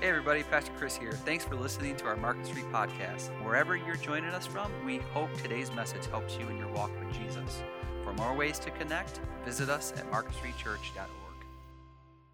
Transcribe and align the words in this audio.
Hey 0.00 0.10
everybody, 0.10 0.44
Pastor 0.44 0.70
Chris 0.78 0.96
here. 0.96 1.10
Thanks 1.10 1.44
for 1.44 1.56
listening 1.56 1.96
to 1.96 2.04
our 2.04 2.16
Market 2.16 2.46
Street 2.46 2.66
podcast. 2.66 3.30
Wherever 3.42 3.74
you're 3.74 3.96
joining 3.96 4.30
us 4.30 4.46
from, 4.46 4.70
we 4.86 4.98
hope 4.98 5.28
today's 5.42 5.72
message 5.72 6.06
helps 6.06 6.36
you 6.38 6.48
in 6.48 6.56
your 6.56 6.68
walk 6.68 6.92
with 7.00 7.12
Jesus. 7.18 7.64
For 8.04 8.12
more 8.12 8.32
ways 8.32 8.60
to 8.60 8.70
connect, 8.70 9.18
visit 9.44 9.68
us 9.68 9.92
at 9.96 10.08
marketstreetchurch.org. 10.12 11.44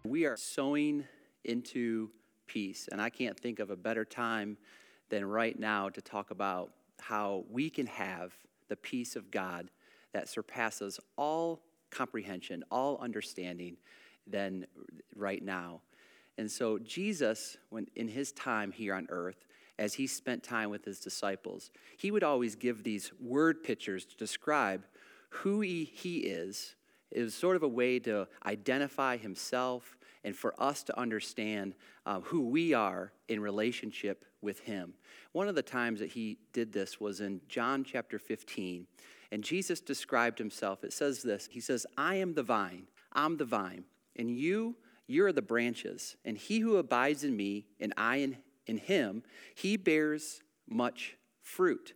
We 0.03 0.25
are 0.25 0.37
sowing 0.37 1.05
into 1.43 2.11
peace, 2.45 2.87
and 2.91 3.01
I 3.01 3.09
can't 3.09 3.39
think 3.39 3.57
of 3.57 3.71
a 3.71 3.75
better 3.75 4.05
time 4.05 4.57
than 5.09 5.25
right 5.25 5.57
now 5.57 5.89
to 5.89 6.01
talk 6.03 6.29
about 6.29 6.69
how 7.01 7.45
we 7.49 7.71
can 7.71 7.87
have 7.87 8.37
the 8.67 8.75
peace 8.75 9.15
of 9.15 9.31
God 9.31 9.71
that 10.13 10.29
surpasses 10.29 10.99
all 11.17 11.63
comprehension, 11.89 12.63
all 12.69 12.99
understanding 12.99 13.77
than 14.27 14.67
right 15.15 15.43
now. 15.43 15.81
And 16.37 16.51
so, 16.51 16.77
Jesus, 16.79 17.57
when 17.69 17.87
in 17.95 18.07
his 18.07 18.31
time 18.31 18.71
here 18.71 18.93
on 18.93 19.07
earth, 19.09 19.45
as 19.77 19.93
he 19.93 20.07
spent 20.07 20.43
time 20.43 20.69
with 20.69 20.85
his 20.85 20.99
disciples, 20.99 21.71
he 21.97 22.11
would 22.11 22.23
always 22.23 22.55
give 22.55 22.83
these 22.83 23.11
word 23.19 23.63
pictures 23.63 24.05
to 24.05 24.15
describe 24.17 24.85
who 25.29 25.61
he, 25.61 25.83
he 25.83 26.19
is. 26.19 26.75
It 27.11 27.21
was 27.21 27.33
sort 27.33 27.55
of 27.55 27.63
a 27.63 27.67
way 27.67 27.99
to 27.99 28.27
identify 28.45 29.17
himself 29.17 29.97
and 30.23 30.35
for 30.35 30.59
us 30.61 30.83
to 30.83 30.99
understand 30.99 31.75
uh, 32.05 32.19
who 32.21 32.49
we 32.49 32.73
are 32.73 33.11
in 33.27 33.39
relationship 33.39 34.25
with 34.41 34.59
him. 34.61 34.93
One 35.33 35.47
of 35.47 35.55
the 35.55 35.61
times 35.61 35.99
that 35.99 36.11
he 36.11 36.37
did 36.53 36.71
this 36.71 36.99
was 36.99 37.21
in 37.21 37.41
John 37.47 37.83
chapter 37.83 38.17
15. 38.17 38.87
And 39.31 39.43
Jesus 39.43 39.81
described 39.81 40.39
himself. 40.39 40.83
It 40.83 40.93
says 40.93 41.21
this 41.21 41.47
He 41.51 41.59
says, 41.59 41.85
I 41.97 42.15
am 42.15 42.33
the 42.33 42.43
vine, 42.43 42.87
I'm 43.13 43.37
the 43.37 43.45
vine, 43.45 43.85
and 44.15 44.29
you 44.29 44.75
you 45.07 45.25
are 45.25 45.33
the 45.33 45.41
branches, 45.41 46.15
and 46.25 46.37
he 46.37 46.59
who 46.59 46.77
abides 46.77 47.23
in 47.23 47.35
me, 47.35 47.65
and 47.79 47.93
I 47.97 48.17
in, 48.17 48.37
in 48.65 48.77
him, 48.77 49.23
he 49.53 49.77
bears 49.77 50.41
much 50.67 51.17
fruit. 51.41 51.93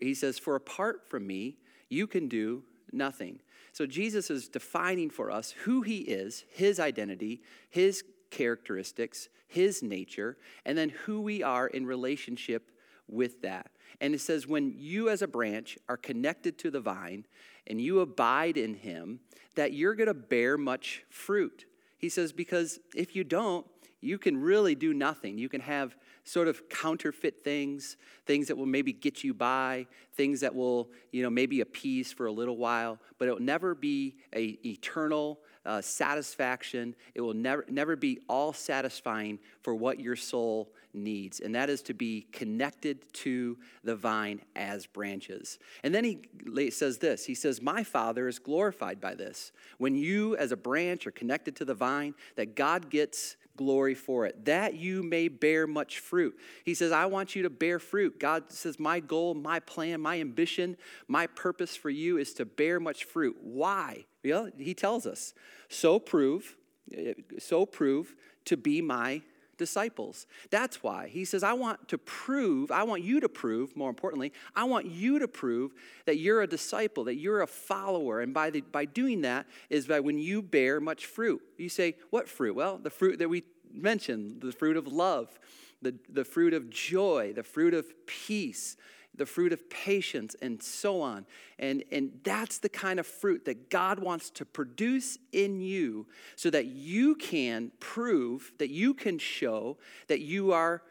He 0.00 0.14
says, 0.14 0.38
For 0.38 0.56
apart 0.56 1.08
from 1.08 1.26
me, 1.26 1.58
you 1.88 2.06
can 2.06 2.28
do 2.28 2.64
nothing. 2.92 3.40
So 3.72 3.86
Jesus 3.86 4.30
is 4.30 4.48
defining 4.48 5.10
for 5.10 5.30
us 5.30 5.50
who 5.50 5.82
he 5.82 5.98
is, 5.98 6.44
his 6.50 6.80
identity, 6.80 7.42
his 7.68 8.02
characteristics, 8.30 9.28
his 9.46 9.82
nature, 9.82 10.38
and 10.64 10.76
then 10.76 10.88
who 10.88 11.20
we 11.20 11.42
are 11.42 11.66
in 11.66 11.86
relationship 11.86 12.70
with 13.06 13.42
that. 13.42 13.70
And 14.00 14.14
it 14.14 14.20
says, 14.20 14.46
when 14.46 14.74
you 14.76 15.08
as 15.08 15.22
a 15.22 15.28
branch 15.28 15.78
are 15.88 15.96
connected 15.96 16.58
to 16.58 16.70
the 16.70 16.80
vine 16.80 17.26
and 17.66 17.80
you 17.80 18.00
abide 18.00 18.56
in 18.56 18.74
him, 18.74 19.20
that 19.54 19.72
you're 19.72 19.94
going 19.94 20.08
to 20.08 20.14
bear 20.14 20.58
much 20.58 21.04
fruit. 21.08 21.66
He 21.98 22.08
says, 22.08 22.32
because 22.32 22.78
if 22.94 23.16
you 23.16 23.24
don't, 23.24 23.66
you 24.00 24.18
can 24.18 24.36
really 24.36 24.74
do 24.74 24.92
nothing. 24.94 25.38
You 25.38 25.48
can 25.48 25.60
have 25.60 25.96
sort 26.24 26.48
of 26.48 26.68
counterfeit 26.68 27.42
things, 27.42 27.96
things 28.26 28.48
that 28.48 28.56
will 28.56 28.66
maybe 28.66 28.92
get 28.92 29.24
you 29.24 29.32
by, 29.32 29.86
things 30.14 30.40
that 30.40 30.54
will, 30.54 30.90
you 31.12 31.22
know, 31.22 31.30
maybe 31.30 31.60
appease 31.60 32.12
for 32.12 32.26
a 32.26 32.32
little 32.32 32.56
while, 32.56 32.98
but 33.18 33.28
it 33.28 33.32
will 33.32 33.40
never 33.40 33.74
be 33.74 34.16
a 34.34 34.58
eternal 34.64 35.40
uh, 35.64 35.80
satisfaction. 35.80 36.94
It 37.14 37.20
will 37.20 37.34
never, 37.34 37.64
never 37.68 37.96
be 37.96 38.20
all 38.28 38.52
satisfying 38.52 39.38
for 39.62 39.74
what 39.74 39.98
your 40.00 40.16
soul 40.16 40.72
needs, 40.96 41.40
and 41.40 41.54
that 41.54 41.70
is 41.70 41.82
to 41.82 41.94
be 41.94 42.26
connected 42.32 43.12
to 43.12 43.58
the 43.84 43.94
vine 43.94 44.40
as 44.54 44.86
branches. 44.86 45.58
And 45.82 45.94
then 45.94 46.04
he 46.04 46.70
says 46.70 46.98
this 46.98 47.26
He 47.26 47.34
says, 47.34 47.62
My 47.62 47.84
Father 47.84 48.28
is 48.28 48.38
glorified 48.38 49.00
by 49.00 49.14
this. 49.14 49.52
When 49.78 49.94
you, 49.94 50.36
as 50.36 50.52
a 50.52 50.56
branch, 50.56 51.06
are 51.06 51.12
connected 51.12 51.56
to 51.56 51.64
the 51.64 51.74
vine, 51.74 52.14
that 52.36 52.56
God 52.56 52.90
gets 52.90 53.36
glory 53.56 53.94
for 53.94 54.26
it, 54.26 54.44
that 54.44 54.74
you 54.74 55.02
may 55.02 55.28
bear 55.28 55.66
much 55.66 55.98
fruit. 55.98 56.38
He 56.64 56.74
says, 56.74 56.92
I 56.92 57.06
want 57.06 57.34
you 57.34 57.42
to 57.42 57.50
bear 57.50 57.78
fruit. 57.78 58.20
God 58.20 58.50
says, 58.52 58.78
My 58.78 59.00
goal, 59.00 59.34
my 59.34 59.60
plan, 59.60 60.00
my 60.00 60.20
ambition, 60.20 60.76
my 61.08 61.26
purpose 61.26 61.74
for 61.74 61.90
you 61.90 62.18
is 62.18 62.32
to 62.34 62.44
bear 62.44 62.78
much 62.78 63.04
fruit. 63.04 63.36
Why? 63.42 64.04
Well, 64.24 64.50
he 64.58 64.74
tells 64.74 65.06
us, 65.06 65.34
so 65.68 65.98
prove, 65.98 66.56
eh, 66.92 67.14
so 67.38 67.66
prove 67.66 68.14
to 68.46 68.56
be 68.56 68.80
my 68.80 69.22
disciples. 69.56 70.26
That's 70.50 70.82
why. 70.82 71.08
He 71.08 71.24
says, 71.24 71.42
I 71.42 71.52
want 71.52 71.88
to 71.88 71.98
prove, 71.98 72.70
I 72.70 72.82
want 72.84 73.02
you 73.02 73.20
to 73.20 73.28
prove, 73.28 73.76
more 73.76 73.88
importantly, 73.88 74.32
I 74.54 74.64
want 74.64 74.86
you 74.86 75.18
to 75.18 75.28
prove 75.28 75.72
that 76.04 76.18
you're 76.18 76.42
a 76.42 76.46
disciple, 76.46 77.04
that 77.04 77.16
you're 77.16 77.42
a 77.42 77.46
follower. 77.46 78.20
And 78.20 78.34
by, 78.34 78.50
the, 78.50 78.60
by 78.60 78.84
doing 78.84 79.22
that 79.22 79.46
is 79.70 79.86
by 79.86 80.00
when 80.00 80.18
you 80.18 80.42
bear 80.42 80.80
much 80.80 81.06
fruit. 81.06 81.42
You 81.56 81.68
say, 81.68 81.96
What 82.10 82.28
fruit? 82.28 82.54
Well, 82.54 82.78
the 82.78 82.90
fruit 82.90 83.18
that 83.18 83.28
we 83.28 83.44
mentioned, 83.72 84.40
the 84.40 84.52
fruit 84.52 84.76
of 84.76 84.86
love, 84.86 85.38
the, 85.82 85.94
the 86.08 86.24
fruit 86.24 86.54
of 86.54 86.70
joy, 86.70 87.32
the 87.34 87.42
fruit 87.42 87.74
of 87.74 87.86
peace, 88.06 88.76
the 89.16 89.26
fruit 89.26 89.52
of 89.52 89.68
patience, 89.70 90.36
and 90.42 90.62
so 90.62 91.00
on. 91.00 91.26
And, 91.58 91.84
and 91.90 92.20
that's 92.22 92.58
the 92.58 92.68
kind 92.68 93.00
of 93.00 93.06
fruit 93.06 93.44
that 93.46 93.70
God 93.70 93.98
wants 93.98 94.30
to 94.30 94.44
produce 94.44 95.18
in 95.32 95.60
you 95.60 96.06
so 96.36 96.50
that 96.50 96.66
you 96.66 97.14
can 97.14 97.72
prove, 97.80 98.52
that 98.58 98.70
you 98.70 98.94
can 98.94 99.18
show 99.18 99.78
that 100.08 100.20
you 100.20 100.52
are 100.52 100.82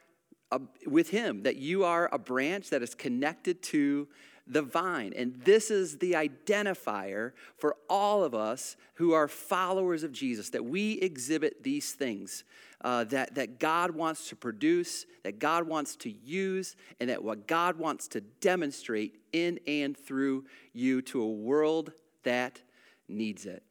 a, 0.52 0.62
with 0.86 1.10
Him, 1.10 1.44
that 1.44 1.58
you 1.58 1.84
are 1.84 2.10
a 2.12 2.18
branch 2.18 2.70
that 2.70 2.82
is 2.82 2.96
connected 2.96 3.62
to 3.64 4.08
the 4.48 4.62
vine. 4.62 5.14
And 5.16 5.42
this 5.44 5.72
is 5.72 5.98
the 5.98 6.14
identifier 6.14 7.32
for 7.58 7.76
all 7.90 8.24
of 8.24 8.36
us 8.36 8.76
who 8.96 9.14
are 9.14 9.28
followers 9.28 10.04
of 10.04 10.12
Jesus, 10.12 10.50
that 10.52 10.64
we 10.64 10.94
exhibit 10.94 11.64
these 11.64 11.94
things 11.94 12.44
uh, 12.86 13.04
that, 13.06 13.34
that 13.34 13.60
God 13.60 13.92
wants 13.92 14.30
to 14.30 14.36
produce, 14.36 15.08
that 15.24 15.40
God 15.40 15.68
wants 15.68 15.96
to 15.98 16.12
use, 16.24 16.76
and 17.00 17.10
that 17.10 17.24
what 17.24 17.48
God 17.48 17.78
wants 17.78 18.08
to 18.10 18.22
demonstrate 18.22 19.16
in 19.34 19.60
and 19.66 19.98
through 19.98 20.46
you 20.72 21.02
to 21.02 21.24
a 21.24 21.28
world 21.28 21.94
that 22.22 22.62
needs 23.10 23.48
it. 23.48 23.64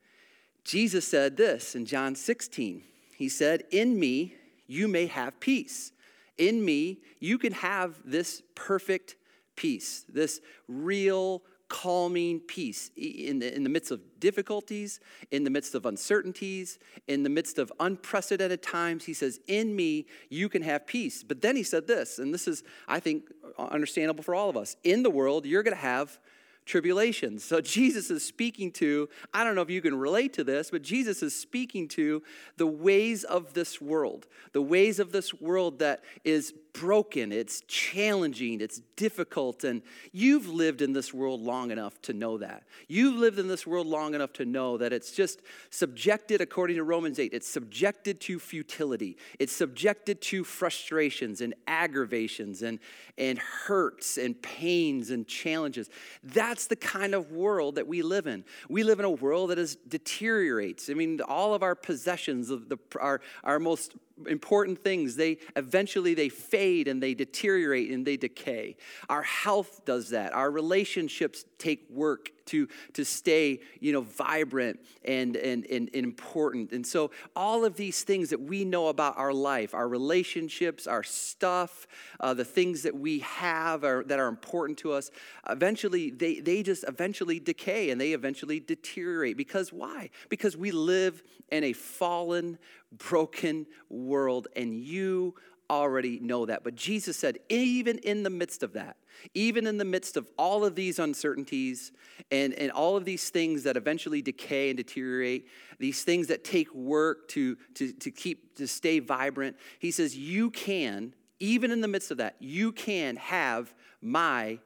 Jesus 0.64 1.06
said 1.06 1.36
this 1.36 1.76
in 1.76 1.86
John 1.86 2.16
16. 2.16 2.82
He 3.16 3.28
said, 3.28 3.62
In 3.70 4.00
me 4.00 4.34
you 4.66 4.88
may 4.88 5.06
have 5.06 5.38
peace. 5.38 5.92
In 6.36 6.64
me 6.64 6.98
you 7.20 7.38
can 7.38 7.52
have 7.52 7.94
this 8.04 8.42
perfect 8.56 9.14
peace, 9.54 10.04
this 10.08 10.40
real 10.66 11.42
calming 11.68 12.40
peace 12.40 12.90
in 12.96 13.38
the, 13.38 13.54
in 13.54 13.62
the 13.62 13.70
midst 13.70 13.90
of 13.90 14.00
difficulties, 14.20 15.00
in 15.30 15.44
the 15.44 15.50
midst 15.50 15.74
of 15.74 15.86
uncertainties, 15.86 16.78
in 17.08 17.22
the 17.22 17.28
midst 17.28 17.58
of 17.58 17.72
unprecedented 17.80 18.62
times. 18.62 19.04
He 19.04 19.14
says, 19.14 19.40
In 19.46 19.74
me, 19.74 20.06
you 20.28 20.48
can 20.48 20.62
have 20.62 20.86
peace. 20.86 21.22
But 21.22 21.40
then 21.40 21.56
he 21.56 21.62
said 21.62 21.86
this, 21.86 22.18
and 22.18 22.32
this 22.32 22.46
is, 22.46 22.62
I 22.86 23.00
think, 23.00 23.24
understandable 23.58 24.22
for 24.22 24.34
all 24.34 24.50
of 24.50 24.56
us. 24.56 24.76
In 24.84 25.02
the 25.02 25.10
world, 25.10 25.46
you're 25.46 25.62
going 25.62 25.76
to 25.76 25.82
have 25.82 26.18
tribulations. 26.66 27.44
So 27.44 27.60
Jesus 27.62 28.10
is 28.10 28.24
speaking 28.24 28.70
to, 28.72 29.08
I 29.32 29.44
don't 29.44 29.54
know 29.54 29.62
if 29.62 29.70
you 29.70 29.80
can 29.80 29.94
relate 29.94 30.32
to 30.34 30.44
this, 30.44 30.70
but 30.70 30.82
Jesus 30.82 31.22
is 31.22 31.38
speaking 31.38 31.88
to 31.88 32.22
the 32.56 32.66
ways 32.66 33.24
of 33.24 33.54
this 33.54 33.80
world, 33.80 34.26
the 34.52 34.62
ways 34.62 34.98
of 34.98 35.12
this 35.12 35.34
world 35.34 35.78
that 35.80 36.02
is 36.24 36.54
broken, 36.74 37.30
it's 37.32 37.62
challenging, 37.68 38.60
it's 38.60 38.80
difficult, 38.96 39.64
and 39.64 39.80
you've 40.12 40.48
lived 40.48 40.82
in 40.82 40.92
this 40.92 41.14
world 41.14 41.40
long 41.40 41.70
enough 41.70 42.02
to 42.02 42.12
know 42.12 42.36
that. 42.36 42.64
You've 42.88 43.14
lived 43.14 43.38
in 43.38 43.46
this 43.46 43.66
world 43.66 43.86
long 43.86 44.14
enough 44.14 44.32
to 44.34 44.44
know 44.44 44.76
that 44.78 44.92
it's 44.92 45.12
just 45.12 45.40
subjected, 45.70 46.40
according 46.40 46.76
to 46.76 46.82
Romans 46.82 47.18
8, 47.18 47.32
it's 47.32 47.48
subjected 47.48 48.20
to 48.22 48.38
futility, 48.40 49.16
it's 49.38 49.52
subjected 49.52 50.20
to 50.22 50.42
frustrations 50.42 51.40
and 51.40 51.54
aggravations 51.68 52.62
and, 52.62 52.80
and 53.16 53.38
hurts 53.38 54.18
and 54.18 54.40
pains 54.42 55.10
and 55.10 55.28
challenges. 55.28 55.88
That's 56.24 56.66
the 56.66 56.76
kind 56.76 57.14
of 57.14 57.30
world 57.30 57.76
that 57.76 57.86
we 57.86 58.02
live 58.02 58.26
in. 58.26 58.44
We 58.68 58.82
live 58.82 58.98
in 58.98 59.04
a 59.04 59.10
world 59.10 59.50
that 59.50 59.58
is 59.58 59.76
deteriorates. 59.76 60.90
I 60.90 60.94
mean, 60.94 61.20
all 61.20 61.54
of 61.54 61.62
our 61.62 61.76
possessions, 61.76 62.50
of 62.50 62.68
the, 62.68 62.78
our, 63.00 63.20
our 63.44 63.60
most 63.60 63.94
important 64.26 64.82
things. 64.82 65.16
They 65.16 65.38
eventually 65.56 66.14
they 66.14 66.28
fade 66.28 66.88
and 66.88 67.02
they 67.02 67.14
deteriorate 67.14 67.90
and 67.90 68.06
they 68.06 68.16
decay. 68.16 68.76
Our 69.08 69.22
health 69.22 69.84
does 69.84 70.10
that. 70.10 70.32
Our 70.32 70.50
relationships 70.50 71.44
take 71.64 71.88
work 71.90 72.30
to, 72.46 72.68
to 72.92 73.04
stay 73.04 73.60
you 73.80 73.92
know 73.92 74.02
vibrant 74.02 74.78
and, 75.04 75.36
and, 75.36 75.66
and, 75.70 75.88
important. 75.94 76.72
And 76.72 76.86
so 76.86 77.10
all 77.34 77.64
of 77.64 77.76
these 77.76 78.02
things 78.02 78.30
that 78.30 78.40
we 78.40 78.64
know 78.64 78.88
about 78.88 79.16
our 79.16 79.32
life 79.32 79.74
our 79.74 79.88
relationships 79.88 80.86
our 80.86 81.02
stuff 81.02 81.86
uh, 82.20 82.34
the 82.34 82.44
things 82.44 82.82
that 82.82 82.94
we 82.94 83.20
have 83.20 83.84
are, 83.84 84.04
that 84.04 84.18
are 84.18 84.28
important 84.28 84.78
to 84.78 84.92
us 84.92 85.10
eventually 85.48 86.10
they, 86.10 86.40
they 86.40 86.62
just 86.62 86.84
eventually 86.86 87.40
decay 87.40 87.90
and 87.90 88.00
they 88.00 88.12
eventually 88.12 88.60
deteriorate. 88.60 89.36
Because 89.36 89.72
why? 89.72 90.10
Because 90.28 90.56
we 90.56 90.70
live 90.70 91.22
in 91.50 91.64
a 91.64 91.72
fallen 91.72 92.58
broken 92.92 93.66
world, 93.88 94.48
and 94.56 94.74
you 94.74 95.34
already 95.74 96.18
know 96.20 96.46
that. 96.46 96.64
But 96.64 96.74
Jesus 96.74 97.16
said, 97.16 97.38
even 97.48 97.98
in 97.98 98.22
the 98.22 98.30
midst 98.30 98.62
of 98.62 98.72
that, 98.74 98.96
even 99.34 99.66
in 99.66 99.78
the 99.78 99.84
midst 99.84 100.16
of 100.16 100.28
all 100.38 100.64
of 100.64 100.74
these 100.74 100.98
uncertainties 100.98 101.92
and, 102.30 102.52
and 102.54 102.70
all 102.70 102.96
of 102.96 103.04
these 103.04 103.30
things 103.30 103.62
that 103.64 103.76
eventually 103.76 104.22
decay 104.22 104.70
and 104.70 104.76
deteriorate, 104.76 105.48
these 105.78 106.02
things 106.04 106.26
that 106.28 106.44
take 106.44 106.72
work 106.74 107.28
to, 107.28 107.56
to, 107.74 107.92
to 107.92 108.10
keep, 108.10 108.56
to 108.56 108.66
stay 108.66 108.98
vibrant, 108.98 109.56
he 109.78 109.90
says, 109.90 110.16
you 110.16 110.50
can, 110.50 111.14
even 111.40 111.70
in 111.70 111.80
the 111.80 111.88
midst 111.88 112.10
of 112.10 112.18
that, 112.18 112.36
you 112.38 112.72
can 112.72 113.16
have 113.16 113.74
my 114.00 114.58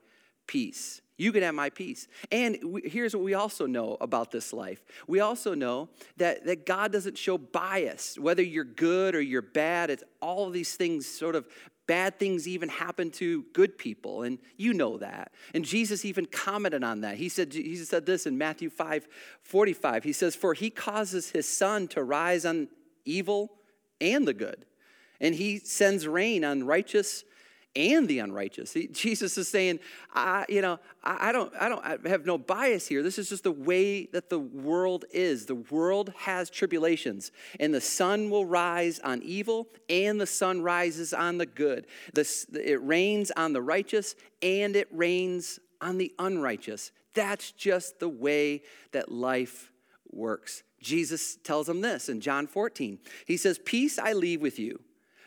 peace. 0.47 1.01
You 1.19 1.33
can 1.33 1.43
have 1.43 1.53
my 1.53 1.69
peace. 1.69 2.07
And 2.31 2.57
we, 2.63 2.81
here's 2.85 3.13
what 3.13 3.23
we 3.23 3.33
also 3.33 3.65
know 3.67 3.97
about 3.99 4.31
this 4.31 4.53
life 4.53 4.81
we 5.07 5.19
also 5.19 5.53
know 5.53 5.89
that, 6.17 6.45
that 6.45 6.65
God 6.65 6.91
doesn't 6.91 7.17
show 7.17 7.37
bias, 7.37 8.17
whether 8.17 8.41
you're 8.41 8.63
good 8.63 9.15
or 9.15 9.21
you're 9.21 9.41
bad. 9.41 9.89
It's 9.89 10.03
all 10.21 10.49
these 10.49 10.75
things 10.75 11.05
sort 11.05 11.35
of 11.35 11.45
bad 11.87 12.19
things 12.19 12.47
even 12.47 12.69
happen 12.69 13.09
to 13.09 13.43
good 13.51 13.75
people 13.75 14.21
and 14.21 14.37
you 14.57 14.75
know 14.75 14.99
that 14.99 15.31
and 15.55 15.65
jesus 15.65 16.05
even 16.05 16.23
commented 16.23 16.83
on 16.83 17.01
that 17.01 17.17
he 17.17 17.27
said 17.27 17.49
jesus 17.49 17.89
said 17.89 18.05
this 18.05 18.27
in 18.27 18.37
matthew 18.37 18.69
5 18.69 19.07
45 19.41 20.03
he 20.03 20.13
says 20.13 20.35
for 20.35 20.53
he 20.53 20.69
causes 20.69 21.31
his 21.31 21.49
sun 21.49 21.87
to 21.87 22.03
rise 22.03 22.45
on 22.45 22.67
evil 23.05 23.49
and 23.99 24.27
the 24.27 24.35
good 24.35 24.65
and 25.19 25.33
he 25.33 25.57
sends 25.57 26.07
rain 26.07 26.45
on 26.45 26.63
righteous 26.63 27.23
and 27.75 28.07
the 28.07 28.19
unrighteous. 28.19 28.75
Jesus 28.91 29.37
is 29.37 29.47
saying, 29.47 29.79
I, 30.13 30.45
you 30.49 30.61
know, 30.61 30.79
I, 31.03 31.29
I, 31.29 31.31
don't, 31.31 31.53
I 31.59 31.69
don't 31.69 31.85
I 31.85 31.97
have 32.09 32.25
no 32.25 32.37
bias 32.37 32.87
here. 32.87 33.03
This 33.03 33.17
is 33.19 33.29
just 33.29 33.43
the 33.43 33.51
way 33.51 34.05
that 34.07 34.29
the 34.29 34.39
world 34.39 35.05
is. 35.11 35.45
The 35.45 35.55
world 35.55 36.13
has 36.17 36.49
tribulations, 36.49 37.31
and 37.59 37.73
the 37.73 37.81
sun 37.81 38.29
will 38.29 38.45
rise 38.45 38.99
on 38.99 39.21
evil, 39.23 39.67
and 39.89 40.19
the 40.19 40.27
sun 40.27 40.61
rises 40.61 41.13
on 41.13 41.37
the 41.37 41.45
good. 41.45 41.87
It 42.15 42.83
rains 42.83 43.31
on 43.31 43.53
the 43.53 43.61
righteous, 43.61 44.15
and 44.41 44.75
it 44.75 44.87
rains 44.91 45.59
on 45.81 45.97
the 45.97 46.13
unrighteous. 46.19 46.91
That's 47.13 47.51
just 47.51 47.99
the 47.99 48.09
way 48.09 48.63
that 48.91 49.11
life 49.11 49.71
works. 50.11 50.63
Jesus 50.81 51.37
tells 51.43 51.67
them 51.67 51.81
this 51.81 52.09
in 52.09 52.21
John 52.21 52.47
14. 52.47 52.99
He 53.25 53.37
says, 53.37 53.59
Peace 53.63 53.99
I 53.99 54.13
leave 54.13 54.41
with 54.41 54.59
you. 54.59 54.79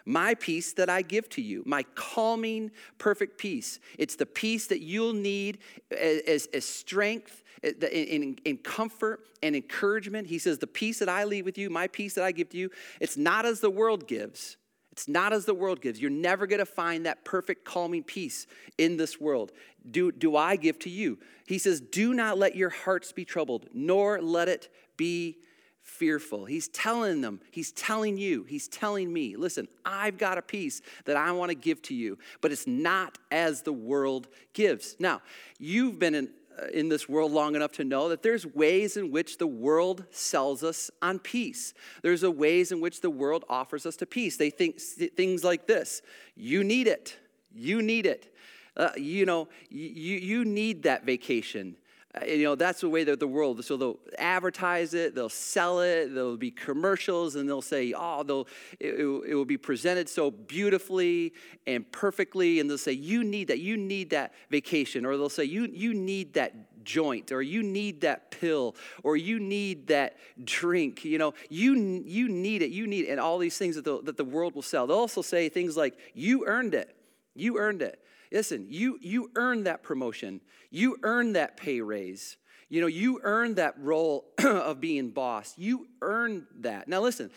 My 0.05 0.35
peace 0.35 0.73
that 0.75 0.89
I 0.89 1.03
give 1.03 1.29
to 1.31 1.43
you, 1.43 1.63
my 1.67 1.85
calming, 1.95 2.71
perfect 2.99 3.39
peace. 3.39 3.79
It's 3.99 4.17
the 4.17 4.27
peace 4.27 4.67
that 4.69 4.81
you'll 4.81 5.13
need 5.13 5.59
as, 5.91 6.49
as 6.53 6.65
strength, 6.65 7.43
eh, 7.63 7.73
in, 7.81 8.23
in, 8.23 8.39
in, 8.45 8.57
comfort 8.59 9.21
and 9.43 9.55
encouragement. 9.55 10.27
He 10.27 10.39
says, 10.39 10.59
The 10.59 10.67
peace 10.67 10.99
that 10.99 11.09
I 11.09 11.25
leave 11.25 11.45
with 11.45 11.59
you, 11.59 11.71
my 11.71 11.89
peace 11.89 12.15
that 12.15 12.25
I 12.25 12.33
give 12.33 12.49
to 12.51 12.57
you, 12.57 12.71
it's 13.01 13.17
not 13.17 13.47
as 13.47 13.61
the 13.61 13.71
world 13.71 14.07
gives. 14.07 14.57
It's 14.93 15.09
not 15.09 15.33
as 15.33 15.47
the 15.47 15.55
world 15.55 15.81
gives. 15.81 16.01
You're 16.01 16.11
never 16.11 16.47
going 16.47 16.59
to 16.59 16.67
find 16.67 17.07
that 17.07 17.25
perfect 17.25 17.65
calming 17.65 18.03
peace 18.03 18.47
in 18.77 18.99
this 18.99 19.19
world. 19.19 19.53
Do, 19.91 20.13
do 20.13 20.37
I 20.37 20.57
give 20.57 20.79
to 20.81 20.91
you? 20.91 21.19
He 21.47 21.59
says, 21.59 21.81
Do 21.81 22.13
not 22.13 22.37
let 22.37 22.57
your 22.57 22.69
hearts 22.69 23.11
be 23.11 23.25
troubled, 23.25 23.69
nor 23.73 24.21
let 24.21 24.49
it 24.49 24.69
be 24.99 25.39
fearful. 25.82 26.44
He's 26.44 26.69
telling 26.69 27.20
them, 27.20 27.40
he's 27.50 27.73
telling 27.73 28.17
you, 28.17 28.44
he's 28.44 28.69
telling 28.69 29.12
me, 29.12 29.37
listen, 29.37 29.69
I've 29.84 30.17
got 30.17 30.38
a 30.38 30.43
peace 30.43 30.81
that 31.05 31.17
I 31.17 31.32
want 31.32 31.50
to 31.50 31.55
give 31.55 31.82
to 31.82 31.94
you, 31.94 32.19
but 32.40 32.52
it's 32.52 32.67
not 32.67 33.19
as 33.31 33.62
the 33.62 33.73
world 33.73 34.29
gives. 34.52 34.96
Now, 34.99 35.23
you've 35.58 35.99
been 35.99 36.14
in, 36.14 36.31
uh, 36.61 36.67
in 36.69 36.88
this 36.88 37.08
world 37.08 37.32
long 37.32 37.56
enough 37.56 37.73
to 37.73 37.84
know 37.84 38.08
that 38.08 38.23
there's 38.23 38.46
ways 38.46 38.96
in 38.96 39.11
which 39.11 39.38
the 39.38 39.46
world 39.46 40.05
sells 40.11 40.62
us 40.62 40.90
on 41.00 41.19
peace. 41.19 41.75
There's 42.02 42.23
a 42.23 42.31
ways 42.31 42.73
in 42.73 42.81
which 42.81 43.00
the 43.00 43.11
world 43.11 43.44
offers 43.49 43.84
us 43.84 43.96
to 43.96 44.06
peace. 44.06 44.37
They 44.37 44.50
think 44.50 44.81
things 44.81 45.44
like 45.44 45.67
this 45.67 46.02
you 46.37 46.64
need 46.64 46.87
it, 46.87 47.17
you 47.55 47.82
need 47.82 48.06
it. 48.06 48.29
Uh, 48.75 48.88
you 48.96 49.26
know, 49.26 49.49
you, 49.69 50.17
you 50.17 50.44
need 50.46 50.84
that 50.84 51.05
vacation. 51.05 51.76
Uh, 52.14 52.26
you 52.26 52.44
know, 52.44 52.55
that's 52.55 52.82
the 52.82 52.88
way 52.88 53.05
that 53.05 53.19
the 53.20 53.26
world, 53.26 53.64
so 53.64 53.75
they'll 53.75 53.99
advertise 54.19 54.93
it, 54.93 55.14
they'll 55.14 55.31
sell 55.31 55.81
it, 55.81 56.12
there'll 56.12 56.37
be 56.37 56.50
commercials, 56.50 57.37
and 57.37 57.49
they'll 57.49 57.62
say, 57.62 57.94
oh, 57.97 58.23
they'll, 58.23 58.47
it, 58.79 58.97
it 58.97 59.35
will 59.35 59.47
be 59.47 59.56
presented 59.56 60.06
so 60.11 60.31
beautifully 60.31 61.32
and 61.67 61.91
perfectly, 61.91 62.61
and 62.61 62.69
they'll 62.69 62.76
say, 62.76 62.93
you 62.93 63.25
need 63.25 63.49
that, 63.49 63.61
you 63.61 63.79
need 63.79 64.11
that 64.11 64.35
vacation, 64.50 65.06
or 65.06 65.17
they'll 65.17 65.31
say, 65.31 65.44
you, 65.44 65.67
you 65.73 65.94
need 65.94 66.35
that 66.35 66.85
joint, 66.85 67.32
or 67.32 67.41
you 67.41 67.62
need 67.62 68.03
that 68.03 68.31
pill, 68.31 68.76
or 69.03 69.17
you 69.17 69.41
need 69.41 69.87
that 69.87 70.19
drink, 70.44 71.06
you 71.06 71.17
know, 71.17 71.32
you, 71.49 72.03
you 72.05 72.29
need 72.29 72.61
it, 72.61 72.70
you 72.70 72.87
need 72.87 73.06
it, 73.06 73.08
and 73.08 73.20
all 73.20 73.38
these 73.38 73.56
things 73.56 73.75
that 73.76 73.87
the, 73.87 74.03
that 74.03 74.19
the 74.19 74.25
world 74.25 74.55
will 74.55 74.61
sell. 74.61 74.87
They'll 74.87 74.99
also 74.99 75.23
say 75.23 75.49
things 75.49 75.79
like, 75.79 75.99
you 76.12 76.44
earned 76.47 76.75
it, 76.75 76.94
you 77.35 77.56
earned 77.56 77.81
it. 77.81 77.99
Listen, 78.31 78.67
you, 78.70 78.99
you 79.03 79.31
earned 79.37 79.67
that 79.67 79.82
promotion. 79.82 80.41
You 80.73 80.97
earn 81.03 81.35
that 81.35 81.57
pay 81.57 81.81
raise. 81.81 82.37
You 82.69 82.81
know, 82.81 82.87
you 82.89 83.21
earn 83.23 83.55
that 83.55 83.79
role 83.79 84.25
of 84.45 84.81
being 84.81 85.11
boss. 85.11 85.55
You 85.57 85.87
earn 86.01 86.47
that. 86.61 86.89
Now, 86.89 87.03
listen, 87.03 87.31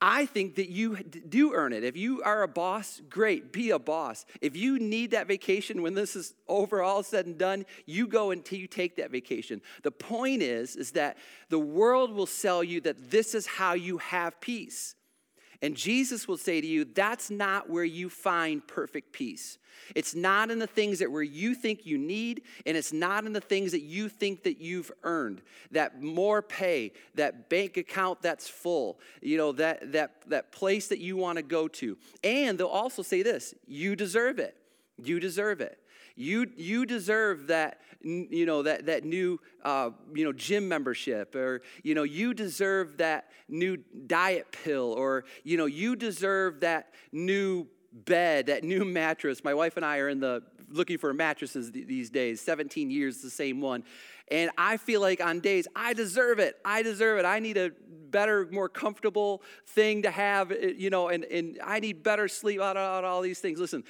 I 0.00 0.26
think 0.26 0.54
that 0.54 0.70
you 0.70 0.96
do 0.96 1.52
earn 1.54 1.72
it. 1.72 1.84
If 1.84 1.96
you 1.96 2.22
are 2.22 2.42
a 2.42 2.48
boss, 2.48 3.02
great, 3.10 3.52
be 3.52 3.70
a 3.70 3.78
boss. 3.78 4.24
If 4.40 4.56
you 4.56 4.78
need 4.78 5.10
that 5.10 5.26
vacation 5.26 5.82
when 5.82 5.94
this 5.94 6.16
is 6.16 6.34
over, 6.46 6.82
all 6.82 7.02
said 7.02 7.26
and 7.26 7.36
done, 7.36 7.66
you 7.84 8.06
go 8.06 8.30
until 8.30 8.58
you 8.58 8.68
take 8.68 8.96
that 8.96 9.10
vacation. 9.10 9.60
The 9.82 9.90
point 9.90 10.40
is, 10.40 10.76
is 10.76 10.92
that 10.92 11.18
the 11.48 11.58
world 11.58 12.12
will 12.12 12.26
sell 12.26 12.62
you 12.62 12.80
that 12.82 13.10
this 13.10 13.34
is 13.34 13.46
how 13.46 13.74
you 13.74 13.98
have 13.98 14.40
peace. 14.40 14.94
And 15.60 15.76
Jesus 15.76 16.28
will 16.28 16.36
say 16.36 16.60
to 16.60 16.66
you, 16.66 16.84
that's 16.84 17.30
not 17.30 17.68
where 17.68 17.84
you 17.84 18.08
find 18.08 18.66
perfect 18.66 19.12
peace. 19.12 19.58
It's 19.94 20.14
not 20.14 20.50
in 20.50 20.58
the 20.58 20.66
things 20.66 21.00
that 21.00 21.10
where 21.10 21.22
you 21.22 21.54
think 21.54 21.84
you 21.84 21.98
need, 21.98 22.42
and 22.66 22.76
it's 22.76 22.92
not 22.92 23.24
in 23.24 23.32
the 23.32 23.40
things 23.40 23.72
that 23.72 23.82
you 23.82 24.08
think 24.08 24.44
that 24.44 24.60
you've 24.60 24.92
earned. 25.02 25.42
That 25.72 26.00
more 26.02 26.42
pay, 26.42 26.92
that 27.14 27.48
bank 27.48 27.76
account 27.76 28.22
that's 28.22 28.48
full, 28.48 28.98
you 29.20 29.36
know, 29.36 29.52
that 29.52 29.92
that 29.92 30.22
that 30.28 30.52
place 30.52 30.88
that 30.88 30.98
you 30.98 31.16
want 31.16 31.36
to 31.36 31.42
go 31.42 31.68
to. 31.68 31.96
And 32.22 32.58
they'll 32.58 32.66
also 32.66 33.02
say 33.02 33.22
this: 33.22 33.54
you 33.66 33.96
deserve 33.96 34.38
it. 34.38 34.56
You 35.02 35.20
deserve 35.20 35.60
it. 35.60 35.78
You, 36.16 36.50
you 36.56 36.86
deserve 36.86 37.48
that, 37.48 37.80
you 38.02 38.46
know, 38.46 38.62
that, 38.62 38.86
that 38.86 39.04
new, 39.04 39.40
uh, 39.64 39.90
you 40.14 40.24
know, 40.24 40.32
gym 40.32 40.68
membership, 40.68 41.34
or, 41.34 41.62
you 41.82 41.94
know, 41.94 42.02
you 42.02 42.34
deserve 42.34 42.98
that 42.98 43.30
new 43.48 43.76
diet 44.06 44.46
pill, 44.52 44.92
or, 44.92 45.24
you 45.44 45.56
know, 45.56 45.66
you 45.66 45.96
deserve 45.96 46.60
that 46.60 46.94
new 47.12 47.66
bed, 47.92 48.46
that 48.46 48.64
new 48.64 48.84
mattress. 48.84 49.42
My 49.44 49.54
wife 49.54 49.76
and 49.76 49.84
I 49.84 49.98
are 49.98 50.08
in 50.08 50.20
the 50.20 50.42
looking 50.70 50.98
for 50.98 51.12
mattresses 51.14 51.72
these 51.72 52.10
days, 52.10 52.40
17 52.40 52.90
years, 52.90 53.22
the 53.22 53.30
same 53.30 53.60
one. 53.60 53.84
And 54.30 54.50
I 54.58 54.76
feel 54.76 55.00
like 55.00 55.22
on 55.22 55.40
days, 55.40 55.66
I 55.74 55.94
deserve 55.94 56.38
it. 56.38 56.56
I 56.64 56.82
deserve 56.82 57.18
it. 57.18 57.24
I 57.24 57.38
need 57.38 57.56
a 57.56 57.70
better, 58.10 58.48
more 58.50 58.68
comfortable 58.68 59.42
thing 59.66 60.02
to 60.02 60.10
have, 60.10 60.52
eh, 60.52 60.72
you 60.76 60.90
know, 60.90 61.08
and, 61.08 61.24
and 61.24 61.58
I 61.64 61.80
need 61.80 62.02
better 62.02 62.28
sleep, 62.28 62.60
out, 62.60 62.76
out, 62.76 63.04
all 63.04 63.22
these 63.22 63.40
things. 63.40 63.58
Listen, 63.58 63.84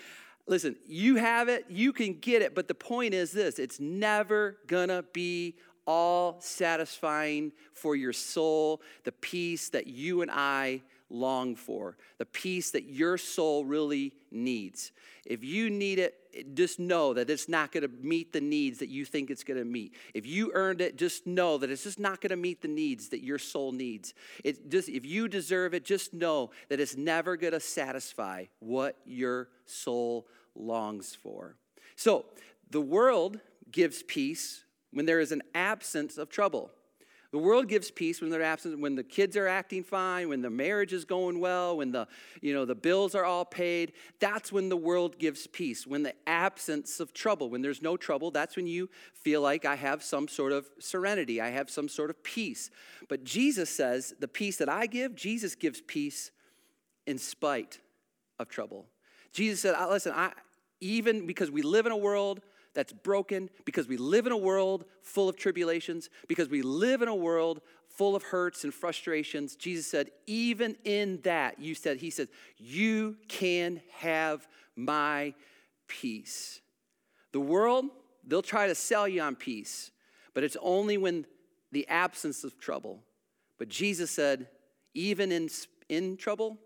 listen, 0.49 0.77
you 0.87 1.17
have 1.17 1.49
it, 1.49 1.67
you 1.69 1.93
can 1.93 2.15
get 2.15 2.43
it, 2.43 2.55
but 2.55 2.67
the 2.69 2.75
point 2.75 3.15
is 3.15 3.31
this 3.33 3.59
it's 3.59 3.79
never 3.79 4.59
gonna 4.67 5.05
be 5.13 5.55
all 5.87 6.37
satisfying 6.41 7.51
for 7.73 7.97
your 7.97 8.13
soul, 8.13 8.83
the 9.05 9.13
peace 9.13 9.71
that 9.71 9.87
you 9.87 10.21
and 10.21 10.31
I 10.31 10.83
long 11.11 11.57
for, 11.57 11.97
the 12.19 12.27
peace 12.27 12.71
that 12.73 12.85
your 12.85 13.17
soul 13.17 13.65
really 13.65 14.13
needs. 14.31 14.93
If 15.25 15.43
you 15.43 15.71
need 15.71 15.99
it, 15.99 16.15
just 16.55 16.79
know 16.79 17.15
that 17.15 17.31
it's 17.31 17.49
not 17.49 17.73
going 17.73 17.83
to 17.83 17.89
meet 17.89 18.33
the 18.33 18.41
needs 18.41 18.79
that 18.79 18.89
you 18.89 19.05
think 19.05 19.31
it's 19.31 19.43
going 19.43 19.59
to 19.59 19.65
meet. 19.65 19.95
If 20.15 20.27
you 20.27 20.53
earned 20.55 20.81
it, 20.81 20.97
just 20.97 21.27
know 21.27 21.59
that 21.59 21.71
it's 21.71 21.85
just 21.85 21.99
not 21.99 22.21
going 22.21 22.31
to 22.31 22.37
meet 22.37 22.61
the 22.61 22.69
needs 22.69 23.09
that 23.09 23.25
your 23.25 23.39
soul 23.39 23.73
needs. 23.73 24.15
It 24.45 24.71
just 24.71 24.89
if 24.89 25.05
you 25.05 25.29
deserve 25.29 25.75
it, 25.75 25.85
just 25.85 26.13
know 26.13 26.51
that 26.69 26.81
it's 26.81 26.97
never 26.97 27.37
going 27.37 27.55
to 27.55 27.61
satisfy 27.61 28.45
what 28.61 28.97
your 29.07 29.49
soul 29.65 30.27
longs 30.59 31.15
for. 31.15 31.57
So, 31.97 32.27
the 32.71 32.81
world 32.81 33.41
gives 33.71 34.03
peace 34.03 34.65
when 34.93 35.07
there 35.07 35.21
is 35.21 35.33
an 35.33 35.43
absence 35.55 36.19
of 36.19 36.29
trouble. 36.29 36.71
The 37.31 37.39
world 37.39 37.69
gives 37.69 37.91
peace 37.91 38.23
when 38.23 38.31
they're 38.31 38.43
absent, 38.43 38.81
when 38.81 38.95
the 38.95 39.05
kids 39.05 39.37
are 39.37 39.47
acting 39.47 39.85
fine, 39.85 40.31
when 40.31 40.41
the 40.41 40.49
marriage 40.49 40.95
is 40.95 41.05
going 41.05 41.41
well, 41.41 41.77
when 41.77 41.93
the, 41.93 42.09
you 42.41 42.55
know, 42.55 42.65
the 42.65 42.75
bills 42.75 43.15
are 43.15 43.25
all 43.25 43.45
paid. 43.45 43.93
That's 44.19 44.51
when 44.51 44.71
the 44.71 44.79
world 44.79 45.19
gives 45.19 45.47
peace. 45.47 45.87
When 45.87 46.03
the 46.03 46.15
absence 46.27 47.01
of 47.01 47.13
trouble, 47.13 47.51
when 47.51 47.61
there's 47.61 47.83
no 47.83 47.99
trouble, 47.99 48.31
that's 48.31 48.57
when 48.57 48.67
you 48.67 48.89
feel 49.13 49.43
like 49.43 49.67
I 49.67 49.77
have 49.77 50.03
some 50.03 50.27
sort 50.27 50.53
of 50.53 50.71
serenity, 50.79 51.39
I 51.39 51.51
have 51.51 51.69
some 51.69 51.89
sort 51.89 52.09
of 52.09 52.23
peace. 52.23 52.71
But 53.11 53.25
Jesus 53.25 53.69
says, 53.69 54.15
the 54.19 54.29
peace 54.29 54.57
that 54.57 54.71
I 54.71 54.87
give, 54.87 55.15
Jesus 55.15 55.55
gives 55.55 55.83
peace 55.83 56.31
in 57.07 57.19
spite 57.19 57.79
of 58.39 58.49
trouble. 58.49 58.87
Jesus 59.33 59.61
said, 59.61 59.77
listen, 59.91 60.13
I, 60.17 60.33
even 60.81 61.27
because 61.27 61.51
we 61.51 61.63
live 61.63 61.87
in 61.87 61.93
a 61.93 61.97
world 61.97 62.41
that's 62.75 62.93
broken, 62.93 63.51
because 63.65 63.89
we 63.89 63.97
live 63.97 64.27
in 64.27 64.33
a 64.33 64.37
world 64.37 64.85
full 65.03 65.29
of 65.29 65.37
tribulations, 65.37 66.11
because 66.29 66.49
we 66.49 66.63
live 66.63 67.03
in 67.03 67.09
a 67.09 67.15
world 67.15 67.61
full 67.99 68.15
of 68.15 68.23
hurts 68.23 68.63
and 68.63 68.73
frustrations, 68.73 69.57
Jesus 69.57 69.87
said, 69.87 70.11
even 70.29 70.77
in 70.85 71.21
that, 71.23 71.59
you 71.59 71.75
said, 71.75 71.97
He 71.97 72.11
said, 72.11 72.29
you 72.57 73.17
can 73.27 73.81
have 73.97 74.47
my 74.77 75.35
peace. 75.89 76.61
The 77.33 77.41
world, 77.41 77.87
they'll 78.25 78.41
try 78.41 78.69
to 78.69 78.75
sell 78.77 79.09
you 79.09 79.21
on 79.21 79.35
peace, 79.35 79.91
but 80.33 80.45
it's 80.45 80.57
only 80.63 80.97
when 80.97 81.27
the 81.73 81.89
absence 81.89 82.45
of 82.45 82.61
trouble. 82.61 83.03
But 83.59 83.69
Jesus 83.69 84.13
said, 84.13 84.47
even 84.95 85.33
in, 85.33 85.49
in 85.89 86.17
trouble, 86.17 86.59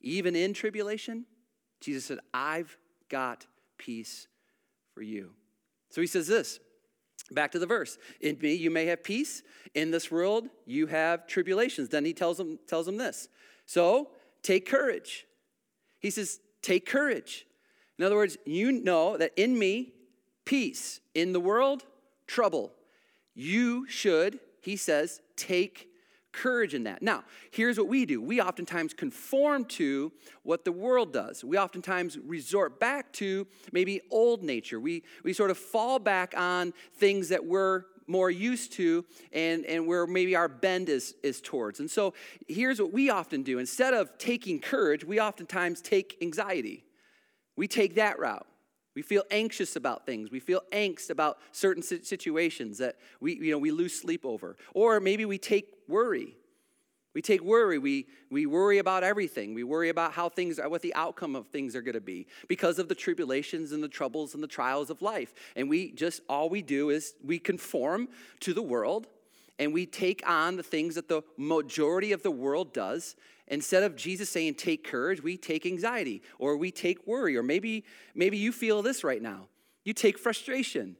even 0.00 0.34
in 0.34 0.52
tribulation, 0.52 1.26
Jesus 1.80 2.06
said, 2.06 2.18
I've 2.34 2.76
got 3.08 3.46
peace 3.78 4.26
for 4.94 5.02
you. 5.02 5.30
So 5.90 6.00
he 6.00 6.06
says 6.06 6.26
this 6.26 6.60
Back 7.30 7.52
to 7.52 7.58
the 7.58 7.66
verse. 7.66 7.98
In 8.20 8.38
me, 8.40 8.54
you 8.54 8.70
may 8.70 8.86
have 8.86 9.02
peace. 9.02 9.42
In 9.74 9.90
this 9.90 10.10
world, 10.10 10.48
you 10.64 10.86
have 10.86 11.26
tribulations. 11.26 11.88
Then 11.88 12.04
he 12.04 12.12
tells 12.12 12.38
them, 12.38 12.58
tells 12.68 12.86
them 12.86 12.96
this. 12.96 13.28
So 13.64 14.10
take 14.42 14.66
courage. 14.66 15.26
He 15.98 16.10
says, 16.10 16.40
take 16.62 16.86
courage. 16.86 17.46
In 17.98 18.04
other 18.04 18.14
words, 18.14 18.36
you 18.44 18.70
know 18.70 19.16
that 19.16 19.32
in 19.36 19.58
me, 19.58 19.94
peace. 20.44 21.00
In 21.14 21.32
the 21.32 21.40
world, 21.40 21.84
trouble. 22.26 22.72
You 23.34 23.88
should, 23.88 24.38
he 24.60 24.76
says, 24.76 25.20
take 25.36 25.88
courage 26.36 26.74
in 26.74 26.84
that. 26.84 27.02
Now, 27.02 27.24
here's 27.50 27.78
what 27.78 27.88
we 27.88 28.04
do 28.04 28.20
we 28.20 28.40
oftentimes 28.40 28.94
conform 28.94 29.64
to 29.64 30.12
what 30.42 30.64
the 30.64 30.72
world 30.72 31.12
does. 31.12 31.42
We 31.42 31.58
oftentimes 31.58 32.18
resort 32.18 32.78
back 32.78 33.12
to 33.14 33.46
maybe 33.72 34.02
old 34.10 34.42
nature. 34.42 34.78
We, 34.78 35.02
we 35.24 35.32
sort 35.32 35.50
of 35.50 35.58
fall 35.58 35.98
back 35.98 36.34
on 36.36 36.74
things 36.94 37.30
that 37.30 37.44
we're 37.44 37.84
more 38.06 38.30
used 38.30 38.72
to 38.72 39.04
and, 39.32 39.64
and 39.64 39.86
where 39.86 40.06
maybe 40.06 40.36
our 40.36 40.48
bend 40.48 40.88
is, 40.88 41.14
is 41.22 41.40
towards. 41.40 41.80
And 41.80 41.90
so 41.90 42.14
here's 42.46 42.80
what 42.80 42.92
we 42.92 43.10
often 43.10 43.42
do 43.42 43.58
instead 43.58 43.94
of 43.94 44.16
taking 44.18 44.60
courage, 44.60 45.04
we 45.04 45.20
oftentimes 45.20 45.80
take 45.80 46.16
anxiety. 46.22 46.84
We 47.56 47.66
take 47.66 47.94
that 47.94 48.18
route. 48.18 48.46
We 48.96 49.02
feel 49.02 49.24
anxious 49.30 49.76
about 49.76 50.06
things. 50.06 50.30
We 50.30 50.40
feel 50.40 50.62
angst 50.72 51.10
about 51.10 51.38
certain 51.52 51.82
situations 51.82 52.78
that 52.78 52.96
we, 53.20 53.36
you 53.36 53.52
know, 53.52 53.58
we 53.58 53.70
lose 53.70 53.94
sleep 53.94 54.24
over. 54.24 54.56
Or 54.72 55.00
maybe 55.00 55.26
we 55.26 55.36
take 55.36 55.66
worry. 55.86 56.34
We 57.14 57.20
take 57.20 57.42
worry. 57.42 57.76
We, 57.76 58.06
we 58.30 58.46
worry 58.46 58.78
about 58.78 59.04
everything. 59.04 59.52
We 59.52 59.64
worry 59.64 59.90
about 59.90 60.12
how 60.12 60.30
things 60.30 60.58
are, 60.58 60.68
what 60.70 60.80
the 60.80 60.94
outcome 60.94 61.36
of 61.36 61.48
things 61.48 61.76
are 61.76 61.82
going 61.82 61.94
to 61.94 62.00
be 62.00 62.26
because 62.48 62.78
of 62.78 62.88
the 62.88 62.94
tribulations 62.94 63.72
and 63.72 63.84
the 63.84 63.88
troubles 63.88 64.32
and 64.32 64.42
the 64.42 64.48
trials 64.48 64.88
of 64.88 65.02
life. 65.02 65.34
And 65.56 65.68
we 65.68 65.92
just, 65.92 66.22
all 66.26 66.48
we 66.48 66.62
do 66.62 66.88
is 66.88 67.14
we 67.22 67.38
conform 67.38 68.08
to 68.40 68.54
the 68.54 68.62
world 68.62 69.08
and 69.58 69.74
we 69.74 69.84
take 69.84 70.26
on 70.26 70.56
the 70.56 70.62
things 70.62 70.94
that 70.94 71.08
the 71.08 71.22
majority 71.36 72.12
of 72.12 72.22
the 72.22 72.30
world 72.30 72.72
does 72.72 73.14
Instead 73.48 73.82
of 73.82 73.96
Jesus 73.96 74.28
saying, 74.28 74.54
take 74.54 74.84
courage, 74.84 75.22
we 75.22 75.36
take 75.36 75.66
anxiety 75.66 76.22
or 76.38 76.56
we 76.56 76.70
take 76.70 77.06
worry. 77.06 77.36
Or 77.36 77.42
maybe, 77.42 77.84
maybe 78.14 78.38
you 78.38 78.52
feel 78.52 78.82
this 78.82 79.04
right 79.04 79.22
now. 79.22 79.48
You 79.84 79.92
take 79.92 80.18
frustration. 80.18 80.96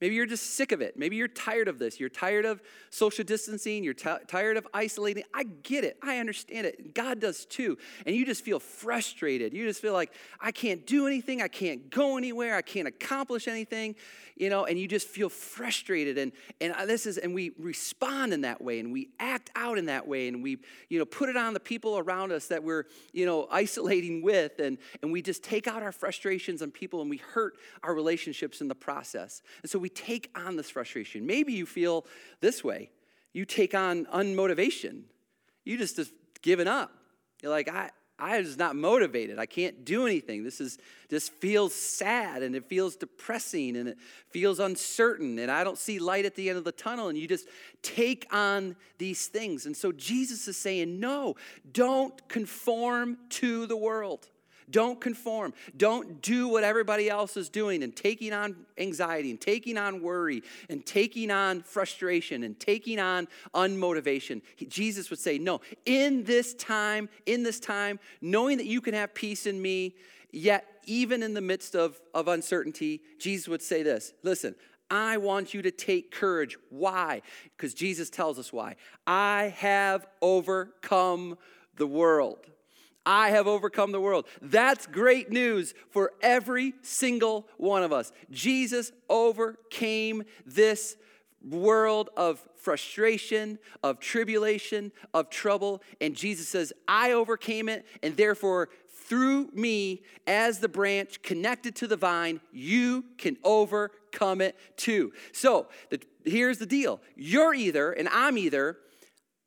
Maybe 0.00 0.14
you're 0.14 0.26
just 0.26 0.54
sick 0.54 0.72
of 0.72 0.82
it. 0.82 0.98
Maybe 0.98 1.16
you're 1.16 1.26
tired 1.26 1.68
of 1.68 1.78
this. 1.78 1.98
You're 1.98 2.10
tired 2.10 2.44
of 2.44 2.60
social 2.90 3.24
distancing. 3.24 3.82
You're 3.82 3.94
t- 3.94 4.10
tired 4.26 4.58
of 4.58 4.66
isolating. 4.74 5.24
I 5.32 5.44
get 5.44 5.84
it. 5.84 5.96
I 6.02 6.18
understand 6.18 6.66
it. 6.66 6.94
God 6.94 7.18
does 7.18 7.46
too. 7.46 7.78
And 8.04 8.14
you 8.14 8.26
just 8.26 8.44
feel 8.44 8.60
frustrated. 8.60 9.54
You 9.54 9.66
just 9.66 9.80
feel 9.80 9.94
like, 9.94 10.12
I 10.38 10.52
can't 10.52 10.86
do 10.86 11.06
anything. 11.06 11.40
I 11.40 11.48
can't 11.48 11.90
go 11.90 12.18
anywhere. 12.18 12.56
I 12.56 12.62
can't 12.62 12.86
accomplish 12.86 13.48
anything, 13.48 13.94
you 14.36 14.50
know, 14.50 14.66
and 14.66 14.78
you 14.78 14.86
just 14.86 15.08
feel 15.08 15.30
frustrated. 15.30 16.18
And, 16.18 16.32
and 16.60 16.74
this 16.88 17.06
is, 17.06 17.16
and 17.16 17.34
we 17.34 17.52
respond 17.58 18.34
in 18.34 18.42
that 18.42 18.60
way 18.60 18.80
and 18.80 18.92
we 18.92 19.08
act 19.18 19.50
out 19.56 19.78
in 19.78 19.86
that 19.86 20.06
way 20.06 20.28
and 20.28 20.42
we, 20.42 20.58
you 20.90 20.98
know, 20.98 21.06
put 21.06 21.30
it 21.30 21.38
on 21.38 21.54
the 21.54 21.60
people 21.60 21.96
around 21.96 22.32
us 22.32 22.48
that 22.48 22.62
we're, 22.62 22.84
you 23.12 23.24
know, 23.24 23.48
isolating 23.50 24.20
with. 24.20 24.58
And, 24.58 24.76
and 25.00 25.10
we 25.10 25.22
just 25.22 25.42
take 25.42 25.66
out 25.66 25.82
our 25.82 25.92
frustrations 25.92 26.60
on 26.60 26.70
people 26.70 27.00
and 27.00 27.08
we 27.08 27.16
hurt 27.16 27.54
our 27.82 27.94
relationships 27.94 28.60
in 28.60 28.68
the 28.68 28.74
process. 28.74 29.40
And 29.62 29.70
so 29.70 29.78
we 29.78 29.85
take 29.88 30.30
on 30.34 30.56
this 30.56 30.70
frustration. 30.70 31.26
Maybe 31.26 31.52
you 31.52 31.66
feel 31.66 32.06
this 32.40 32.62
way. 32.62 32.90
You 33.32 33.44
take 33.44 33.74
on 33.74 34.06
unmotivation. 34.06 35.02
You 35.64 35.76
just 35.78 35.96
just 35.96 36.12
given 36.42 36.68
up. 36.68 36.92
You're 37.42 37.50
like, 37.50 37.68
I, 37.68 37.90
I 38.18 38.38
was 38.38 38.56
not 38.56 38.76
motivated. 38.76 39.38
I 39.38 39.44
can't 39.44 39.84
do 39.84 40.06
anything. 40.06 40.42
This 40.42 40.60
is 40.60 40.78
just 41.10 41.32
feels 41.34 41.74
sad 41.74 42.42
and 42.42 42.56
it 42.56 42.64
feels 42.64 42.96
depressing 42.96 43.76
and 43.76 43.90
it 43.90 43.98
feels 44.30 44.58
uncertain 44.58 45.38
and 45.38 45.50
I 45.50 45.64
don't 45.64 45.76
see 45.76 45.98
light 45.98 46.24
at 46.24 46.34
the 46.34 46.48
end 46.48 46.56
of 46.56 46.64
the 46.64 46.72
tunnel 46.72 47.08
and 47.08 47.18
you 47.18 47.28
just 47.28 47.46
take 47.82 48.26
on 48.32 48.74
these 48.98 49.26
things. 49.26 49.66
And 49.66 49.76
so 49.76 49.92
Jesus 49.92 50.48
is 50.48 50.56
saying, 50.56 50.98
"No, 50.98 51.36
don't 51.70 52.26
conform 52.28 53.18
to 53.30 53.66
the 53.66 53.76
world." 53.76 54.28
Don't 54.70 55.00
conform. 55.00 55.54
Don't 55.76 56.20
do 56.20 56.48
what 56.48 56.64
everybody 56.64 57.08
else 57.08 57.36
is 57.36 57.48
doing 57.48 57.82
and 57.82 57.94
taking 57.94 58.32
on 58.32 58.56
anxiety 58.78 59.30
and 59.30 59.40
taking 59.40 59.78
on 59.78 60.02
worry 60.02 60.42
and 60.68 60.84
taking 60.84 61.30
on 61.30 61.62
frustration 61.62 62.42
and 62.42 62.58
taking 62.58 62.98
on 62.98 63.28
unmotivation. 63.54 64.42
Jesus 64.68 65.08
would 65.10 65.20
say, 65.20 65.38
No, 65.38 65.60
in 65.84 66.24
this 66.24 66.54
time, 66.54 67.08
in 67.26 67.42
this 67.44 67.60
time, 67.60 68.00
knowing 68.20 68.58
that 68.58 68.66
you 68.66 68.80
can 68.80 68.94
have 68.94 69.14
peace 69.14 69.46
in 69.46 69.60
me, 69.62 69.94
yet 70.32 70.66
even 70.86 71.22
in 71.22 71.34
the 71.34 71.40
midst 71.40 71.76
of, 71.76 72.00
of 72.14 72.28
uncertainty, 72.28 73.02
Jesus 73.18 73.48
would 73.48 73.62
say 73.62 73.82
this 73.82 74.14
Listen, 74.22 74.54
I 74.90 75.16
want 75.16 75.54
you 75.54 75.62
to 75.62 75.70
take 75.70 76.10
courage. 76.10 76.56
Why? 76.70 77.22
Because 77.56 77.74
Jesus 77.74 78.10
tells 78.10 78.38
us 78.38 78.52
why. 78.52 78.76
I 79.06 79.54
have 79.56 80.06
overcome 80.20 81.38
the 81.76 81.86
world. 81.86 82.38
I 83.06 83.30
have 83.30 83.46
overcome 83.46 83.92
the 83.92 84.00
world. 84.00 84.26
That's 84.42 84.86
great 84.88 85.30
news 85.30 85.72
for 85.90 86.12
every 86.20 86.74
single 86.82 87.46
one 87.56 87.84
of 87.84 87.92
us. 87.92 88.12
Jesus 88.30 88.90
overcame 89.08 90.24
this 90.44 90.96
world 91.48 92.10
of 92.16 92.46
frustration, 92.56 93.60
of 93.84 94.00
tribulation, 94.00 94.90
of 95.14 95.30
trouble. 95.30 95.82
And 96.00 96.16
Jesus 96.16 96.48
says, 96.48 96.72
I 96.88 97.12
overcame 97.12 97.68
it, 97.68 97.86
and 98.02 98.16
therefore, 98.16 98.70
through 99.08 99.50
me, 99.52 100.02
as 100.26 100.58
the 100.58 100.68
branch 100.68 101.22
connected 101.22 101.76
to 101.76 101.86
the 101.86 101.96
vine, 101.96 102.40
you 102.50 103.04
can 103.18 103.36
overcome 103.44 104.40
it 104.40 104.56
too. 104.76 105.12
So 105.30 105.68
the, 105.90 106.00
here's 106.24 106.58
the 106.58 106.66
deal 106.66 107.00
you're 107.14 107.54
either, 107.54 107.92
and 107.92 108.08
I'm 108.08 108.36
either, 108.36 108.78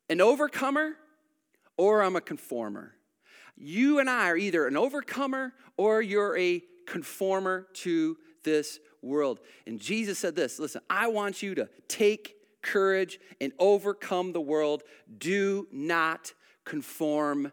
an 0.08 0.22
overcomer 0.22 0.96
or 1.76 2.02
I'm 2.02 2.16
a 2.16 2.22
conformer 2.22 2.94
you 3.60 3.98
and 3.98 4.08
I 4.08 4.30
are 4.30 4.36
either 4.36 4.66
an 4.66 4.76
overcomer 4.76 5.52
or 5.76 6.00
you're 6.00 6.36
a 6.36 6.62
conformer 6.86 7.66
to 7.74 8.16
this 8.42 8.80
world. 9.02 9.40
And 9.66 9.78
Jesus 9.78 10.18
said 10.18 10.34
this 10.34 10.58
listen, 10.58 10.80
I 10.88 11.08
want 11.08 11.42
you 11.42 11.54
to 11.56 11.68
take 11.86 12.36
courage 12.62 13.20
and 13.40 13.52
overcome 13.58 14.32
the 14.32 14.40
world. 14.40 14.82
Do 15.18 15.68
not 15.70 16.32
conform 16.64 17.52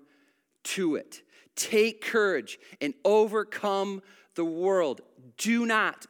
to 0.63 0.95
it. 0.95 1.21
Take 1.55 2.01
courage 2.01 2.59
and 2.81 2.93
overcome 3.03 4.01
the 4.35 4.45
world. 4.45 5.01
Do 5.37 5.65
not 5.65 6.05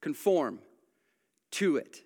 conform 0.00 0.60
to 1.52 1.76
it. 1.76 2.02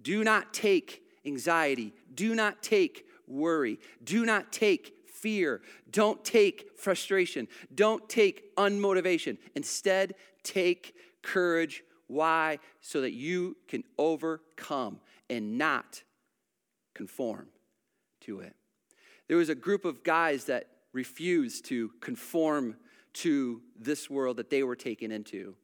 Do 0.00 0.24
not 0.24 0.54
take 0.54 1.02
anxiety. 1.26 1.92
Do 2.14 2.34
not 2.34 2.62
take 2.62 3.04
worry. 3.26 3.78
Do 4.02 4.24
not 4.24 4.52
take 4.52 4.94
fear. 5.20 5.60
Don't 5.90 6.24
take 6.24 6.78
frustration. 6.78 7.48
Don't 7.74 8.08
take 8.08 8.54
unmotivation. 8.56 9.38
Instead, 9.54 10.14
take 10.42 10.94
courage. 11.22 11.82
Why? 12.06 12.58
So 12.80 13.00
that 13.02 13.12
you 13.12 13.56
can 13.68 13.84
overcome 13.98 15.00
and 15.28 15.58
not 15.58 16.02
conform 16.94 17.48
to 18.22 18.40
it. 18.40 18.54
There 19.28 19.36
was 19.36 19.50
a 19.50 19.54
group 19.54 19.84
of 19.84 20.02
guys 20.02 20.44
that 20.44 20.66
refused 20.92 21.66
to 21.66 21.90
conform 22.00 22.76
to 23.14 23.60
this 23.78 24.08
world 24.08 24.38
that 24.38 24.50
they 24.50 24.62
were 24.62 24.76
taken 24.76 25.10
into. 25.12 25.54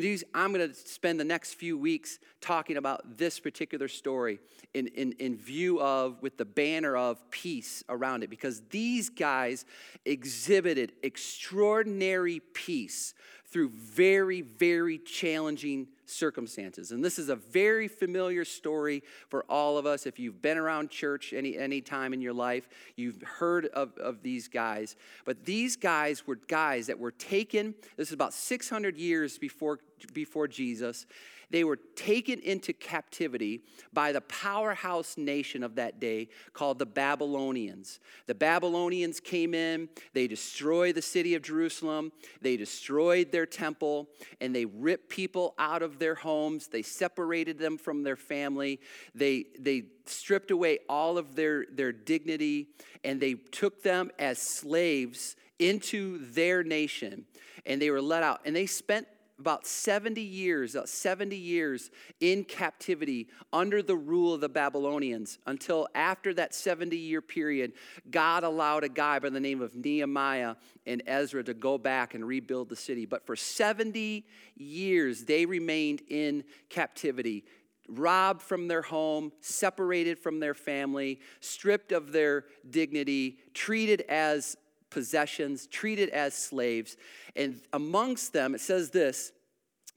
These, 0.00 0.24
I'm 0.34 0.52
going 0.52 0.68
to 0.68 0.74
spend 0.74 1.20
the 1.20 1.24
next 1.24 1.54
few 1.54 1.78
weeks 1.78 2.18
talking 2.40 2.76
about 2.76 3.16
this 3.16 3.38
particular 3.38 3.86
story 3.86 4.40
in, 4.74 4.88
in, 4.88 5.12
in 5.12 5.36
view 5.36 5.80
of, 5.80 6.20
with 6.20 6.36
the 6.36 6.44
banner 6.44 6.96
of 6.96 7.30
peace 7.30 7.84
around 7.88 8.24
it, 8.24 8.30
because 8.30 8.60
these 8.70 9.08
guys 9.08 9.64
exhibited 10.04 10.94
extraordinary 11.04 12.40
peace 12.54 13.14
through 13.54 13.68
very, 13.68 14.40
very 14.40 14.98
challenging 14.98 15.86
circumstances. 16.06 16.90
And 16.90 17.04
this 17.04 17.20
is 17.20 17.28
a 17.28 17.36
very 17.36 17.86
familiar 17.86 18.44
story 18.44 19.04
for 19.28 19.44
all 19.48 19.78
of 19.78 19.86
us. 19.86 20.06
If 20.06 20.18
you've 20.18 20.42
been 20.42 20.58
around 20.58 20.90
church 20.90 21.32
any, 21.32 21.56
any 21.56 21.80
time 21.80 22.12
in 22.12 22.20
your 22.20 22.32
life, 22.32 22.68
you've 22.96 23.22
heard 23.22 23.66
of, 23.66 23.96
of 23.98 24.24
these 24.24 24.48
guys. 24.48 24.96
But 25.24 25.44
these 25.44 25.76
guys 25.76 26.26
were 26.26 26.34
guys 26.34 26.88
that 26.88 26.98
were 26.98 27.12
taken, 27.12 27.76
this 27.96 28.08
is 28.08 28.12
about 28.12 28.34
600 28.34 28.98
years 28.98 29.38
before, 29.38 29.78
before 30.12 30.48
Jesus. 30.48 31.06
They 31.50 31.64
were 31.64 31.78
taken 31.96 32.40
into 32.40 32.72
captivity 32.72 33.62
by 33.92 34.12
the 34.12 34.20
powerhouse 34.22 35.16
nation 35.16 35.62
of 35.62 35.76
that 35.76 36.00
day 36.00 36.28
called 36.52 36.78
the 36.78 36.86
Babylonians. 36.86 38.00
The 38.26 38.34
Babylonians 38.34 39.20
came 39.20 39.54
in, 39.54 39.88
they 40.12 40.26
destroyed 40.26 40.94
the 40.94 41.02
city 41.02 41.34
of 41.34 41.42
Jerusalem, 41.42 42.12
they 42.40 42.56
destroyed 42.56 43.32
their 43.32 43.46
temple, 43.46 44.08
and 44.40 44.54
they 44.54 44.64
ripped 44.64 45.08
people 45.08 45.54
out 45.58 45.82
of 45.82 45.98
their 45.98 46.14
homes. 46.14 46.68
They 46.68 46.82
separated 46.82 47.58
them 47.58 47.78
from 47.78 48.02
their 48.02 48.16
family. 48.16 48.80
They, 49.14 49.46
they 49.58 49.84
stripped 50.06 50.50
away 50.50 50.80
all 50.88 51.18
of 51.18 51.34
their, 51.34 51.66
their 51.70 51.92
dignity, 51.92 52.68
and 53.04 53.20
they 53.20 53.34
took 53.34 53.82
them 53.82 54.10
as 54.18 54.38
slaves 54.38 55.36
into 55.58 56.18
their 56.32 56.64
nation 56.64 57.26
and 57.66 57.80
they 57.80 57.90
were 57.90 58.02
let 58.02 58.22
out 58.22 58.40
and 58.44 58.54
they 58.54 58.66
spent 58.66 59.06
about 59.38 59.66
70 59.66 60.20
years, 60.20 60.74
about 60.74 60.88
70 60.88 61.36
years 61.36 61.90
in 62.20 62.44
captivity 62.44 63.28
under 63.52 63.82
the 63.82 63.96
rule 63.96 64.32
of 64.32 64.40
the 64.40 64.48
Babylonians 64.48 65.38
until 65.46 65.88
after 65.94 66.32
that 66.34 66.54
70 66.54 66.96
year 66.96 67.20
period, 67.20 67.72
God 68.10 68.44
allowed 68.44 68.84
a 68.84 68.88
guy 68.88 69.18
by 69.18 69.30
the 69.30 69.40
name 69.40 69.60
of 69.60 69.74
Nehemiah 69.74 70.54
and 70.86 71.02
Ezra 71.06 71.42
to 71.44 71.54
go 71.54 71.78
back 71.78 72.14
and 72.14 72.24
rebuild 72.24 72.68
the 72.68 72.76
city. 72.76 73.06
But 73.06 73.26
for 73.26 73.34
70 73.34 74.24
years, 74.56 75.24
they 75.24 75.46
remained 75.46 76.02
in 76.08 76.44
captivity. 76.68 77.44
Robbed 77.88 78.40
from 78.40 78.66
their 78.66 78.82
home, 78.82 79.30
separated 79.40 80.18
from 80.18 80.40
their 80.40 80.54
family, 80.54 81.20
stripped 81.40 81.92
of 81.92 82.12
their 82.12 82.46
dignity, 82.70 83.38
treated 83.52 84.02
as 84.08 84.56
possessions, 84.94 85.66
treated 85.66 86.08
as 86.10 86.34
slaves. 86.34 86.96
And 87.34 87.60
amongst 87.72 88.32
them, 88.32 88.54
it 88.54 88.60
says 88.60 88.90
this 88.90 89.32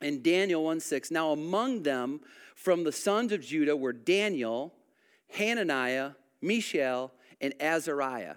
in 0.02 0.24
Daniel 0.24 0.64
1 0.64 0.80
6 0.80 1.12
Now 1.12 1.32
among 1.32 1.84
them 1.84 2.20
from 2.56 2.84
the 2.84 2.92
sons 2.92 3.32
of 3.32 3.42
Judah 3.42 3.78
were 3.78 3.94
Daniel, 3.94 4.74
Hananiah, 5.30 6.12
Mishael, 6.42 7.14
and 7.40 7.54
Azariah. 7.62 8.36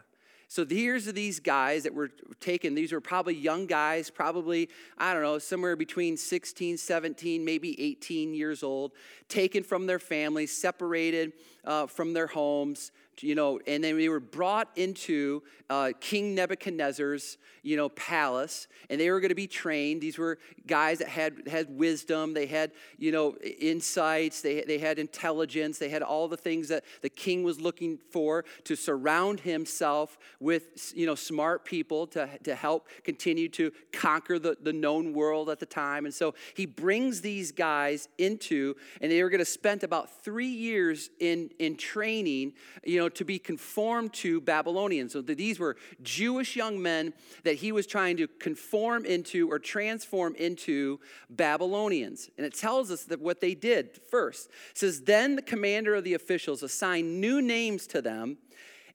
So 0.49 0.67
here's 0.67 1.07
these 1.07 1.39
guys 1.39 1.85
that 1.85 1.95
were 1.95 2.11
taken. 2.41 2.75
These 2.75 2.93
were 2.93 3.01
probably 3.01 3.37
young 3.37 3.67
guys, 3.67 4.11
probably, 4.11 4.69
I 4.99 5.15
don't 5.15 5.23
know, 5.23 5.39
somewhere 5.39 5.77
between 5.77 6.17
16, 6.17 6.77
17, 6.77 7.45
maybe 7.45 7.81
18 7.81 8.35
years 8.35 8.65
old, 8.65 8.91
taken 9.29 9.63
from 9.63 9.87
their 9.87 10.01
families, 10.01 10.55
separated 10.55 11.33
uh, 11.65 11.87
from 11.87 12.13
their 12.13 12.27
homes, 12.27 12.93
you 13.23 13.35
know, 13.35 13.61
and 13.67 13.85
then 13.85 13.99
they 13.99 14.09
were 14.09 14.21
brought 14.21 14.69
into 14.77 15.43
uh, 15.69 15.93
King 16.01 16.35
Nebuchadnezzar's, 16.35 17.37
you 17.63 17.77
know, 17.77 17.91
palace, 17.91 18.67
and 18.89 18.99
they 18.99 19.11
were 19.11 19.21
going 19.21 19.29
to 19.29 19.35
be 19.35 19.47
trained. 19.47 20.01
These 20.01 20.17
were 20.17 20.39
guys 20.67 20.99
that 20.99 21.09
had 21.09 21.47
had 21.47 21.69
wisdom, 21.69 22.33
they 22.33 22.47
had, 22.47 22.73
you 22.99 23.13
know, 23.13 23.37
insights, 23.37 24.41
they 24.41 24.63
they 24.63 24.79
had 24.79 24.99
intelligence, 24.99 25.79
they 25.79 25.91
had 25.91 26.03
all 26.03 26.29
the 26.29 26.37
things 26.37 26.69
that 26.69 26.85
the 27.03 27.11
king 27.11 27.43
was 27.43 27.61
looking 27.61 27.99
for 28.11 28.45
to 28.65 28.75
surround 28.75 29.41
himself 29.41 30.19
with, 30.41 30.93
you 30.97 31.05
know, 31.05 31.15
smart 31.15 31.65
people 31.65 32.07
to 32.09 32.29
to 32.45 32.55
help 32.55 32.89
continue 33.05 33.49
to 33.51 33.71
conquer 33.93 34.39
the 34.39 34.57
the 34.63 34.73
known 34.73 35.13
world 35.13 35.51
at 35.51 35.59
the 35.59 35.67
time. 35.67 36.07
And 36.07 36.15
so 36.15 36.35
he 36.55 36.65
brings 36.65 37.21
these 37.21 37.53
guys 37.53 38.09
into, 38.17 38.77
and 39.03 39.13
they 39.13 39.23
were 39.23 39.31
going 39.31 39.41
to 39.41 39.45
spend 39.45 39.85
about 39.85 40.25
three 40.25 40.47
years 40.47 41.11
in 41.59 41.71
in 41.71 41.77
training, 41.77 42.53
you 42.85 42.99
know 42.99 43.09
to 43.09 43.25
be 43.25 43.39
conformed 43.39 44.13
to 44.13 44.41
Babylonians. 44.41 45.13
So 45.13 45.23
these 45.23 45.59
were 45.59 45.77
Jewish 46.03 46.57
young 46.57 46.83
men 46.83 47.13
that 47.45 47.55
he 47.57 47.73
was 47.73 47.87
trying 47.87 48.17
to 48.19 48.27
conform 48.27 49.05
into 49.05 49.51
or 49.51 49.59
transform 49.59 50.35
into 50.35 50.99
Babylonians. 51.29 52.29
And 52.37 52.45
it 52.45 52.55
tells 52.55 52.91
us 52.91 53.05
that 53.05 53.21
what 53.21 53.41
they 53.41 53.55
did 53.55 53.97
first. 54.11 54.51
It 54.71 54.79
says, 54.79 55.03
Then 55.03 55.37
the 55.37 55.43
commander 55.43 55.95
of 55.95 56.05
the 56.05 56.15
officials 56.15 56.63
assigned 56.63 57.21
new 57.21 57.41
names 57.41 57.87
to 57.89 58.03
them. 58.03 58.39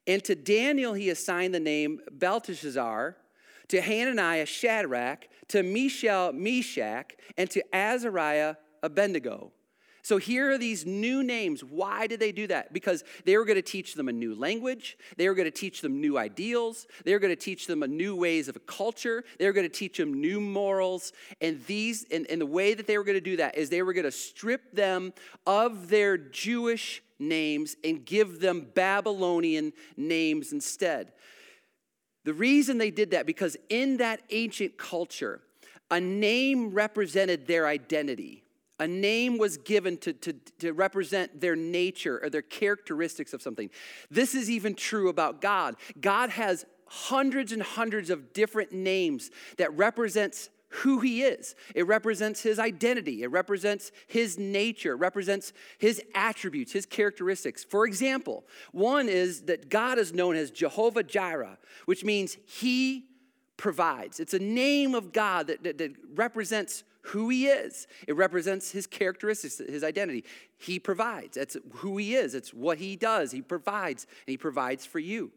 And 0.07 0.23
to 0.25 0.35
Daniel, 0.35 0.93
he 0.93 1.09
assigned 1.09 1.55
the 1.55 1.59
name 1.59 1.99
Belteshazzar, 2.11 3.17
to 3.69 3.81
Hananiah, 3.81 4.45
Shadrach, 4.45 5.27
to 5.47 5.63
Mishael, 5.63 6.31
Meshach, 6.31 7.13
and 7.37 7.49
to 7.49 7.63
Azariah, 7.73 8.55
Abednego. 8.83 9.51
So 10.05 10.19
here 10.19 10.51
are 10.51 10.57
these 10.59 10.85
new 10.85 11.23
names. 11.23 11.63
Why 11.63 12.05
did 12.05 12.19
they 12.19 12.31
do 12.31 12.45
that? 12.45 12.71
Because 12.71 13.03
they 13.23 13.37
were 13.37 13.43
going 13.43 13.55
to 13.55 13.63
teach 13.63 13.95
them 13.95 14.07
a 14.07 14.13
new 14.13 14.35
language. 14.35 14.99
They 15.17 15.27
were 15.27 15.33
going 15.33 15.47
to 15.47 15.59
teach 15.59 15.81
them 15.81 15.99
new 15.99 16.15
ideals. 16.15 16.85
They 17.05 17.13
were 17.13 17.19
going 17.19 17.35
to 17.35 17.35
teach 17.35 17.65
them 17.65 17.81
a 17.81 17.87
new 17.87 18.15
ways 18.15 18.47
of 18.47 18.55
a 18.55 18.59
culture. 18.59 19.23
They 19.39 19.47
were 19.47 19.51
going 19.51 19.67
to 19.67 19.75
teach 19.75 19.97
them 19.97 20.21
new 20.21 20.39
morals. 20.39 21.11
And 21.41 21.65
these, 21.65 22.05
and, 22.11 22.27
and 22.29 22.39
the 22.39 22.45
way 22.45 22.75
that 22.75 22.85
they 22.85 22.99
were 22.99 23.03
going 23.03 23.17
to 23.17 23.19
do 23.19 23.37
that 23.37 23.57
is 23.57 23.71
they 23.71 23.81
were 23.81 23.93
going 23.93 24.03
to 24.05 24.11
strip 24.11 24.71
them 24.73 25.11
of 25.47 25.89
their 25.89 26.19
Jewish 26.19 27.01
names 27.17 27.75
and 27.83 28.05
give 28.05 28.39
them 28.39 28.67
Babylonian 28.75 29.73
names 29.97 30.53
instead. 30.53 31.13
The 32.25 32.33
reason 32.35 32.77
they 32.77 32.91
did 32.91 33.09
that, 33.09 33.25
because 33.25 33.57
in 33.69 33.97
that 33.97 34.21
ancient 34.29 34.77
culture, 34.77 35.41
a 35.89 35.99
name 35.99 36.75
represented 36.75 37.47
their 37.47 37.65
identity. 37.65 38.44
A 38.79 38.87
name 38.87 39.37
was 39.37 39.57
given 39.57 39.97
to, 39.99 40.13
to, 40.13 40.33
to 40.59 40.73
represent 40.73 41.39
their 41.39 41.55
nature 41.55 42.19
or 42.21 42.29
their 42.29 42.41
characteristics 42.41 43.33
of 43.33 43.41
something. 43.41 43.69
This 44.11 44.35
is 44.35 44.49
even 44.49 44.75
true 44.75 45.07
about 45.07 45.41
God. 45.41 45.75
God 45.99 46.29
has 46.31 46.65
hundreds 46.87 47.51
and 47.51 47.61
hundreds 47.61 48.09
of 48.09 48.33
different 48.33 48.71
names 48.71 49.31
that 49.57 49.75
represents 49.77 50.49
who 50.69 50.99
he 50.99 51.23
is. 51.23 51.55
It 51.73 51.87
represents 51.87 52.41
his 52.41 52.59
identity. 52.59 53.23
It 53.23 53.31
represents 53.31 53.91
his 54.07 54.37
nature. 54.37 54.91
It 54.93 54.97
represents 54.97 55.53
his 55.77 56.01
attributes, 56.13 56.73
his 56.73 56.85
characteristics. 56.85 57.63
For 57.63 57.85
example, 57.85 58.43
one 58.73 59.07
is 59.07 59.43
that 59.43 59.69
God 59.69 59.97
is 59.97 60.13
known 60.13 60.35
as 60.35 60.51
Jehovah 60.51 61.03
Jireh, 61.03 61.57
which 61.85 62.03
means 62.03 62.37
he 62.45 63.05
provides. 63.55 64.19
It's 64.19 64.33
a 64.33 64.39
name 64.39 64.95
of 64.95 65.13
God 65.13 65.47
that, 65.47 65.63
that, 65.63 65.77
that 65.77 65.93
represents 66.13 66.83
who 67.07 67.29
he 67.29 67.47
is. 67.47 67.87
It 68.07 68.15
represents 68.15 68.71
his 68.71 68.87
characteristics, 68.87 69.57
his 69.57 69.83
identity. 69.83 70.23
He 70.57 70.79
provides. 70.79 71.35
That's 71.35 71.57
who 71.75 71.97
he 71.97 72.15
is. 72.15 72.33
It's 72.35 72.53
what 72.53 72.77
he 72.77 72.95
does. 72.95 73.31
He 73.31 73.41
provides, 73.41 74.05
and 74.25 74.31
he 74.31 74.37
provides 74.37 74.85
for 74.85 74.99
you. 74.99 75.31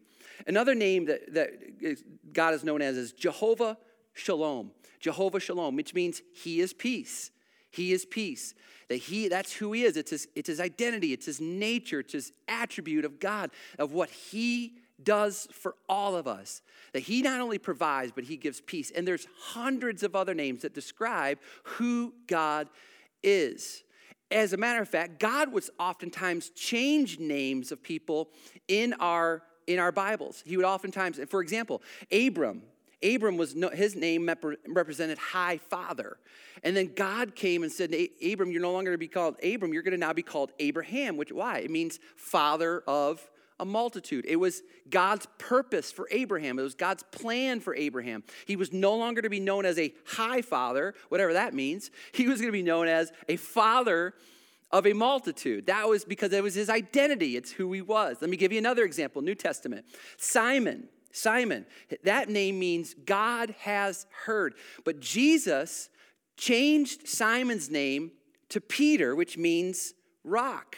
Another 0.47 0.75
name 0.75 1.05
that, 1.05 1.33
that 1.33 2.33
God 2.33 2.53
is 2.53 2.63
known 2.63 2.81
as 2.81 2.97
is 2.97 3.11
Jehovah 3.11 3.77
Shalom. 4.13 4.71
Jehovah 4.99 5.39
Shalom, 5.39 5.75
which 5.75 5.93
means 5.93 6.21
he 6.33 6.59
is 6.59 6.73
peace. 6.73 7.31
He 7.71 7.93
is 7.93 8.05
peace. 8.05 8.53
That 8.87 8.97
he, 8.97 9.27
that's 9.27 9.53
who 9.53 9.71
he 9.73 9.83
is. 9.83 9.95
It's 9.95 10.11
his, 10.11 10.27
it's 10.35 10.47
his 10.47 10.59
identity, 10.59 11.13
it's 11.13 11.25
his 11.25 11.39
nature, 11.39 11.99
it's 11.99 12.13
his 12.13 12.31
attribute 12.47 13.05
of 13.05 13.19
God, 13.19 13.51
of 13.77 13.93
what 13.93 14.09
he 14.09 14.73
does 15.03 15.47
for 15.51 15.75
all 15.87 16.15
of 16.15 16.27
us. 16.27 16.61
That 16.93 17.01
he 17.01 17.21
not 17.21 17.39
only 17.39 17.57
provides, 17.57 18.11
but 18.13 18.23
he 18.23 18.37
gives 18.37 18.61
peace. 18.61 18.91
And 18.91 19.07
there's 19.07 19.27
hundreds 19.39 20.03
of 20.03 20.15
other 20.15 20.33
names 20.33 20.61
that 20.61 20.73
describe 20.73 21.39
who 21.63 22.13
God 22.27 22.69
is. 23.23 23.83
As 24.31 24.53
a 24.53 24.57
matter 24.57 24.81
of 24.81 24.89
fact, 24.89 25.19
God 25.19 25.51
would 25.53 25.63
oftentimes 25.79 26.49
change 26.51 27.19
names 27.19 27.71
of 27.71 27.81
people 27.81 28.29
in 28.67 28.93
our 28.99 29.43
in 29.65 29.77
our 29.77 29.91
Bibles. 29.91 30.43
He 30.45 30.57
would 30.57 30.65
oftentimes, 30.65 31.19
for 31.29 31.41
example, 31.41 31.81
Abram. 32.11 32.63
Abram 33.01 33.37
was 33.37 33.55
no, 33.55 33.69
his 33.69 33.95
name 33.95 34.29
represented 34.67 35.17
High 35.17 35.57
Father, 35.57 36.17
and 36.63 36.75
then 36.75 36.93
God 36.95 37.33
came 37.33 37.63
and 37.63 37.71
said, 37.71 37.95
"Abram, 38.21 38.51
you're 38.51 38.61
no 38.61 38.73
longer 38.73 38.91
to 38.91 38.97
be 38.97 39.07
called 39.07 39.35
Abram. 39.43 39.73
You're 39.73 39.83
going 39.83 39.93
to 39.93 39.97
now 39.97 40.11
be 40.11 40.21
called 40.21 40.51
Abraham." 40.59 41.15
Which 41.15 41.31
why 41.31 41.59
it 41.59 41.71
means 41.71 41.99
father 42.17 42.83
of 42.87 43.29
a 43.59 43.65
multitude. 43.65 44.25
It 44.27 44.37
was 44.37 44.63
God's 44.89 45.27
purpose 45.37 45.91
for 45.91 46.07
Abraham, 46.11 46.59
it 46.59 46.63
was 46.63 46.75
God's 46.75 47.03
plan 47.03 47.59
for 47.59 47.75
Abraham. 47.75 48.23
He 48.45 48.55
was 48.55 48.71
no 48.71 48.95
longer 48.95 49.21
to 49.21 49.29
be 49.29 49.39
known 49.39 49.65
as 49.65 49.77
a 49.77 49.93
high 50.05 50.41
father, 50.41 50.93
whatever 51.09 51.33
that 51.33 51.53
means. 51.53 51.91
He 52.13 52.27
was 52.27 52.39
going 52.39 52.49
to 52.49 52.57
be 52.57 52.63
known 52.63 52.87
as 52.87 53.11
a 53.27 53.35
father 53.35 54.13
of 54.71 54.85
a 54.85 54.93
multitude. 54.93 55.65
That 55.65 55.87
was 55.87 56.05
because 56.05 56.31
it 56.31 56.43
was 56.43 56.55
his 56.55 56.69
identity, 56.69 57.35
it's 57.35 57.51
who 57.51 57.71
he 57.73 57.81
was. 57.81 58.17
Let 58.21 58.29
me 58.29 58.37
give 58.37 58.51
you 58.51 58.59
another 58.59 58.83
example 58.83 59.21
New 59.21 59.35
Testament. 59.35 59.85
Simon. 60.17 60.87
Simon, 61.11 61.65
that 62.03 62.29
name 62.29 62.59
means 62.59 62.93
God 62.93 63.55
has 63.61 64.05
heard. 64.25 64.53
But 64.85 64.99
Jesus 64.99 65.89
changed 66.37 67.07
Simon's 67.07 67.69
name 67.69 68.11
to 68.49 68.61
Peter, 68.61 69.15
which 69.15 69.35
means 69.35 69.93
rock. 70.23 70.77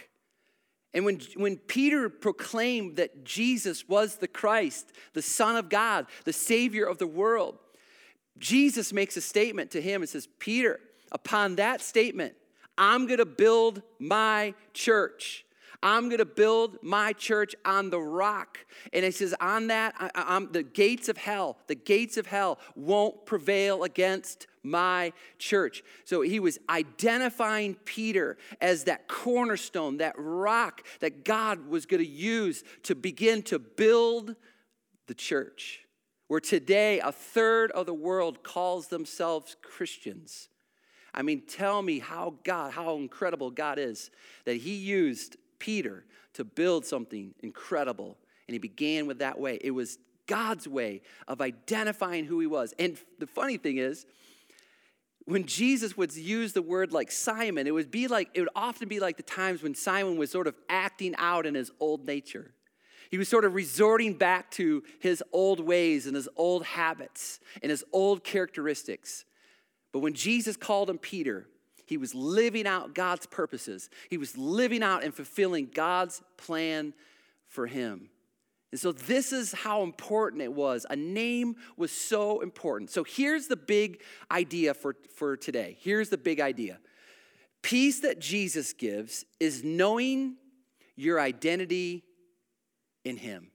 And 0.93 1.05
when, 1.05 1.21
when 1.35 1.57
Peter 1.57 2.09
proclaimed 2.09 2.97
that 2.97 3.23
Jesus 3.23 3.87
was 3.87 4.17
the 4.17 4.27
Christ, 4.27 4.91
the 5.13 5.21
Son 5.21 5.55
of 5.55 5.69
God, 5.69 6.05
the 6.25 6.33
Savior 6.33 6.85
of 6.85 6.97
the 6.97 7.07
world, 7.07 7.57
Jesus 8.37 8.91
makes 8.91 9.15
a 9.15 9.21
statement 9.21 9.71
to 9.71 9.81
him 9.81 10.01
and 10.01 10.09
says, 10.09 10.27
Peter, 10.39 10.79
upon 11.11 11.55
that 11.55 11.81
statement, 11.81 12.33
I'm 12.77 13.05
going 13.05 13.19
to 13.19 13.25
build 13.25 13.81
my 13.99 14.53
church. 14.73 15.45
I'm 15.83 16.05
going 16.05 16.19
to 16.19 16.25
build 16.25 16.77
my 16.81 17.13
church 17.13 17.55
on 17.65 17.89
the 17.89 17.99
rock. 17.99 18.59
And 18.93 19.03
he 19.03 19.11
says, 19.11 19.33
on 19.39 19.67
that, 19.67 19.93
I, 19.97 20.45
the 20.51 20.63
gates 20.63 21.09
of 21.09 21.17
hell, 21.17 21.57
the 21.67 21.75
gates 21.75 22.17
of 22.17 22.27
hell 22.27 22.59
won't 22.75 23.25
prevail 23.25 23.83
against 23.83 24.47
my 24.63 25.13
church. 25.39 25.83
So 26.05 26.21
he 26.21 26.39
was 26.39 26.59
identifying 26.69 27.75
Peter 27.85 28.37
as 28.59 28.85
that 28.85 29.07
cornerstone, 29.07 29.97
that 29.97 30.15
rock 30.17 30.85
that 30.99 31.25
God 31.25 31.67
was 31.67 31.85
going 31.85 32.03
to 32.03 32.09
use 32.09 32.63
to 32.83 32.95
begin 32.95 33.41
to 33.43 33.59
build 33.59 34.35
the 35.07 35.13
church. 35.13 35.81
Where 36.27 36.39
today 36.39 36.99
a 36.99 37.11
third 37.11 37.71
of 37.71 37.85
the 37.85 37.93
world 37.93 38.43
calls 38.43 38.87
themselves 38.87 39.57
Christians. 39.61 40.47
I 41.13 41.23
mean, 41.23 41.41
tell 41.41 41.81
me 41.81 41.99
how 41.99 42.35
God, 42.45 42.71
how 42.71 42.95
incredible 42.95 43.51
God 43.51 43.77
is 43.77 44.11
that 44.45 44.55
He 44.55 44.75
used 44.75 45.35
Peter 45.59 46.05
to 46.33 46.45
build 46.45 46.85
something 46.85 47.33
incredible. 47.41 48.17
And 48.47 48.53
He 48.53 48.59
began 48.59 49.07
with 49.07 49.19
that 49.19 49.39
way. 49.39 49.59
It 49.61 49.71
was 49.71 49.97
God's 50.25 50.67
way 50.67 51.01
of 51.27 51.41
identifying 51.41 52.23
who 52.23 52.39
He 52.39 52.47
was. 52.47 52.73
And 52.79 52.97
the 53.19 53.27
funny 53.27 53.57
thing 53.57 53.77
is, 53.77 54.05
when 55.25 55.45
Jesus 55.45 55.95
would 55.95 56.15
use 56.15 56.53
the 56.53 56.61
word 56.61 56.91
like 56.91 57.11
Simon, 57.11 57.67
it 57.67 57.73
would 57.73 57.91
be 57.91 58.07
like, 58.07 58.29
it 58.33 58.39
would 58.39 58.49
often 58.55 58.87
be 58.87 58.99
like 58.99 59.17
the 59.17 59.23
times 59.23 59.61
when 59.61 59.75
Simon 59.75 60.17
was 60.17 60.31
sort 60.31 60.47
of 60.47 60.55
acting 60.69 61.15
out 61.17 61.45
in 61.45 61.55
his 61.55 61.71
old 61.79 62.05
nature. 62.05 62.51
He 63.09 63.17
was 63.17 63.27
sort 63.27 63.45
of 63.45 63.53
resorting 63.53 64.13
back 64.13 64.49
to 64.51 64.83
his 64.99 65.21
old 65.33 65.59
ways 65.59 66.07
and 66.07 66.15
his 66.15 66.29
old 66.37 66.63
habits 66.63 67.39
and 67.61 67.69
his 67.69 67.83
old 67.91 68.23
characteristics. 68.23 69.25
But 69.91 69.99
when 69.99 70.13
Jesus 70.13 70.55
called 70.55 70.89
him 70.89 70.97
Peter, 70.97 71.47
he 71.85 71.97
was 71.97 72.15
living 72.15 72.65
out 72.65 72.95
God's 72.95 73.25
purposes. 73.25 73.89
He 74.09 74.17
was 74.17 74.37
living 74.37 74.81
out 74.81 75.03
and 75.03 75.13
fulfilling 75.13 75.69
God's 75.73 76.21
plan 76.37 76.93
for 77.47 77.67
him. 77.67 78.09
And 78.71 78.79
so, 78.79 78.93
this 78.93 79.33
is 79.33 79.51
how 79.51 79.83
important 79.83 80.41
it 80.41 80.53
was. 80.53 80.85
A 80.89 80.95
name 80.95 81.57
was 81.75 81.91
so 81.91 82.39
important. 82.39 82.89
So, 82.89 83.03
here's 83.03 83.47
the 83.47 83.57
big 83.57 84.01
idea 84.31 84.73
for, 84.73 84.95
for 85.15 85.35
today. 85.35 85.77
Here's 85.81 86.09
the 86.09 86.17
big 86.17 86.39
idea 86.39 86.79
peace 87.61 87.99
that 87.99 88.19
Jesus 88.19 88.73
gives 88.73 89.25
is 89.39 89.63
knowing 89.63 90.37
your 90.95 91.19
identity 91.19 92.03
in 93.03 93.17
Him. 93.17 93.51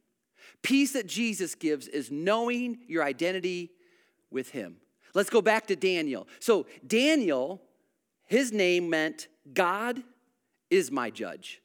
Peace 0.63 0.93
that 0.93 1.07
Jesus 1.07 1.55
gives 1.55 1.89
is 1.89 2.11
knowing 2.11 2.79
your 2.87 3.03
identity 3.03 3.71
with 4.31 4.51
Him. 4.51 4.77
Let's 5.15 5.31
go 5.31 5.41
back 5.41 5.67
to 5.69 5.77
Daniel. 5.77 6.29
So, 6.41 6.67
Daniel, 6.87 7.63
his 8.27 8.53
name 8.53 8.91
meant 8.91 9.29
God 9.55 10.03
is 10.69 10.91
my 10.91 11.09
judge. 11.09 11.63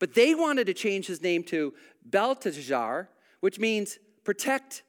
But 0.00 0.14
they 0.14 0.34
wanted 0.34 0.66
to 0.66 0.74
change 0.74 1.06
his 1.06 1.22
name 1.22 1.44
to 1.44 1.72
Belteshazzar, 2.04 3.08
which 3.38 3.60
means 3.60 3.98
protect 4.24 4.82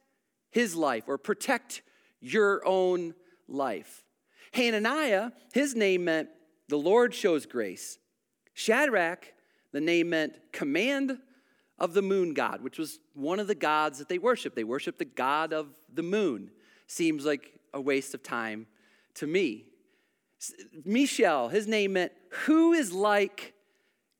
his 0.50 0.74
life 0.74 1.04
or 1.06 1.18
protect 1.18 1.82
your 2.20 2.66
own 2.66 3.14
life. 3.46 4.02
Hananiah, 4.52 5.30
his 5.52 5.76
name 5.76 6.04
meant 6.04 6.28
the 6.68 6.76
Lord 6.76 7.14
shows 7.14 7.46
grace. 7.46 7.98
Shadrach, 8.54 9.32
the 9.72 9.80
name 9.80 10.10
meant 10.10 10.38
command 10.52 11.18
of 11.78 11.94
the 11.94 12.02
moon 12.02 12.34
god, 12.34 12.62
which 12.62 12.78
was 12.78 12.98
one 13.14 13.40
of 13.40 13.46
the 13.46 13.54
gods 13.54 13.98
that 13.98 14.08
they 14.08 14.18
worshiped. 14.18 14.56
They 14.56 14.64
worshiped 14.64 14.98
the 14.98 15.04
god 15.04 15.52
of 15.52 15.68
the 15.92 16.02
moon. 16.02 16.50
Seems 16.86 17.24
like 17.24 17.60
a 17.74 17.80
waste 17.80 18.14
of 18.14 18.22
time 18.22 18.66
to 19.14 19.26
me. 19.26 19.64
Mishael, 20.84 21.48
his 21.48 21.66
name 21.66 21.94
meant 21.94 22.12
who 22.46 22.72
is 22.72 22.92
like 22.92 23.54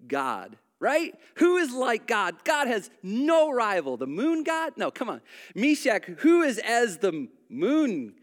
God, 0.07 0.57
right? 0.83 1.15
Who 1.37 1.59
is 1.59 1.73
like 1.73 2.09
God? 2.09 2.43
God 2.45 2.67
has 2.67 2.91
no 3.05 3.53
rival. 3.53 3.97
The 3.97 4.09
moon 4.09 4.43
God? 4.43 4.73
No, 4.77 4.91
come 4.91 5.09
on. 5.09 5.21
Meshach, 5.55 6.05
who 6.19 6.43
is 6.43 6.59
as 6.59 6.99
the 6.99 7.29
moon 7.49 8.15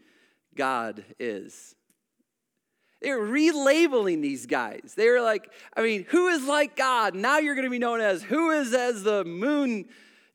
God 0.54 1.02
is? 1.18 1.74
They 3.00 3.12
were 3.12 3.26
relabeling 3.26 4.20
these 4.20 4.44
guys. 4.44 4.92
They 4.94 5.08
were 5.08 5.22
like, 5.22 5.50
I 5.74 5.80
mean, 5.80 6.04
who 6.10 6.28
is 6.28 6.46
like 6.46 6.76
God? 6.76 7.14
Now 7.14 7.38
you're 7.38 7.54
going 7.54 7.64
to 7.64 7.70
be 7.70 7.78
known 7.78 8.02
as 8.02 8.22
who 8.22 8.50
is 8.50 8.74
as 8.74 9.04
the 9.04 9.24
moon 9.24 9.86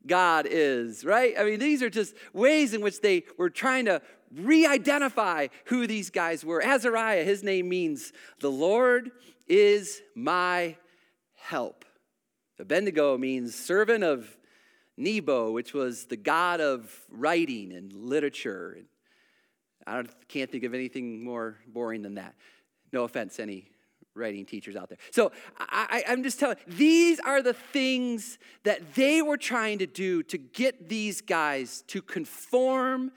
God 0.08 0.48
is, 0.50 1.06
right? 1.06 1.36
I 1.38 1.44
mean, 1.44 1.60
these 1.60 1.84
are 1.84 1.92
just 1.92 2.16
ways 2.34 2.74
in 2.74 2.82
which 2.82 3.02
they 3.02 3.24
were 3.38 3.52
trying 3.52 3.86
to 3.86 4.02
re 4.34 4.66
identify 4.66 5.50
who 5.66 5.86
these 5.86 6.10
guys 6.10 6.44
were. 6.44 6.60
Azariah, 6.60 7.24
his 7.24 7.44
name 7.44 7.70
means 7.70 8.14
the 8.40 8.52
Lord 8.52 9.12
is 9.48 10.02
my 10.16 10.76
help. 11.36 11.86
Abednego 12.60 13.18
means 13.18 13.56
servant 13.56 14.04
of 14.04 14.38
Nebo, 14.98 15.52
which 15.52 15.74
was 15.74 16.06
the 16.06 16.16
god 16.16 16.62
of 16.62 16.90
writing 17.10 17.74
and 17.74 17.92
literature. 17.94 18.78
I 19.86 20.04
can't 20.28 20.50
think 20.50 20.64
of 20.64 20.74
anything 20.74 21.24
more 21.24 21.58
boring 21.68 22.02
than 22.02 22.16
that. 22.16 22.36
No 22.92 23.04
offense, 23.04 23.40
any 23.40 23.70
writing 24.16 24.46
teachers 24.46 24.76
out 24.76 24.90
there. 24.90 24.98
So 25.12 25.32
I, 25.60 26.04
am 26.08 26.24
just 26.24 26.40
telling, 26.40 26.58
these 26.66 27.20
are 27.20 27.42
the 27.42 27.54
things 27.54 28.40
that 28.64 28.96
they 28.96 29.22
were 29.22 29.38
trying 29.38 29.80
to 29.80 29.86
do 29.86 30.24
to 30.24 30.38
get 30.38 30.88
these 30.88 31.22
guys 31.22 31.84
to 31.88 32.02
conform 32.02 33.12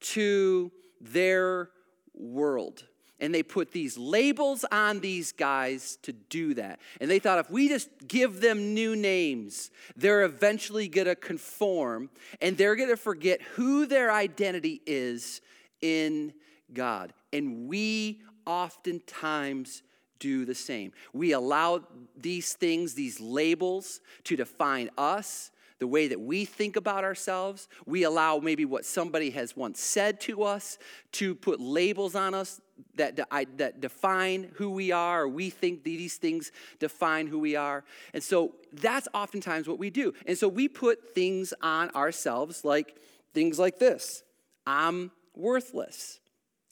to 0.00 0.72
their 1.00 1.70
world. 2.14 2.84
And 3.20 3.34
they 3.34 3.42
put 3.42 3.72
these 3.72 3.98
labels 3.98 4.64
on 4.70 5.00
these 5.00 5.32
guys 5.32 5.98
to 6.02 6.12
do 6.12 6.54
that. 6.54 6.78
And 7.00 7.10
they 7.10 7.18
thought 7.18 7.38
if 7.38 7.50
we 7.50 7.68
just 7.68 7.88
give 8.06 8.40
them 8.40 8.74
new 8.74 8.94
names, 8.94 9.70
they're 9.96 10.22
eventually 10.22 10.88
gonna 10.88 11.16
conform 11.16 12.10
and 12.40 12.56
they're 12.56 12.76
gonna 12.76 12.96
forget 12.96 13.42
who 13.42 13.86
their 13.86 14.12
identity 14.12 14.82
is 14.86 15.40
in 15.80 16.32
God. 16.72 17.12
And 17.32 17.68
we 17.68 18.20
oftentimes 18.46 19.82
do 20.18 20.44
the 20.44 20.54
same. 20.54 20.92
We 21.12 21.32
allow 21.32 21.84
these 22.16 22.54
things, 22.54 22.94
these 22.94 23.20
labels, 23.20 24.00
to 24.24 24.36
define 24.36 24.90
us, 24.98 25.50
the 25.78 25.86
way 25.86 26.08
that 26.08 26.20
we 26.20 26.44
think 26.44 26.76
about 26.76 27.04
ourselves. 27.04 27.68
We 27.86 28.02
allow 28.04 28.38
maybe 28.38 28.64
what 28.64 28.84
somebody 28.84 29.30
has 29.30 29.56
once 29.56 29.80
said 29.80 30.20
to 30.22 30.42
us 30.42 30.78
to 31.12 31.34
put 31.34 31.60
labels 31.60 32.14
on 32.14 32.34
us 32.34 32.60
that, 32.94 33.16
that 33.56 33.80
define 33.80 34.50
who 34.54 34.70
we 34.70 34.92
are, 34.92 35.22
or 35.22 35.28
we 35.28 35.50
think 35.50 35.84
these 35.84 36.16
things 36.16 36.52
define 36.78 37.26
who 37.26 37.38
we 37.38 37.56
are. 37.56 37.84
And 38.12 38.22
so 38.22 38.54
that's 38.72 39.08
oftentimes 39.14 39.68
what 39.68 39.78
we 39.78 39.90
do. 39.90 40.14
And 40.26 40.36
so 40.36 40.48
we 40.48 40.68
put 40.68 41.14
things 41.14 41.54
on 41.62 41.90
ourselves 41.90 42.64
like 42.64 42.96
things 43.32 43.58
like 43.58 43.78
this 43.78 44.22
I'm 44.66 45.10
worthless. 45.34 46.20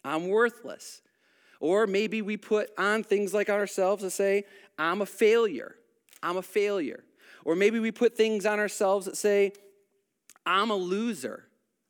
I'm 0.05 0.29
worthless. 0.29 1.03
Or 1.59 1.87
maybe 1.87 2.23
we 2.23 2.37
put 2.37 2.71
on 2.79 3.03
things 3.03 3.33
like 3.33 3.49
ourselves 3.49 4.03
to 4.03 4.11
say, 4.11 4.45
I'm 4.79 5.01
a 5.01 5.07
failure. 5.07 5.75
I'm 6.23 6.37
a 6.37 6.43
failure. 6.43 7.03
Or 7.47 7.55
maybe 7.55 7.79
we 7.79 7.93
put 7.93 8.17
things 8.17 8.45
on 8.45 8.59
ourselves 8.59 9.07
that 9.07 9.17
say, 9.17 9.53
I'm 10.45 10.71
a 10.71 10.75
loser. 10.75 11.45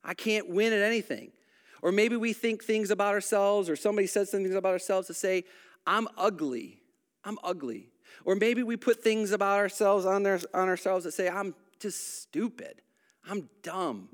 I 0.04 0.12
can't 0.12 0.50
win 0.50 0.74
at 0.74 0.82
anything. 0.82 1.32
Or 1.80 1.92
maybe 1.92 2.14
we 2.14 2.34
think 2.34 2.62
things 2.62 2.90
about 2.90 3.14
ourselves, 3.14 3.70
or 3.70 3.74
somebody 3.74 4.06
says 4.06 4.30
something 4.30 4.54
about 4.54 4.74
ourselves 4.74 5.06
to 5.06 5.14
say, 5.14 5.44
I'm 5.86 6.08
ugly. 6.18 6.82
I'm 7.24 7.38
ugly. 7.42 7.88
Or 8.26 8.34
maybe 8.34 8.62
we 8.62 8.76
put 8.76 9.02
things 9.02 9.32
about 9.32 9.56
ourselves 9.56 10.04
on, 10.04 10.24
there, 10.24 10.38
on 10.52 10.68
ourselves 10.68 11.04
that 11.04 11.12
say, 11.12 11.30
I'm 11.30 11.54
just 11.80 12.20
stupid. 12.20 12.82
I'm 13.26 13.48
dumb. 13.62 14.10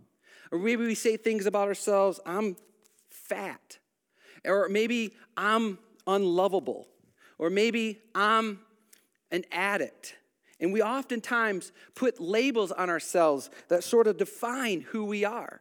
Or 0.53 0.61
maybe 0.61 0.87
we 0.87 0.95
say 0.95 1.17
things 1.17 1.47
about 1.47 1.67
ourselves, 1.67 2.21
I'm 2.25 2.55
fat. 3.11 3.79
Or 4.45 4.69
maybe 4.69 5.17
I'm 5.37 5.79
unlovable. 6.07 6.87
Or 7.37 7.51
maybe 7.51 7.99
I'm 8.15 8.61
an 9.33 9.45
addict. 9.51 10.15
And 10.63 10.73
we 10.73 10.81
oftentimes 10.81 11.73
put 11.97 12.21
labels 12.21 12.71
on 12.71 12.89
ourselves 12.89 13.51
that 13.69 13.83
sort 13.83 14.07
of 14.07 14.17
define 14.17 14.81
who 14.81 15.05
we 15.05 15.25
are. 15.25 15.61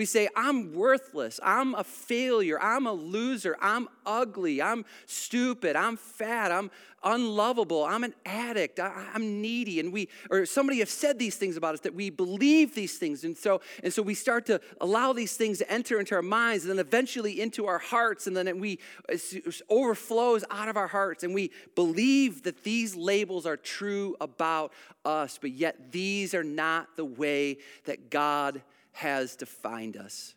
We 0.00 0.06
say, 0.06 0.30
I'm 0.34 0.72
worthless. 0.72 1.38
I'm 1.42 1.74
a 1.74 1.84
failure. 1.84 2.58
I'm 2.58 2.86
a 2.86 2.92
loser. 2.94 3.58
I'm 3.60 3.86
ugly. 4.06 4.62
I'm 4.62 4.86
stupid. 5.04 5.76
I'm 5.76 5.98
fat. 5.98 6.50
I'm 6.50 6.70
unlovable. 7.02 7.84
I'm 7.84 8.02
an 8.04 8.14
addict. 8.24 8.80
I, 8.80 9.08
am 9.14 9.42
needy. 9.42 9.78
And 9.78 9.92
we, 9.92 10.08
or 10.30 10.46
somebody 10.46 10.78
have 10.78 10.88
said 10.88 11.18
these 11.18 11.36
things 11.36 11.58
about 11.58 11.74
us 11.74 11.80
that 11.80 11.94
we 11.94 12.08
believe 12.08 12.74
these 12.74 12.96
things. 12.96 13.24
And 13.24 13.36
so, 13.36 13.60
and 13.84 13.92
so 13.92 14.00
we 14.00 14.14
start 14.14 14.46
to 14.46 14.62
allow 14.80 15.12
these 15.12 15.36
things 15.36 15.58
to 15.58 15.70
enter 15.70 16.00
into 16.00 16.14
our 16.14 16.22
minds 16.22 16.64
and 16.64 16.70
then 16.70 16.78
eventually 16.78 17.38
into 17.38 17.66
our 17.66 17.78
hearts. 17.78 18.26
And 18.26 18.34
then 18.34 18.48
it 18.48 18.56
we, 18.58 18.78
it 19.06 19.60
overflows 19.68 20.44
out 20.50 20.68
of 20.68 20.78
our 20.78 20.88
hearts. 20.88 21.24
And 21.24 21.34
we 21.34 21.50
believe 21.74 22.44
that 22.44 22.64
these 22.64 22.96
labels 22.96 23.44
are 23.44 23.58
true 23.58 24.16
about 24.18 24.72
us. 25.04 25.38
But 25.38 25.50
yet 25.50 25.92
these 25.92 26.32
are 26.32 26.42
not 26.42 26.96
the 26.96 27.04
way 27.04 27.58
that 27.84 28.08
God 28.08 28.62
has 28.92 29.36
defined 29.36 29.96
us. 29.96 30.34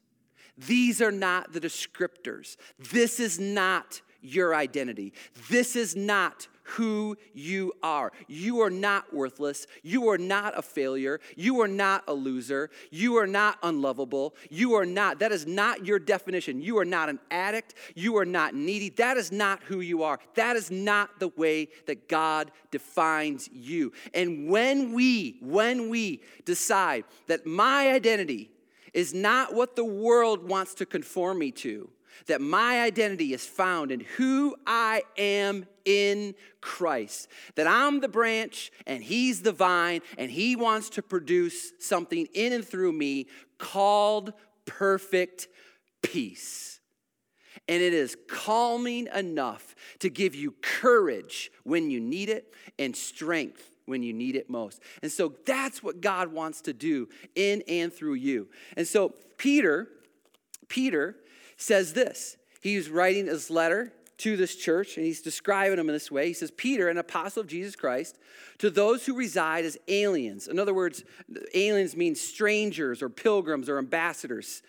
These 0.57 1.01
are 1.01 1.11
not 1.11 1.53
the 1.53 1.61
descriptors. 1.61 2.57
This 2.91 3.19
is 3.19 3.39
not 3.39 4.01
your 4.21 4.55
identity. 4.55 5.13
This 5.49 5.75
is 5.75 5.95
not 5.95 6.47
who 6.63 7.17
you 7.33 7.73
are. 7.83 8.11
You 8.27 8.61
are 8.61 8.69
not 8.69 9.13
worthless. 9.13 9.67
You 9.81 10.09
are 10.09 10.17
not 10.17 10.57
a 10.57 10.61
failure. 10.61 11.19
You 11.35 11.61
are 11.61 11.67
not 11.67 12.03
a 12.07 12.13
loser. 12.13 12.69
You 12.89 13.17
are 13.17 13.27
not 13.27 13.57
unlovable. 13.63 14.35
You 14.49 14.73
are 14.73 14.85
not, 14.85 15.19
that 15.19 15.31
is 15.31 15.45
not 15.45 15.85
your 15.85 15.99
definition. 15.99 16.61
You 16.61 16.77
are 16.79 16.85
not 16.85 17.09
an 17.09 17.19
addict. 17.31 17.75
You 17.95 18.17
are 18.17 18.25
not 18.25 18.55
needy. 18.55 18.89
That 18.89 19.17
is 19.17 19.31
not 19.31 19.61
who 19.63 19.81
you 19.81 20.03
are. 20.03 20.19
That 20.35 20.55
is 20.55 20.71
not 20.71 21.19
the 21.19 21.29
way 21.29 21.69
that 21.85 22.07
God 22.07 22.51
defines 22.71 23.49
you. 23.51 23.93
And 24.13 24.49
when 24.49 24.93
we, 24.93 25.37
when 25.41 25.89
we 25.89 26.21
decide 26.45 27.03
that 27.27 27.45
my 27.45 27.91
identity 27.91 28.49
is 28.93 29.13
not 29.13 29.53
what 29.53 29.75
the 29.75 29.85
world 29.85 30.47
wants 30.47 30.75
to 30.75 30.85
conform 30.85 31.39
me 31.39 31.51
to, 31.51 31.89
that 32.27 32.41
my 32.41 32.81
identity 32.81 33.33
is 33.33 33.45
found 33.45 33.91
in 33.91 34.01
who 34.17 34.55
I 34.65 35.03
am 35.17 35.65
in 35.85 36.35
Christ. 36.61 37.27
That 37.55 37.67
I'm 37.67 37.99
the 37.99 38.07
branch 38.07 38.71
and 38.87 39.03
He's 39.03 39.41
the 39.41 39.51
vine, 39.51 40.01
and 40.17 40.31
He 40.31 40.55
wants 40.55 40.89
to 40.91 41.01
produce 41.01 41.73
something 41.79 42.27
in 42.33 42.53
and 42.53 42.65
through 42.65 42.93
me 42.93 43.27
called 43.57 44.33
perfect 44.65 45.47
peace. 46.01 46.79
And 47.67 47.81
it 47.81 47.93
is 47.93 48.17
calming 48.27 49.07
enough 49.13 49.75
to 49.99 50.09
give 50.09 50.35
you 50.35 50.55
courage 50.61 51.51
when 51.63 51.89
you 51.89 51.99
need 51.99 52.29
it 52.29 52.53
and 52.77 52.95
strength 52.95 53.69
when 53.85 54.03
you 54.03 54.13
need 54.13 54.35
it 54.35 54.49
most. 54.49 54.81
And 55.01 55.11
so 55.11 55.33
that's 55.45 55.83
what 55.83 56.01
God 56.01 56.29
wants 56.29 56.61
to 56.61 56.73
do 56.73 57.09
in 57.35 57.63
and 57.67 57.91
through 57.91 58.15
you. 58.15 58.47
And 58.77 58.87
so 58.87 59.13
Peter, 59.37 59.87
Peter, 60.67 61.17
says 61.63 61.93
this. 61.93 62.37
He's 62.61 62.89
writing 62.89 63.27
his 63.27 63.49
letter 63.49 63.93
to 64.17 64.37
this 64.37 64.55
church, 64.55 64.97
and 64.97 65.05
he's 65.05 65.21
describing 65.21 65.77
them 65.77 65.89
in 65.89 65.95
this 65.95 66.11
way. 66.11 66.27
He 66.27 66.33
says, 66.33 66.51
Peter, 66.51 66.87
an 66.87 66.97
apostle 66.97 67.41
of 67.41 67.47
Jesus 67.47 67.75
Christ, 67.75 68.17
to 68.59 68.69
those 68.69 69.05
who 69.05 69.15
reside 69.15 69.65
as 69.65 69.77
aliens. 69.87 70.47
In 70.47 70.59
other 70.59 70.73
words, 70.73 71.03
aliens 71.53 71.95
means 71.95 72.21
strangers 72.21 73.01
or 73.01 73.09
pilgrims 73.09 73.69
or 73.69 73.77
ambassadors. 73.79 74.61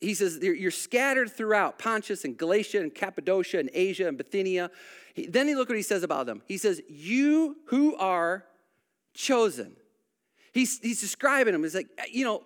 He 0.00 0.14
says, 0.14 0.38
You're 0.42 0.70
scattered 0.70 1.32
throughout 1.32 1.78
Pontus 1.78 2.24
and 2.24 2.36
Galatia 2.36 2.80
and 2.80 2.94
Cappadocia 2.94 3.58
and 3.58 3.70
Asia 3.72 4.06
and 4.06 4.18
Bithynia. 4.18 4.70
Then 5.16 5.48
he 5.48 5.54
look 5.54 5.68
what 5.68 5.78
he 5.78 5.82
says 5.82 6.02
about 6.02 6.26
them. 6.26 6.42
He 6.46 6.58
says, 6.58 6.82
You 6.88 7.56
who 7.66 7.96
are 7.96 8.44
chosen 9.14 9.76
He's, 10.54 10.78
he's 10.78 11.00
describing 11.00 11.52
them 11.52 11.64
as 11.64 11.74
like, 11.74 11.88
you 12.12 12.24
know, 12.24 12.44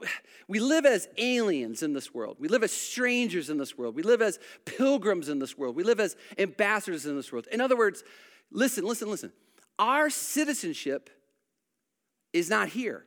we 0.48 0.60
live 0.60 0.86
as 0.86 1.06
aliens 1.18 1.82
in 1.82 1.92
this 1.92 2.14
world. 2.14 2.38
We 2.40 2.48
live 2.48 2.62
as 2.62 2.72
strangers 2.72 3.50
in 3.50 3.58
this 3.58 3.76
world. 3.76 3.94
We 3.94 4.02
live 4.02 4.22
as 4.22 4.38
pilgrims 4.64 5.28
in 5.28 5.38
this 5.38 5.58
world. 5.58 5.76
We 5.76 5.82
live 5.84 6.00
as 6.00 6.16
ambassadors 6.38 7.04
in 7.04 7.16
this 7.16 7.30
world. 7.30 7.46
In 7.52 7.60
other 7.60 7.76
words, 7.76 8.02
listen, 8.50 8.86
listen, 8.86 9.10
listen. 9.10 9.30
Our 9.78 10.08
citizenship 10.08 11.10
is 12.32 12.48
not 12.48 12.68
here. 12.70 13.04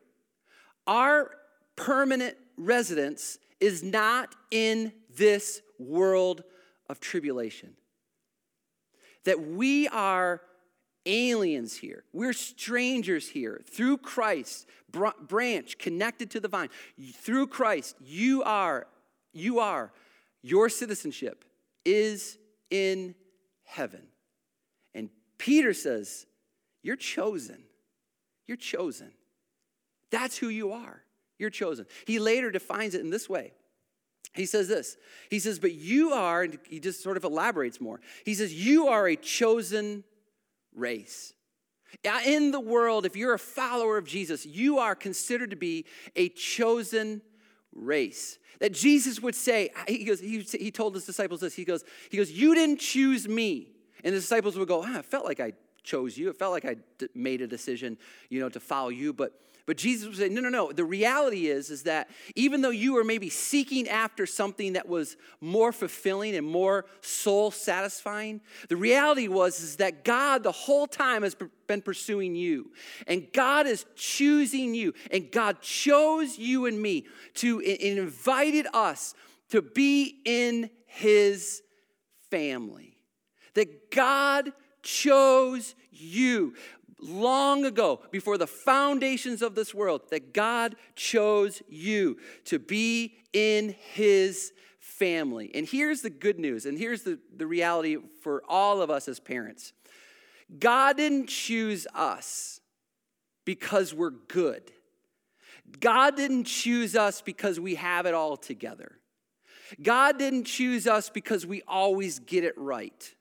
Our 0.85 1.31
permanent 1.75 2.37
residence 2.55 3.39
is 3.59 3.81
not 3.81 4.35
in 4.51 4.93
this 5.17 5.63
world 5.79 6.43
of 6.89 6.99
tribulation. 6.99 7.73
That 9.25 9.41
we 9.41 9.87
are 9.87 10.41
aliens 11.05 11.75
here. 11.75 12.03
We're 12.13 12.33
strangers 12.33 13.29
here. 13.29 13.61
Through 13.69 13.97
Christ, 13.97 14.67
branch 14.91 15.77
connected 15.77 16.31
to 16.31 16.39
the 16.39 16.47
vine. 16.47 16.69
Through 17.13 17.47
Christ, 17.47 17.95
you 18.03 18.43
are, 18.43 18.87
you 19.33 19.59
are, 19.59 19.91
your 20.41 20.69
citizenship 20.69 21.45
is 21.85 22.37
in 22.69 23.15
heaven. 23.63 24.03
And 24.93 25.09
Peter 25.37 25.73
says, 25.73 26.25
You're 26.83 26.95
chosen. 26.95 27.63
You're 28.47 28.57
chosen. 28.57 29.11
That's 30.09 30.37
who 30.37 30.49
you 30.49 30.73
are. 30.73 31.01
You're 31.39 31.49
chosen. 31.49 31.85
He 32.05 32.19
later 32.19 32.51
defines 32.51 32.93
it 32.95 33.01
in 33.01 33.09
this 33.09 33.29
way. 33.29 33.53
He 34.33 34.45
says 34.45 34.67
this. 34.67 34.97
He 35.29 35.39
says, 35.39 35.59
But 35.59 35.73
you 35.73 36.11
are, 36.11 36.43
and 36.43 36.59
he 36.69 36.79
just 36.79 37.03
sort 37.03 37.17
of 37.17 37.23
elaborates 37.23 37.81
more. 37.81 37.99
He 38.25 38.33
says, 38.33 38.53
You 38.53 38.87
are 38.87 39.07
a 39.07 39.15
chosen 39.15 40.03
race. 40.75 41.33
In 42.25 42.51
the 42.51 42.59
world, 42.59 43.05
if 43.05 43.15
you're 43.15 43.33
a 43.33 43.39
follower 43.39 43.97
of 43.97 44.05
Jesus, 44.05 44.45
you 44.45 44.79
are 44.79 44.95
considered 44.95 45.49
to 45.49 45.55
be 45.57 45.85
a 46.15 46.29
chosen 46.29 47.21
race. 47.73 48.39
That 48.59 48.73
Jesus 48.73 49.19
would 49.21 49.35
say, 49.35 49.71
he 49.87 50.03
goes, 50.03 50.19
he, 50.19 50.39
he 50.39 50.71
told 50.71 50.93
his 50.95 51.05
disciples 51.05 51.41
this. 51.41 51.55
He 51.55 51.65
goes, 51.65 51.83
he 52.09 52.17
goes, 52.17 52.31
You 52.31 52.53
didn't 52.55 52.79
choose 52.79 53.27
me. 53.27 53.71
And 54.03 54.13
the 54.13 54.19
disciples 54.19 54.57
would 54.57 54.67
go, 54.67 54.83
ah, 54.83 54.99
I 54.99 55.01
felt 55.01 55.25
like 55.25 55.39
I 55.39 55.53
chose 55.83 56.17
you. 56.17 56.29
It 56.29 56.37
felt 56.37 56.51
like 56.51 56.65
I 56.65 56.77
made 57.13 57.41
a 57.41 57.47
decision, 57.47 57.97
you 58.29 58.39
know, 58.39 58.49
to 58.49 58.59
follow 58.59 58.89
you, 58.89 59.13
but 59.13 59.33
but 59.65 59.77
Jesus 59.77 60.07
would 60.07 60.17
say, 60.17 60.29
no, 60.29 60.41
no, 60.41 60.49
no. 60.49 60.71
The 60.71 60.83
reality 60.83 61.47
is, 61.47 61.69
is 61.69 61.83
that 61.83 62.09
even 62.35 62.61
though 62.61 62.71
you 62.71 62.93
were 62.93 63.03
maybe 63.03 63.29
seeking 63.29 63.87
after 63.87 64.25
something 64.25 64.73
that 64.73 64.87
was 64.87 65.17
more 65.39 65.71
fulfilling 65.71 66.35
and 66.35 66.45
more 66.45 66.85
soul 67.01 67.51
satisfying, 67.51 68.41
the 68.69 68.75
reality 68.75 69.27
was 69.27 69.61
is 69.61 69.75
that 69.77 70.03
God 70.03 70.43
the 70.43 70.51
whole 70.51 70.87
time 70.87 71.23
has 71.23 71.35
been 71.67 71.81
pursuing 71.81 72.35
you. 72.35 72.71
And 73.07 73.27
God 73.33 73.67
is 73.67 73.85
choosing 73.95 74.73
you. 74.73 74.93
And 75.11 75.31
God 75.31 75.61
chose 75.61 76.37
you 76.37 76.65
and 76.65 76.81
me 76.81 77.05
to 77.35 77.59
and 77.59 77.99
invited 77.99 78.67
us 78.73 79.13
to 79.49 79.61
be 79.61 80.21
in 80.25 80.69
his 80.85 81.61
family. 82.29 82.97
That 83.53 83.91
God 83.91 84.51
chose 84.81 85.75
you 85.91 86.55
long 87.01 87.65
ago, 87.65 88.01
before 88.11 88.37
the 88.37 88.47
foundations 88.47 89.41
of 89.41 89.55
this 89.55 89.73
world, 89.73 90.01
that 90.09 90.33
God 90.33 90.75
chose 90.95 91.61
you 91.69 92.17
to 92.45 92.59
be 92.59 93.15
in 93.33 93.75
his 93.93 94.53
family. 94.79 95.51
And 95.53 95.67
here's 95.67 96.01
the 96.01 96.09
good 96.09 96.39
news, 96.39 96.65
and 96.65 96.77
here's 96.77 97.03
the, 97.03 97.19
the 97.35 97.47
reality 97.47 97.97
for 98.21 98.43
all 98.47 98.81
of 98.81 98.89
us 98.89 99.07
as 99.07 99.19
parents 99.19 99.73
God 100.59 100.97
didn't 100.97 101.27
choose 101.27 101.87
us 101.93 102.59
because 103.45 103.93
we're 103.93 104.11
good. 104.11 104.71
God 105.79 106.17
didn't 106.17 106.43
choose 106.45 106.95
us 106.95 107.21
because 107.21 107.59
we 107.59 107.75
have 107.75 108.05
it 108.05 108.13
all 108.13 108.35
together. 108.35 108.97
God 109.81 110.17
didn't 110.19 110.43
choose 110.43 110.87
us 110.87 111.09
because 111.09 111.45
we 111.45 111.61
always 111.67 112.19
get 112.19 112.43
it 112.43 112.53
right. 112.57 113.15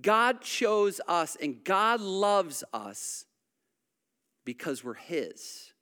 God 0.00 0.40
chose 0.40 1.00
us 1.08 1.36
and 1.40 1.62
God 1.64 2.00
loves 2.00 2.64
us 2.72 3.24
because 4.44 4.84
we're 4.84 4.94
His. 4.94 5.72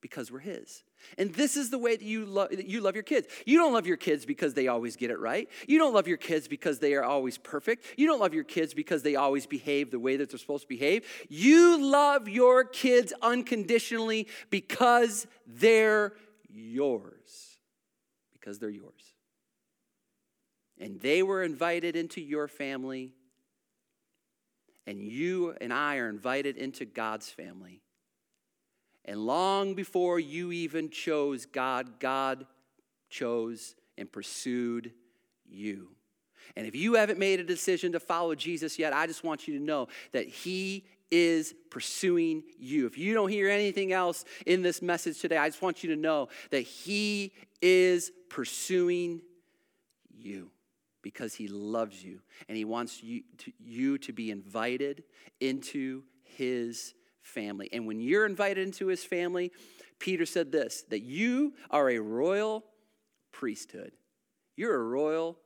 Because 0.00 0.30
we're 0.30 0.38
His. 0.38 0.82
And 1.18 1.32
this 1.34 1.56
is 1.56 1.70
the 1.70 1.78
way 1.78 1.96
that 1.96 2.04
you 2.04 2.24
love, 2.24 2.50
that 2.50 2.66
you 2.66 2.80
love 2.80 2.94
your 2.94 3.02
kids. 3.02 3.26
You 3.44 3.58
don't 3.58 3.72
love 3.72 3.86
your 3.86 3.96
kids 3.96 4.24
because 4.26 4.54
they 4.54 4.68
always 4.68 4.96
get 4.96 5.10
it 5.10 5.18
right. 5.18 5.48
You 5.66 5.78
don't 5.78 5.94
love 5.94 6.08
your 6.08 6.16
kids 6.16 6.48
because 6.48 6.78
they 6.78 6.94
are 6.94 7.04
always 7.04 7.38
perfect. 7.38 7.84
You 7.96 8.06
don't 8.06 8.20
love 8.20 8.34
your 8.34 8.44
kids 8.44 8.74
because 8.74 9.02
they 9.02 9.16
always 9.16 9.46
behave 9.46 9.90
the 9.90 9.98
way 9.98 10.16
that 10.16 10.30
they're 10.30 10.38
supposed 10.38 10.62
to 10.62 10.68
behave. 10.68 11.04
You 11.28 11.84
love 11.84 12.28
your 12.28 12.64
kids 12.64 13.12
unconditionally 13.22 14.28
because 14.50 15.26
they're 15.46 16.14
yours. 16.48 17.58
Because 18.32 18.58
they're 18.58 18.68
yours. 18.70 18.92
And 20.78 21.00
they 21.00 21.22
were 21.22 21.42
invited 21.42 21.96
into 21.96 22.20
your 22.20 22.48
family 22.48 23.14
and 24.86 25.00
you 25.00 25.54
and 25.60 25.72
I 25.72 25.96
are 25.96 26.08
invited 26.08 26.56
into 26.56 26.84
God's 26.84 27.28
family. 27.28 27.82
And 29.04 29.24
long 29.24 29.74
before 29.74 30.18
you 30.18 30.52
even 30.52 30.90
chose 30.90 31.46
God, 31.46 32.00
God 32.00 32.46
chose 33.08 33.74
and 33.96 34.10
pursued 34.10 34.92
you. 35.44 35.88
And 36.56 36.66
if 36.66 36.74
you 36.74 36.94
haven't 36.94 37.18
made 37.18 37.40
a 37.40 37.44
decision 37.44 37.92
to 37.92 38.00
follow 38.00 38.34
Jesus 38.34 38.78
yet, 38.78 38.92
I 38.92 39.06
just 39.06 39.24
want 39.24 39.48
you 39.48 39.58
to 39.58 39.64
know 39.64 39.88
that 40.12 40.26
He 40.26 40.84
is 41.10 41.54
pursuing 41.70 42.42
you. 42.58 42.86
If 42.86 42.98
you 42.98 43.14
don't 43.14 43.28
hear 43.28 43.48
anything 43.48 43.92
else 43.92 44.24
in 44.44 44.62
this 44.62 44.82
message 44.82 45.20
today, 45.20 45.36
I 45.36 45.48
just 45.48 45.62
want 45.62 45.84
you 45.84 45.94
to 45.94 46.00
know 46.00 46.28
that 46.50 46.62
He 46.62 47.32
is 47.60 48.10
pursuing 48.28 49.20
you 50.10 50.50
because 51.06 51.36
he 51.36 51.46
loves 51.46 52.02
you 52.02 52.18
and 52.48 52.56
he 52.56 52.64
wants 52.64 53.00
you 53.00 53.22
to, 53.38 53.52
you 53.60 53.96
to 53.96 54.12
be 54.12 54.32
invited 54.32 55.04
into 55.38 56.02
his 56.24 56.94
family. 57.22 57.68
And 57.72 57.86
when 57.86 58.00
you're 58.00 58.26
invited 58.26 58.66
into 58.66 58.88
his 58.88 59.04
family, 59.04 59.52
Peter 60.00 60.26
said 60.26 60.50
this 60.50 60.82
that 60.90 61.02
you 61.02 61.52
are 61.70 61.90
a 61.90 62.00
royal 62.00 62.64
priesthood. 63.30 63.92
You're 64.56 64.74
a 64.74 64.82
royal 64.82 65.38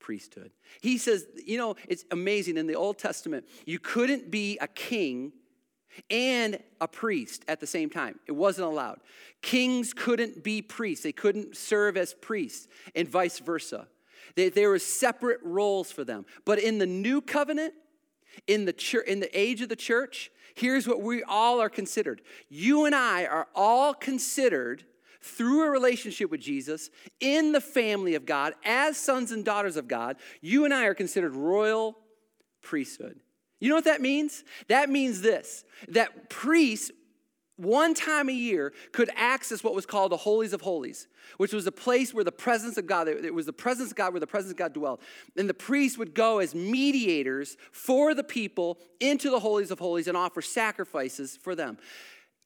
priesthood. 0.00 0.50
He 0.80 0.98
says, 0.98 1.24
you 1.46 1.56
know, 1.56 1.76
it's 1.88 2.04
amazing 2.10 2.56
in 2.56 2.66
the 2.66 2.74
Old 2.74 2.98
Testament, 2.98 3.44
you 3.66 3.78
couldn't 3.78 4.28
be 4.28 4.58
a 4.60 4.66
king 4.66 5.30
and 6.10 6.58
a 6.80 6.88
priest 6.88 7.44
at 7.46 7.60
the 7.60 7.66
same 7.68 7.90
time. 7.90 8.18
It 8.26 8.32
wasn't 8.32 8.66
allowed. 8.66 8.98
Kings 9.40 9.94
couldn't 9.94 10.42
be 10.42 10.62
priests, 10.62 11.04
they 11.04 11.12
couldn't 11.12 11.56
serve 11.56 11.96
as 11.96 12.12
priests, 12.12 12.66
and 12.96 13.08
vice 13.08 13.38
versa. 13.38 13.86
They, 14.36 14.48
there 14.48 14.70
were 14.70 14.78
separate 14.78 15.40
roles 15.42 15.90
for 15.90 16.04
them. 16.04 16.26
But 16.44 16.58
in 16.58 16.78
the 16.78 16.86
new 16.86 17.20
covenant, 17.20 17.74
in 18.46 18.64
the, 18.64 18.72
church, 18.72 19.06
in 19.06 19.20
the 19.20 19.38
age 19.38 19.60
of 19.60 19.68
the 19.68 19.76
church, 19.76 20.30
here's 20.54 20.86
what 20.86 21.02
we 21.02 21.22
all 21.22 21.60
are 21.60 21.68
considered. 21.68 22.22
You 22.48 22.84
and 22.84 22.94
I 22.94 23.26
are 23.26 23.48
all 23.54 23.94
considered 23.94 24.84
through 25.22 25.64
a 25.66 25.70
relationship 25.70 26.30
with 26.30 26.40
Jesus 26.40 26.90
in 27.20 27.52
the 27.52 27.60
family 27.60 28.14
of 28.14 28.24
God 28.24 28.54
as 28.64 28.96
sons 28.96 29.32
and 29.32 29.44
daughters 29.44 29.76
of 29.76 29.86
God. 29.86 30.16
You 30.40 30.64
and 30.64 30.72
I 30.72 30.84
are 30.84 30.94
considered 30.94 31.34
royal 31.34 31.98
priesthood. 32.62 33.20
You 33.58 33.68
know 33.68 33.74
what 33.74 33.84
that 33.84 34.00
means? 34.00 34.42
That 34.68 34.88
means 34.88 35.20
this 35.20 35.64
that 35.88 36.30
priests 36.30 36.90
one 37.60 37.94
time 37.94 38.28
a 38.28 38.32
year 38.32 38.72
could 38.92 39.10
access 39.16 39.62
what 39.62 39.74
was 39.74 39.86
called 39.86 40.12
the 40.12 40.16
holies 40.16 40.52
of 40.52 40.60
holies 40.60 41.08
which 41.36 41.52
was 41.52 41.66
a 41.66 41.72
place 41.72 42.12
where 42.14 42.24
the 42.24 42.32
presence 42.32 42.76
of 42.76 42.86
god 42.86 43.08
it 43.08 43.34
was 43.34 43.46
the 43.46 43.52
presence 43.52 43.90
of 43.90 43.96
god 43.96 44.12
where 44.12 44.20
the 44.20 44.26
presence 44.26 44.52
of 44.52 44.56
god 44.56 44.72
dwelled. 44.72 45.00
And 45.36 45.48
the 45.48 45.54
priests 45.54 45.98
would 45.98 46.14
go 46.14 46.38
as 46.38 46.54
mediators 46.54 47.56
for 47.72 48.14
the 48.14 48.24
people 48.24 48.78
into 49.00 49.30
the 49.30 49.40
holies 49.40 49.70
of 49.70 49.78
holies 49.78 50.08
and 50.08 50.16
offer 50.16 50.42
sacrifices 50.42 51.36
for 51.36 51.54
them. 51.54 51.78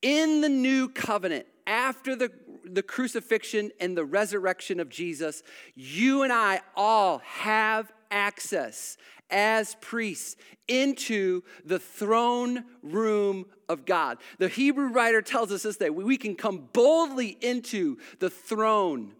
In 0.02 0.40
the 0.40 0.48
new 0.48 0.88
covenant 0.88 1.46
after 1.66 2.14
the, 2.14 2.30
the 2.64 2.82
crucifixion 2.82 3.70
and 3.80 3.96
the 3.96 4.04
resurrection 4.04 4.80
of 4.80 4.88
jesus 4.88 5.42
you 5.74 6.22
and 6.22 6.32
i 6.32 6.60
all 6.76 7.18
have 7.24 7.90
access 8.10 8.96
as 9.30 9.76
priests 9.80 10.36
into 10.68 11.42
the 11.64 11.78
throne 11.78 12.64
room 12.82 13.46
of 13.68 13.84
God. 13.84 14.18
The 14.38 14.48
Hebrew 14.48 14.88
writer 14.88 15.22
tells 15.22 15.50
us 15.52 15.62
this 15.62 15.78
that 15.78 15.94
we 15.94 16.16
can 16.16 16.34
come 16.34 16.68
boldly 16.72 17.36
into 17.40 17.98
the 18.20 18.30
throne 18.30 19.12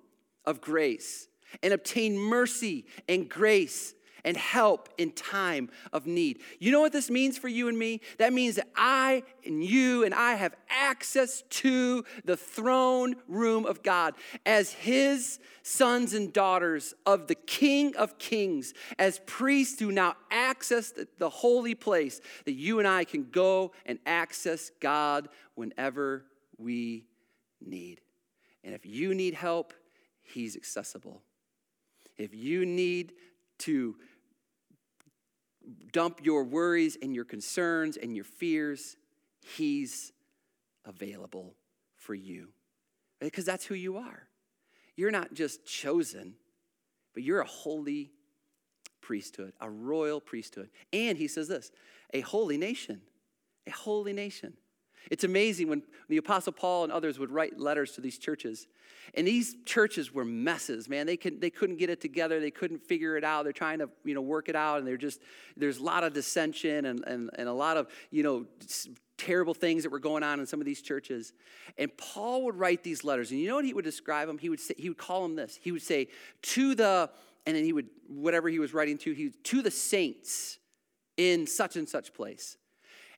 of 0.44 0.60
grace 0.60 1.28
and 1.62 1.72
obtain 1.72 2.18
mercy 2.18 2.86
and 3.08 3.28
grace 3.28 3.94
and 4.24 4.36
help 4.36 4.88
in 4.98 5.12
time 5.12 5.68
of 5.92 6.06
need. 6.06 6.40
You 6.58 6.72
know 6.72 6.80
what 6.80 6.92
this 6.92 7.10
means 7.10 7.36
for 7.36 7.48
you 7.48 7.68
and 7.68 7.78
me? 7.78 8.00
That 8.18 8.32
means 8.32 8.56
that 8.56 8.68
I 8.74 9.22
and 9.44 9.62
you 9.62 10.04
and 10.04 10.14
I 10.14 10.34
have 10.34 10.54
access 10.68 11.42
to 11.42 12.04
the 12.24 12.36
throne 12.36 13.16
room 13.28 13.66
of 13.66 13.82
God 13.82 14.14
as 14.46 14.72
His 14.72 15.38
sons 15.62 16.14
and 16.14 16.32
daughters 16.32 16.94
of 17.06 17.26
the 17.26 17.34
King 17.34 17.94
of 17.96 18.18
Kings, 18.18 18.74
as 18.98 19.20
priests 19.26 19.80
who 19.80 19.92
now 19.92 20.16
access 20.30 20.92
the 21.18 21.30
holy 21.30 21.74
place, 21.74 22.20
that 22.44 22.52
you 22.52 22.78
and 22.78 22.88
I 22.88 23.04
can 23.04 23.28
go 23.30 23.72
and 23.86 23.98
access 24.06 24.70
God 24.80 25.28
whenever 25.54 26.24
we 26.58 27.04
need. 27.60 28.00
And 28.62 28.74
if 28.74 28.86
you 28.86 29.14
need 29.14 29.34
help, 29.34 29.74
He's 30.22 30.56
accessible. 30.56 31.22
If 32.16 32.34
you 32.34 32.64
need 32.64 33.12
to 33.58 33.96
dump 35.92 36.20
your 36.22 36.44
worries 36.44 36.96
and 37.00 37.14
your 37.14 37.24
concerns 37.24 37.96
and 37.96 38.14
your 38.14 38.24
fears, 38.24 38.96
He's 39.40 40.12
available 40.84 41.54
for 41.96 42.14
you. 42.14 42.48
Because 43.20 43.44
that's 43.44 43.64
who 43.64 43.74
you 43.74 43.96
are. 43.96 44.28
You're 44.96 45.10
not 45.10 45.34
just 45.34 45.64
chosen, 45.64 46.34
but 47.14 47.22
you're 47.22 47.40
a 47.40 47.46
holy 47.46 48.12
priesthood, 49.00 49.52
a 49.60 49.68
royal 49.68 50.20
priesthood. 50.20 50.70
And 50.92 51.18
he 51.18 51.28
says 51.28 51.48
this 51.48 51.70
a 52.12 52.20
holy 52.20 52.56
nation, 52.56 53.02
a 53.66 53.70
holy 53.70 54.12
nation. 54.12 54.54
It's 55.10 55.24
amazing 55.24 55.68
when 55.68 55.82
the 56.08 56.16
Apostle 56.16 56.52
Paul 56.52 56.84
and 56.84 56.92
others 56.92 57.18
would 57.18 57.30
write 57.30 57.58
letters 57.58 57.92
to 57.92 58.00
these 58.00 58.18
churches. 58.18 58.66
And 59.14 59.26
these 59.26 59.56
churches 59.64 60.12
were 60.12 60.24
messes, 60.24 60.88
man. 60.88 61.06
They, 61.06 61.16
could, 61.16 61.40
they 61.40 61.50
couldn't 61.50 61.76
get 61.76 61.90
it 61.90 62.00
together. 62.00 62.40
They 62.40 62.50
couldn't 62.50 62.82
figure 62.82 63.16
it 63.16 63.24
out. 63.24 63.44
They're 63.44 63.52
trying 63.52 63.78
to, 63.80 63.90
you 64.04 64.14
know, 64.14 64.22
work 64.22 64.48
it 64.48 64.56
out. 64.56 64.78
And 64.78 64.86
they're 64.86 64.96
just, 64.96 65.20
there's 65.56 65.78
a 65.78 65.82
lot 65.82 66.04
of 66.04 66.14
dissension 66.14 66.86
and, 66.86 67.04
and, 67.06 67.30
and 67.34 67.48
a 67.48 67.52
lot 67.52 67.76
of, 67.76 67.88
you 68.10 68.22
know, 68.22 68.46
terrible 69.16 69.54
things 69.54 69.82
that 69.84 69.90
were 69.90 69.98
going 69.98 70.22
on 70.22 70.40
in 70.40 70.46
some 70.46 70.60
of 70.60 70.66
these 70.66 70.82
churches. 70.82 71.32
And 71.78 71.96
Paul 71.96 72.44
would 72.44 72.56
write 72.56 72.82
these 72.82 73.04
letters. 73.04 73.30
And 73.30 73.38
you 73.40 73.48
know 73.48 73.56
what 73.56 73.64
he 73.64 73.74
would 73.74 73.84
describe 73.84 74.26
them? 74.26 74.38
He 74.38 74.48
would 74.48 74.60
say, 74.60 74.74
he 74.76 74.88
would 74.88 74.98
call 74.98 75.22
them 75.22 75.36
this. 75.36 75.58
He 75.60 75.70
would 75.70 75.82
say, 75.82 76.08
to 76.42 76.74
the, 76.74 77.10
and 77.46 77.54
then 77.54 77.64
he 77.64 77.72
would, 77.72 77.88
whatever 78.08 78.48
he 78.48 78.58
was 78.58 78.74
writing 78.74 78.98
to, 78.98 79.12
he 79.12 79.30
to 79.30 79.62
the 79.62 79.70
saints 79.70 80.58
in 81.16 81.46
such 81.46 81.76
and 81.76 81.88
such 81.88 82.12
place. 82.12 82.56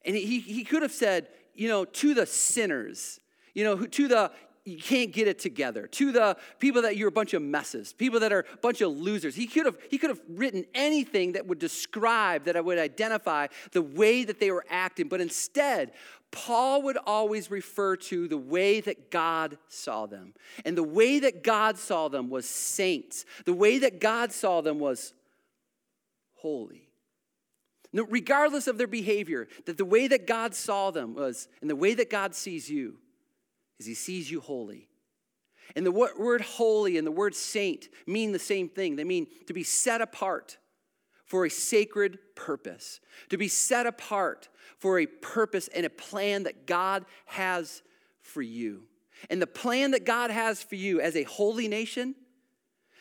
And 0.04 0.14
he, 0.14 0.40
he 0.40 0.64
could 0.64 0.82
have 0.82 0.92
said, 0.92 1.28
you 1.56 1.68
know, 1.68 1.84
to 1.84 2.14
the 2.14 2.26
sinners, 2.26 3.20
you 3.54 3.64
know, 3.64 3.86
to 3.86 4.08
the 4.08 4.30
you 4.64 4.78
can't 4.78 5.12
get 5.12 5.28
it 5.28 5.38
together, 5.38 5.86
to 5.86 6.10
the 6.10 6.36
people 6.58 6.82
that 6.82 6.96
you're 6.96 7.08
a 7.08 7.12
bunch 7.12 7.34
of 7.34 7.42
messes, 7.42 7.92
people 7.92 8.18
that 8.18 8.32
are 8.32 8.44
a 8.52 8.56
bunch 8.56 8.80
of 8.80 8.90
losers. 8.90 9.36
He 9.36 9.46
could 9.46 9.64
have 9.64 9.78
he 9.90 9.96
could 9.96 10.10
have 10.10 10.20
written 10.28 10.64
anything 10.74 11.32
that 11.32 11.46
would 11.46 11.60
describe 11.60 12.44
that 12.44 12.56
I 12.56 12.60
would 12.60 12.78
identify 12.78 13.46
the 13.70 13.82
way 13.82 14.24
that 14.24 14.40
they 14.40 14.50
were 14.50 14.64
acting, 14.68 15.08
but 15.08 15.20
instead 15.20 15.92
Paul 16.32 16.82
would 16.82 16.98
always 17.06 17.50
refer 17.50 17.96
to 17.96 18.26
the 18.26 18.36
way 18.36 18.80
that 18.80 19.10
God 19.10 19.56
saw 19.68 20.06
them. 20.06 20.34
And 20.64 20.76
the 20.76 20.82
way 20.82 21.20
that 21.20 21.44
God 21.44 21.78
saw 21.78 22.08
them 22.08 22.28
was 22.28 22.48
saints. 22.48 23.24
The 23.44 23.52
way 23.52 23.78
that 23.78 24.00
God 24.00 24.32
saw 24.32 24.60
them 24.60 24.80
was 24.80 25.14
holy 26.34 26.85
regardless 28.04 28.66
of 28.66 28.78
their 28.78 28.86
behavior, 28.86 29.48
that 29.66 29.78
the 29.78 29.84
way 29.84 30.08
that 30.08 30.26
God 30.26 30.54
saw 30.54 30.90
them 30.90 31.14
was, 31.14 31.48
and 31.60 31.70
the 31.70 31.76
way 31.76 31.94
that 31.94 32.10
God 32.10 32.34
sees 32.34 32.70
you, 32.70 32.98
is 33.78 33.86
He 33.86 33.94
sees 33.94 34.30
you 34.30 34.40
holy. 34.40 34.88
And 35.74 35.84
the 35.84 35.92
word 35.92 36.42
holy 36.42 36.96
and 36.96 37.06
the 37.06 37.12
word 37.12 37.34
saint 37.34 37.88
mean 38.06 38.32
the 38.32 38.38
same 38.38 38.68
thing. 38.68 38.96
They 38.96 39.04
mean 39.04 39.26
to 39.46 39.52
be 39.52 39.64
set 39.64 40.00
apart 40.00 40.58
for 41.24 41.44
a 41.44 41.50
sacred 41.50 42.18
purpose, 42.36 43.00
to 43.30 43.36
be 43.36 43.48
set 43.48 43.84
apart 43.84 44.48
for 44.78 45.00
a 45.00 45.06
purpose 45.06 45.68
and 45.74 45.84
a 45.84 45.90
plan 45.90 46.44
that 46.44 46.66
God 46.66 47.04
has 47.26 47.82
for 48.20 48.42
you. 48.42 48.84
And 49.28 49.42
the 49.42 49.46
plan 49.46 49.90
that 49.90 50.04
God 50.04 50.30
has 50.30 50.62
for 50.62 50.76
you 50.76 51.00
as 51.00 51.16
a 51.16 51.24
holy 51.24 51.68
nation 51.68 52.14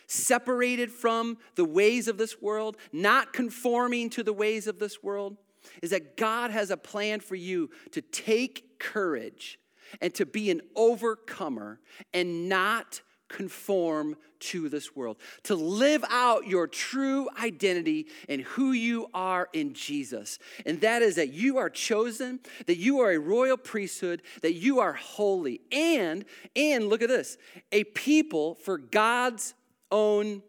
separated 0.08 0.92
from 0.92 1.38
the 1.56 1.66
ways 1.66 2.08
of 2.08 2.18
this 2.18 2.42
world, 2.42 2.78
not 2.92 3.34
conforming 3.34 4.10
to 4.12 4.24
the 4.24 4.34
ways 4.34 4.68
of 4.68 4.80
this 4.80 5.04
world, 5.04 5.38
is 5.82 5.90
that 5.92 6.18
God 6.18 6.52
has 6.52 6.70
a 6.72 6.78
plan 6.78 7.20
for 7.20 7.36
you 7.36 7.70
to 7.92 8.02
take 8.02 8.80
courage 8.80 9.60
and 10.02 10.14
to 10.16 10.26
be 10.26 10.52
an 10.52 10.62
overcomer 10.76 11.80
and 12.14 12.50
not 12.50 13.02
conform 13.28 14.16
to 14.40 14.70
this 14.70 14.96
world, 14.96 15.18
to 15.44 15.56
live 15.56 16.06
out 16.10 16.46
your 16.46 16.68
true 16.68 17.28
identity 17.42 18.06
and 18.30 18.42
who 18.42 18.72
you 18.72 19.08
are 19.14 19.50
in 19.54 19.74
Jesus. 19.74 20.38
And 20.66 20.80
that 20.82 21.02
is 21.02 21.16
that 21.16 21.34
you 21.34 21.58
are 21.58 21.70
chosen, 21.70 22.40
that 22.68 22.78
you 22.78 23.00
are 23.00 23.12
a 23.12 23.18
royal 23.18 23.58
priesthood, 23.58 24.22
that 24.42 24.54
you 24.54 24.80
are 24.80 24.94
holy, 24.94 25.62
and 25.72 26.26
and 26.56 26.88
look 26.88 27.02
at 27.02 27.10
this, 27.10 27.38
a 27.72 27.84
people 27.86 28.56
for 28.56 28.78
God's 28.78 29.56
own 29.92 30.42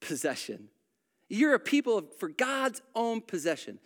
possession. 0.00 0.68
You're 1.28 1.54
a 1.54 1.60
people 1.60 2.04
for 2.18 2.28
God's 2.28 2.82
own 2.94 3.20
possession. 3.20 3.78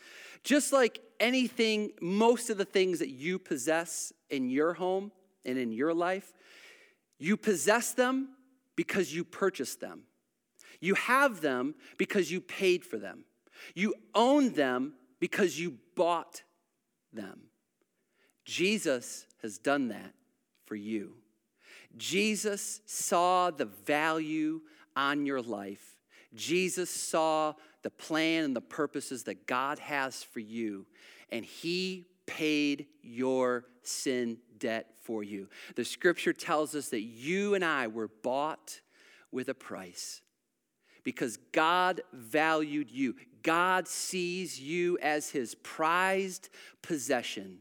Just 0.42 0.72
like 0.72 1.00
anything, 1.20 1.92
most 2.00 2.50
of 2.50 2.58
the 2.58 2.64
things 2.64 2.98
that 2.98 3.11
you 3.11 3.38
possess 3.38 4.12
in 4.30 4.50
your 4.50 4.74
home 4.74 5.12
and 5.44 5.58
in 5.58 5.72
your 5.72 5.94
life, 5.94 6.32
you 7.18 7.37
possess 7.37 7.92
them 7.92 8.30
because 8.76 9.14
you 9.14 9.24
purchased 9.24 9.80
them. 9.80 10.02
You 10.80 10.94
have 10.94 11.40
them 11.40 11.74
because 11.96 12.30
you 12.30 12.40
paid 12.40 12.84
for 12.84 12.98
them. 12.98 13.24
You 13.74 13.94
own 14.14 14.52
them 14.52 14.94
because 15.18 15.58
you 15.58 15.78
bought 15.96 16.42
them. 17.12 17.40
Jesus 18.44 19.26
has 19.42 19.58
done 19.58 19.88
that 19.88 20.14
for 20.66 20.76
you. 20.76 21.14
Jesus 21.96 22.80
saw 22.87 23.50
the 23.50 23.64
value 23.64 24.61
on 24.98 25.24
your 25.24 25.40
life. 25.40 25.96
Jesus 26.34 26.90
saw 26.90 27.54
the 27.82 27.90
plan 27.90 28.44
and 28.44 28.56
the 28.56 28.61
purposes 28.61 29.22
that 29.24 29.46
God 29.46 29.78
has 29.78 30.22
for 30.24 30.40
you, 30.40 30.87
and 31.30 31.44
He 31.44 32.06
paid 32.26 32.87
your 33.00 33.64
sin 33.82 34.38
debt 34.58 34.87
for 35.02 35.22
you. 35.22 35.48
The 35.76 35.84
scripture 35.84 36.32
tells 36.32 36.74
us 36.74 36.88
that 36.88 37.02
you 37.02 37.54
and 37.54 37.64
I 37.64 37.87
were 37.87 38.11
bought 38.22 38.80
with 39.30 39.48
a 39.48 39.54
price 39.54 40.20
because 41.04 41.38
God 41.52 42.02
valued 42.12 42.90
you. 42.90 43.14
God 43.42 43.87
sees 43.87 44.61
you 44.61 44.98
as 45.00 45.30
His 45.30 45.54
prized 45.54 46.50
possession. 46.82 47.58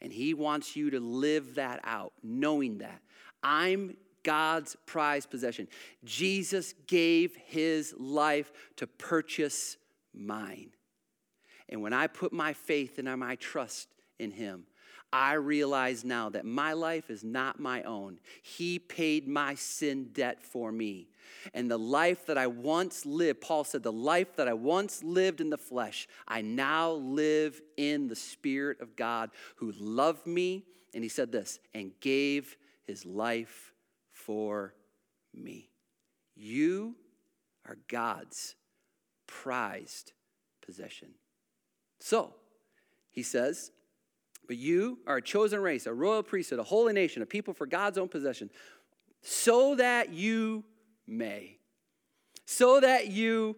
And 0.00 0.12
He 0.12 0.32
wants 0.32 0.76
you 0.76 0.90
to 0.90 1.00
live 1.00 1.56
that 1.56 1.80
out, 1.82 2.12
knowing 2.22 2.78
that. 2.78 3.02
I'm 3.42 3.96
God's 4.22 4.76
prized 4.86 5.30
possession. 5.30 5.68
Jesus 6.04 6.74
gave 6.86 7.36
his 7.46 7.94
life 7.98 8.52
to 8.76 8.86
purchase 8.86 9.76
mine. 10.14 10.70
And 11.68 11.82
when 11.82 11.92
I 11.92 12.06
put 12.06 12.32
my 12.32 12.52
faith 12.52 12.98
and 12.98 13.18
my 13.18 13.36
trust 13.36 13.88
in 14.18 14.30
him. 14.30 14.66
I 15.10 15.34
realize 15.34 16.04
now 16.04 16.28
that 16.30 16.44
my 16.44 16.74
life 16.74 17.08
is 17.08 17.24
not 17.24 17.58
my 17.58 17.82
own. 17.84 18.18
He 18.42 18.78
paid 18.78 19.26
my 19.26 19.54
sin 19.54 20.10
debt 20.12 20.42
for 20.42 20.70
me. 20.70 21.08
And 21.54 21.70
the 21.70 21.78
life 21.78 22.26
that 22.26 22.36
I 22.36 22.46
once 22.46 23.06
lived, 23.06 23.40
Paul 23.40 23.64
said, 23.64 23.82
the 23.82 23.92
life 23.92 24.36
that 24.36 24.48
I 24.48 24.52
once 24.52 25.02
lived 25.02 25.40
in 25.40 25.50
the 25.50 25.56
flesh, 25.56 26.08
I 26.26 26.42
now 26.42 26.92
live 26.92 27.60
in 27.76 28.08
the 28.08 28.16
Spirit 28.16 28.80
of 28.80 28.96
God 28.96 29.30
who 29.56 29.72
loved 29.72 30.26
me. 30.26 30.64
And 30.94 31.02
he 31.02 31.08
said 31.08 31.32
this, 31.32 31.58
and 31.74 31.92
gave 32.00 32.56
his 32.86 33.06
life 33.06 33.72
for 34.28 34.74
me. 35.34 35.70
You 36.36 36.96
are 37.66 37.78
God's 37.88 38.56
prized 39.26 40.12
possession. 40.60 41.08
So, 41.98 42.34
he 43.10 43.22
says, 43.22 43.70
but 44.46 44.58
you 44.58 44.98
are 45.06 45.16
a 45.16 45.22
chosen 45.22 45.60
race, 45.60 45.86
a 45.86 45.94
royal 45.94 46.22
priesthood, 46.22 46.58
a 46.58 46.62
holy 46.62 46.92
nation, 46.92 47.22
a 47.22 47.26
people 47.26 47.54
for 47.54 47.66
God's 47.66 47.96
own 47.96 48.08
possession, 48.08 48.50
so 49.22 49.74
that 49.76 50.12
you 50.12 50.62
may. 51.06 51.56
So 52.44 52.80
that 52.80 53.08
you 53.08 53.56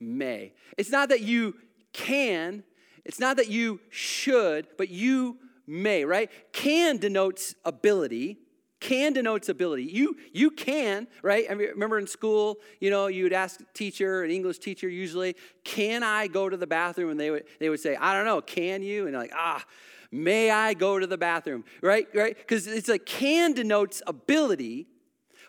may. 0.00 0.52
It's 0.76 0.90
not 0.90 1.10
that 1.10 1.20
you 1.20 1.54
can, 1.92 2.64
it's 3.04 3.20
not 3.20 3.36
that 3.36 3.48
you 3.48 3.78
should, 3.88 4.66
but 4.76 4.88
you 4.88 5.38
may, 5.64 6.04
right? 6.04 6.28
Can 6.52 6.96
denotes 6.96 7.54
ability. 7.64 8.38
Can 8.82 9.12
denotes 9.12 9.48
ability. 9.48 9.84
You 9.84 10.16
you 10.32 10.50
can, 10.50 11.06
right? 11.22 11.46
I 11.48 11.54
mean, 11.54 11.68
remember 11.68 12.00
in 12.00 12.08
school, 12.08 12.58
you 12.80 12.90
know, 12.90 13.06
you 13.06 13.22
would 13.22 13.32
ask 13.32 13.60
a 13.60 13.64
teacher, 13.74 14.24
an 14.24 14.32
English 14.32 14.58
teacher 14.58 14.88
usually, 14.88 15.36
can 15.62 16.02
I 16.02 16.26
go 16.26 16.48
to 16.48 16.56
the 16.56 16.66
bathroom? 16.66 17.10
And 17.10 17.20
they 17.20 17.30
would 17.30 17.44
they 17.60 17.68
would 17.68 17.78
say, 17.78 17.94
I 17.94 18.12
don't 18.12 18.24
know, 18.24 18.40
can 18.40 18.82
you? 18.82 19.06
And 19.06 19.16
like, 19.16 19.30
ah, 19.36 19.64
may 20.10 20.50
I 20.50 20.74
go 20.74 20.98
to 20.98 21.06
the 21.06 21.16
bathroom? 21.16 21.64
Right? 21.80 22.08
Right? 22.12 22.36
Because 22.36 22.66
it's 22.66 22.88
like 22.88 23.06
can 23.06 23.52
denotes 23.52 24.02
ability, 24.04 24.88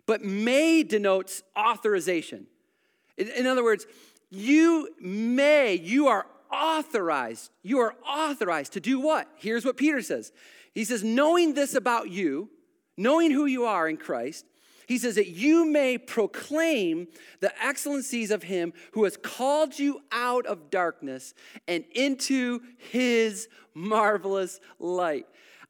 but 0.06 0.24
may 0.24 0.84
denotes 0.84 1.42
authorization. 1.58 2.46
In, 3.18 3.30
in 3.30 3.48
other 3.48 3.64
words, 3.64 3.88
you 4.30 4.90
may, 5.00 5.74
you 5.74 6.08
are 6.08 6.28
authorized, 6.52 7.50
you 7.64 7.80
are 7.80 7.96
authorized 8.08 8.74
to 8.74 8.80
do 8.80 9.00
what? 9.00 9.28
Here's 9.38 9.66
what 9.66 9.76
Peter 9.76 10.04
says. 10.04 10.32
He 10.76 10.84
says, 10.84 11.04
knowing 11.04 11.56
this 11.56 11.74
about 11.74 12.12
you, 12.12 12.52
knowing 12.98 13.32
who 13.32 13.46
you 13.46 13.66
are 13.66 13.88
in 13.88 13.98
Christ, 13.98 14.46
he 14.88 14.98
says 14.98 15.16
that 15.16 15.30
you 15.30 15.66
may 15.66 15.98
proclaim 15.98 17.08
the 17.40 17.52
excellencies 17.64 18.32
of 18.32 18.44
him 18.44 18.74
who 18.92 19.06
has 19.06 19.18
called 19.18 19.78
you 19.80 20.02
out 20.12 20.46
of 20.46 20.70
darkness 20.70 21.34
and 21.68 21.86
into 21.94 22.62
his 22.78 23.48
marvelous 23.74 24.60
light. 24.80 25.26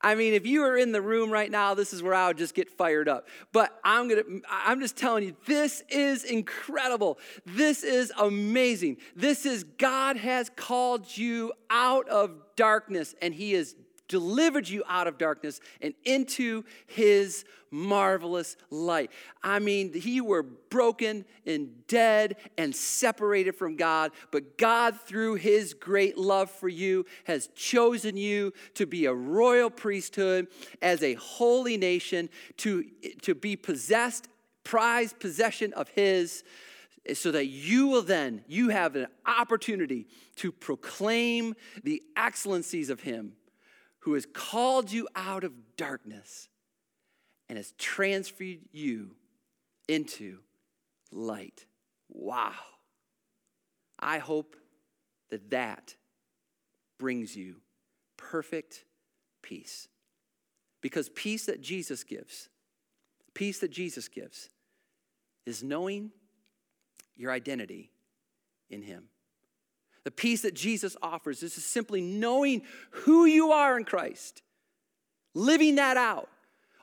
I 0.06 0.16
mean, 0.16 0.34
if 0.34 0.46
you 0.46 0.64
are 0.64 0.76
in 0.76 0.92
the 0.92 1.02
room 1.02 1.32
right 1.32 1.50
now, 1.50 1.74
this 1.76 1.94
is 1.94 2.04
where 2.04 2.14
I 2.14 2.28
would 2.28 2.38
just 2.38 2.54
get 2.54 2.70
fired 2.70 3.08
up. 3.08 3.30
But 3.54 3.80
I'm 3.86 4.10
gonna, 4.10 4.24
I'm 4.50 4.82
just 4.82 4.98
telling 4.98 5.24
you, 5.24 5.36
this 5.46 5.82
is 5.88 6.26
incredible. 6.26 7.18
This 7.46 7.84
is 7.84 8.12
amazing. 8.20 8.98
This 9.16 9.46
is 9.46 9.64
God 9.64 10.18
has 10.18 10.52
called 10.58 11.18
you 11.18 11.54
out 11.70 12.10
of 12.10 12.32
darkness, 12.58 13.16
and 13.22 13.34
He 13.34 13.54
has 13.54 13.78
delivered 14.08 14.68
you 14.68 14.84
out 14.88 15.08
of 15.08 15.18
darkness 15.18 15.60
and 15.82 15.94
into 16.04 16.64
his 16.88 17.46
marvelous 17.72 18.56
light. 18.70 19.12
I 19.42 19.60
mean, 19.60 19.92
you 19.96 20.24
were 20.24 20.44
broken 20.44 21.26
and 21.46 21.88
dead 21.88 22.36
and 22.58 22.76
separated 22.76 23.56
from 23.56 23.76
God, 23.76 24.12
but 24.32 24.58
God, 24.58 25.00
through 25.02 25.36
his 25.36 25.74
great 25.74 26.18
love 26.18 26.52
for 26.52 26.70
you, 26.70 27.06
has 27.24 27.48
chosen 27.56 28.16
you 28.16 28.54
to 28.76 28.86
be 28.86 29.06
a 29.06 29.14
royal 29.14 29.72
priesthood, 29.72 30.48
as 30.82 31.02
a 31.02 31.16
holy 31.16 31.78
nation, 31.78 32.30
to, 32.58 32.86
to 33.24 33.34
be 33.34 33.56
possessed, 33.56 34.28
prized 34.64 35.20
possession 35.20 35.74
of 35.74 35.90
his 35.90 36.44
so 37.14 37.32
that 37.32 37.48
you 37.48 37.88
will 37.88 38.02
then 38.02 38.44
you 38.48 38.70
have 38.70 38.96
an 38.96 39.08
opportunity 39.26 40.08
to 40.38 40.52
proclaim 40.52 41.54
the 41.84 42.02
excellencies 42.16 42.90
of 42.90 43.02
him 43.02 43.34
who 44.04 44.16
has 44.16 44.26
called 44.26 44.92
you 44.92 45.08
out 45.16 45.46
of 45.46 45.54
darkness 45.78 46.50
and 47.48 47.58
has 47.58 47.74
transferred 47.78 48.60
you 48.74 49.16
into 49.88 50.40
light. 51.10 51.66
Wow. 52.10 52.52
I 53.98 54.18
hope 54.18 54.58
that 55.30 55.52
that 55.52 55.96
brings 57.00 57.36
you 57.36 57.56
perfect 58.18 58.84
peace. 59.42 59.88
Because 60.82 61.08
peace 61.08 61.46
that 61.46 61.62
Jesus 61.62 62.04
gives, 62.04 62.50
peace 63.34 63.60
that 63.60 63.72
Jesus 63.72 64.10
gives, 64.10 64.50
is 65.46 65.64
knowing 65.64 66.12
your 67.16 67.32
identity 67.32 67.90
in 68.70 68.82
Him. 68.82 69.06
The 70.04 70.12
peace 70.12 70.42
that 70.42 70.54
Jesus 70.54 70.98
offers 71.02 71.40
this 71.40 71.58
is 71.58 71.66
simply 71.66 72.02
knowing 72.02 72.64
who 72.92 73.26
you 73.26 73.52
are 73.52 73.78
in 73.78 73.86
Christ, 73.86 74.42
living 75.34 75.76
that 75.76 75.98
out. 75.98 76.30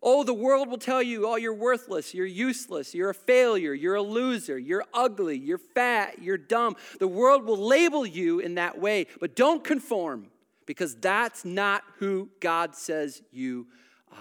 Oh, 0.03 0.25
the 0.25 0.33
world 0.33 0.71
will 0.71 0.79
tell 0.79 1.03
you, 1.03 1.29
oh, 1.29 1.37
you're 1.37 1.53
worthless, 1.53 2.15
you're 2.15 2.25
useless, 2.25 2.95
you're 2.95 3.11
a 3.11 3.15
failure, 3.15 3.75
you're 3.75 3.97
a 3.97 4.03
loser, 4.03 4.59
you're 4.59 4.85
ugly, 4.95 5.37
you're 5.37 5.59
fat, 5.59 6.23
you're 6.23 6.39
dumb. 6.39 6.77
The 6.99 7.09
world 7.09 7.45
will 7.45 7.59
label 7.59 8.07
you 8.07 8.39
in 8.39 8.55
that 8.55 8.81
way, 8.81 9.07
but 9.21 9.37
don't 9.37 9.63
conform 9.63 10.29
because 10.65 10.97
that's 10.97 11.45
not 11.45 11.83
who 11.99 12.31
God 12.41 12.75
says 12.75 13.21
you 13.31 13.67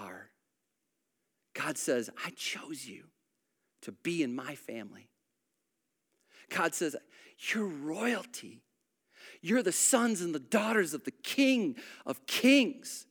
are. 0.02 0.28
God 1.54 1.78
says, 1.78 2.10
I 2.26 2.30
chose 2.36 2.84
you 2.84 3.04
to 3.82 3.92
be 3.92 4.22
in 4.22 4.34
my 4.34 4.54
family. 4.54 5.08
God 6.50 6.74
says, 6.74 6.94
you're 7.54 7.66
royalty. 7.66 8.60
You're 9.42 9.62
the 9.62 9.72
sons 9.72 10.20
and 10.20 10.34
the 10.34 10.38
daughters 10.38 10.94
of 10.94 11.04
the 11.04 11.10
King 11.10 11.76
of 12.04 12.26
Kings. 12.26 13.06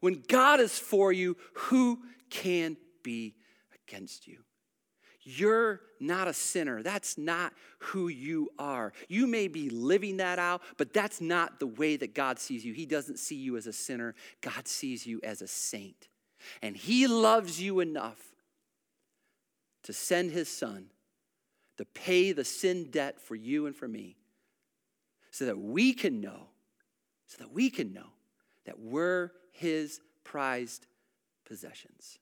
When 0.00 0.22
God 0.28 0.60
is 0.60 0.78
for 0.78 1.12
you, 1.12 1.36
who 1.54 2.00
can 2.30 2.76
be 3.02 3.34
against 3.74 4.26
you? 4.26 4.38
You're 5.22 5.80
not 5.98 6.28
a 6.28 6.32
sinner. 6.32 6.82
That's 6.82 7.18
not 7.18 7.52
who 7.80 8.06
you 8.06 8.50
are. 8.60 8.92
You 9.08 9.26
may 9.26 9.48
be 9.48 9.70
living 9.70 10.18
that 10.18 10.38
out, 10.38 10.62
but 10.76 10.92
that's 10.92 11.20
not 11.20 11.58
the 11.58 11.66
way 11.66 11.96
that 11.96 12.14
God 12.14 12.38
sees 12.38 12.64
you. 12.64 12.72
He 12.72 12.86
doesn't 12.86 13.18
see 13.18 13.34
you 13.34 13.56
as 13.56 13.66
a 13.66 13.72
sinner, 13.72 14.14
God 14.40 14.68
sees 14.68 15.04
you 15.04 15.20
as 15.24 15.42
a 15.42 15.48
saint. 15.48 16.08
And 16.62 16.76
He 16.76 17.08
loves 17.08 17.60
you 17.60 17.80
enough 17.80 18.20
to 19.82 19.92
send 19.92 20.30
His 20.30 20.48
Son 20.48 20.90
to 21.76 21.84
pay 21.84 22.30
the 22.30 22.44
sin 22.44 22.90
debt 22.90 23.20
for 23.20 23.34
you 23.34 23.66
and 23.66 23.74
for 23.74 23.88
me 23.88 24.16
so 25.36 25.44
that 25.44 25.58
we 25.58 25.92
can 25.92 26.22
know, 26.22 26.48
so 27.26 27.36
that 27.40 27.52
we 27.52 27.68
can 27.68 27.92
know 27.92 28.06
that 28.64 28.80
we're 28.80 29.32
his 29.52 30.00
prized 30.24 30.86
possessions. 31.44 32.18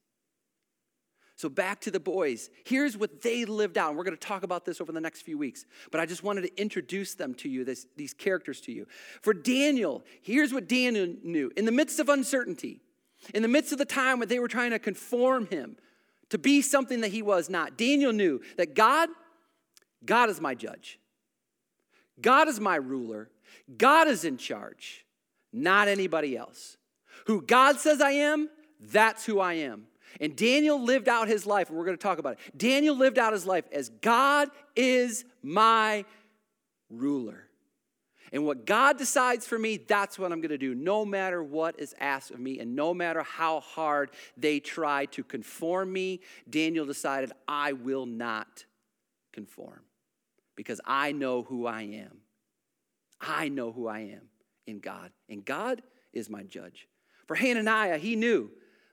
So, 1.37 1.47
back 1.47 1.79
to 1.81 1.91
the 1.91 1.99
boys. 1.99 2.49
Here's 2.65 2.97
what 2.97 3.21
they 3.21 3.45
lived 3.45 3.77
out. 3.77 3.89
And 3.89 3.97
we're 3.97 4.03
going 4.03 4.17
to 4.17 4.27
talk 4.27 4.43
about 4.43 4.65
this 4.65 4.81
over 4.81 4.91
the 4.91 4.99
next 4.99 5.21
few 5.21 5.37
weeks. 5.37 5.65
But 5.91 6.01
I 6.01 6.05
just 6.05 6.23
wanted 6.23 6.41
to 6.41 6.61
introduce 6.61 7.13
them 7.13 7.33
to 7.35 7.47
you, 7.47 7.63
this, 7.63 7.87
these 7.95 8.13
characters 8.13 8.59
to 8.61 8.73
you. 8.73 8.85
For 9.21 9.33
Daniel, 9.33 10.03
here's 10.21 10.53
what 10.53 10.67
Daniel 10.67 11.15
knew. 11.23 11.51
In 11.55 11.63
the 11.63 11.71
midst 11.71 12.01
of 12.01 12.09
uncertainty, 12.09 12.81
in 13.33 13.41
the 13.41 13.47
midst 13.47 13.71
of 13.71 13.77
the 13.77 13.85
time 13.85 14.19
when 14.19 14.27
they 14.27 14.39
were 14.39 14.49
trying 14.49 14.71
to 14.71 14.79
conform 14.79 15.47
him 15.47 15.77
to 16.31 16.37
be 16.37 16.61
something 16.61 16.99
that 16.99 17.11
he 17.11 17.21
was 17.21 17.49
not, 17.49 17.77
Daniel 17.77 18.11
knew 18.11 18.41
that 18.57 18.75
God, 18.75 19.07
God 20.03 20.29
is 20.29 20.41
my 20.41 20.53
judge. 20.53 20.99
God 22.21 22.47
is 22.47 22.59
my 22.59 22.75
ruler. 22.75 23.29
God 23.77 24.07
is 24.07 24.25
in 24.25 24.37
charge, 24.37 25.05
not 25.51 25.87
anybody 25.87 26.37
else. 26.37 26.77
Who 27.27 27.41
God 27.41 27.79
says 27.79 28.01
I 28.01 28.11
am, 28.11 28.49
that's 28.79 29.25
who 29.25 29.39
I 29.39 29.53
am. 29.53 29.87
And 30.21 30.35
Daniel 30.35 30.81
lived 30.81 31.09
out 31.09 31.27
his 31.27 31.45
life, 31.45 31.69
and 31.69 31.77
we're 31.77 31.85
going 31.85 31.97
to 31.97 32.01
talk 32.01 32.19
about 32.19 32.33
it. 32.33 32.57
Daniel 32.57 32.95
lived 32.95 33.17
out 33.17 33.33
his 33.33 33.45
life 33.45 33.65
as 33.71 33.89
God 33.89 34.49
is 34.75 35.25
my 35.41 36.05
ruler. 36.89 37.41
And 38.31 38.45
what 38.45 38.65
God 38.65 38.97
decides 38.97 39.45
for 39.45 39.57
me, 39.57 39.77
that's 39.77 40.17
what 40.17 40.31
I'm 40.31 40.41
going 40.41 40.49
to 40.49 40.57
do, 40.57 40.75
no 40.75 41.05
matter 41.05 41.43
what 41.43 41.79
is 41.79 41.95
asked 41.99 42.31
of 42.31 42.39
me, 42.39 42.59
and 42.59 42.75
no 42.75 42.93
matter 42.93 43.23
how 43.23 43.59
hard 43.59 44.11
they 44.35 44.59
try 44.59 45.05
to 45.07 45.23
conform 45.23 45.91
me. 45.91 46.21
Daniel 46.49 46.85
decided, 46.85 47.31
I 47.47 47.73
will 47.73 48.05
not 48.05 48.65
conform 49.33 49.84
because 50.55 50.81
I 50.85 51.11
know 51.11 51.43
who 51.43 51.65
I 51.65 51.83
am. 51.83 52.19
I 53.19 53.49
know 53.49 53.71
who 53.71 53.87
I 53.87 53.99
am 53.99 54.29
in 54.67 54.79
God, 54.79 55.11
and 55.29 55.43
God 55.43 55.81
is 56.13 56.29
my 56.29 56.43
judge. 56.43 56.87
For 57.27 57.35
Hananiah, 57.35 57.97
he 57.97 58.15
knew 58.15 58.49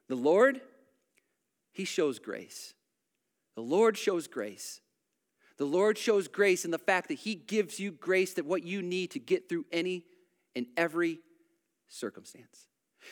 the 0.09 0.15
Lord, 0.15 0.61
he 1.73 1.85
shows 1.85 2.19
grace. 2.19 2.75
The 3.55 3.63
Lord 3.63 3.97
shows 3.97 4.27
grace. 4.27 4.81
The 5.59 5.65
Lord 5.65 5.99
shows 5.99 6.29
grace 6.29 6.65
in 6.65 6.71
the 6.71 6.79
fact 6.79 7.09
that 7.09 7.19
he 7.19 7.35
gives 7.35 7.79
you 7.79 7.93
grace 7.93 8.35
that 8.35 8.47
what 8.47 8.65
you 8.65 8.83
need 8.83 9.11
to 9.13 9.19
get 9.19 9.49
through 9.49 9.67
any 9.71 10.05
and 10.57 10.67
every 10.77 11.21
circumstance. 11.89 12.67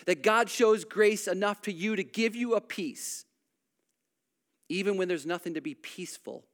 That 0.06 0.22
God 0.22 0.48
shows 0.48 0.84
grace 0.84 1.28
enough 1.28 1.62
to 1.62 1.72
you 1.72 1.96
to 1.96 2.04
give 2.04 2.34
you 2.34 2.54
a 2.54 2.60
peace, 2.60 3.24
even 4.68 4.96
when 4.96 5.08
there's 5.08 5.26
nothing 5.26 5.54
to 5.54 5.60
be 5.60 5.74
peaceful 5.74 6.44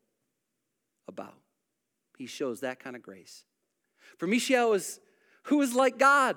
about. 1.06 1.34
He 2.16 2.26
shows 2.26 2.60
that 2.60 2.80
kind 2.80 2.96
of 2.96 3.02
grace. 3.02 3.44
For 4.18 4.26
Mishael 4.26 4.72
is 4.72 5.00
who 5.44 5.60
is 5.62 5.74
like 5.74 5.98
God? 5.98 6.36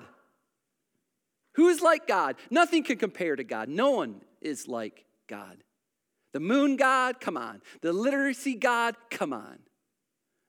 Who 1.54 1.68
is 1.68 1.82
like 1.82 2.06
God? 2.06 2.36
Nothing 2.50 2.84
can 2.84 2.96
compare 2.96 3.34
to 3.34 3.42
God. 3.42 3.68
No 3.68 3.90
one 3.90 4.20
is 4.40 4.68
like 4.68 5.04
God. 5.26 5.64
The 6.32 6.40
moon 6.40 6.76
God, 6.76 7.20
come 7.20 7.36
on. 7.36 7.60
The 7.80 7.92
literacy 7.92 8.54
God, 8.54 8.94
come 9.10 9.32
on. 9.32 9.58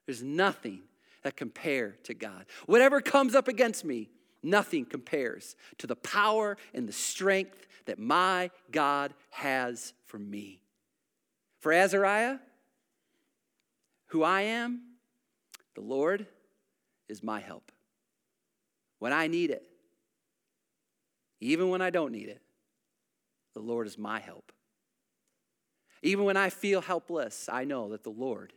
There's 0.06 0.22
nothing 0.22 0.82
that 1.22 1.36
compare 1.36 1.96
to 2.04 2.14
God. 2.14 2.46
Whatever 2.66 3.00
comes 3.00 3.34
up 3.34 3.48
against 3.48 3.84
me, 3.84 4.10
nothing 4.42 4.84
compares 4.84 5.56
to 5.78 5.86
the 5.86 5.96
power 5.96 6.56
and 6.72 6.88
the 6.88 6.92
strength 6.92 7.66
that 7.86 7.98
my 7.98 8.50
God 8.70 9.12
has 9.30 9.92
for 10.06 10.18
me. 10.18 10.62
For 11.58 11.72
Azariah, 11.72 12.38
who 14.06 14.22
I 14.22 14.42
am, 14.42 14.82
the 15.74 15.80
Lord 15.80 16.26
is 17.08 17.22
my 17.22 17.40
help. 17.40 17.72
When 18.98 19.12
I 19.12 19.26
need 19.26 19.50
it, 19.50 19.64
even 21.40 21.70
when 21.70 21.82
I 21.82 21.90
don't 21.90 22.12
need 22.12 22.28
it, 22.28 22.40
the 23.54 23.60
Lord 23.60 23.86
is 23.86 23.98
my 23.98 24.20
help. 24.20 24.52
Even 26.02 26.24
when 26.24 26.36
I 26.36 26.50
feel 26.50 26.80
helpless, 26.80 27.48
I 27.52 27.64
know 27.64 27.90
that 27.90 28.02
the 28.02 28.10
Lord 28.10 28.52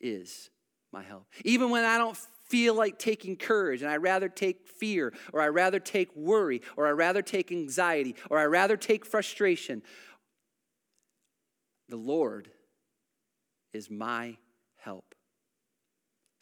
is 0.00 0.50
my 0.92 1.02
help. 1.02 1.26
Even 1.44 1.70
when 1.70 1.84
I 1.84 1.98
don't 1.98 2.16
feel 2.48 2.74
like 2.74 2.98
taking 2.98 3.36
courage 3.36 3.82
and 3.82 3.90
I 3.90 3.96
rather 3.96 4.28
take 4.28 4.68
fear 4.68 5.12
or 5.32 5.40
I 5.40 5.48
rather 5.48 5.80
take 5.80 6.14
worry 6.14 6.62
or 6.76 6.86
I 6.86 6.90
rather 6.90 7.22
take 7.22 7.50
anxiety 7.50 8.14
or 8.30 8.38
I 8.38 8.44
rather 8.44 8.76
take 8.76 9.04
frustration, 9.04 9.82
the 11.88 11.96
Lord 11.96 12.50
is 13.72 13.90
my. 13.90 14.36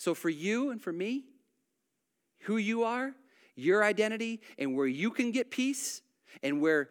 So 0.05 0.13
for 0.13 0.29
you 0.29 0.71
and 0.71 0.83
for 0.83 0.93
me, 0.93 1.25
who 2.41 2.59
you 2.59 2.85
are, 2.85 3.15
your 3.57 3.83
identity, 3.83 4.43
and 4.59 4.77
where 4.77 4.87
you 4.87 5.11
can 5.11 5.31
get 5.31 5.51
peace, 5.51 6.03
and 6.43 6.61
where 6.61 6.91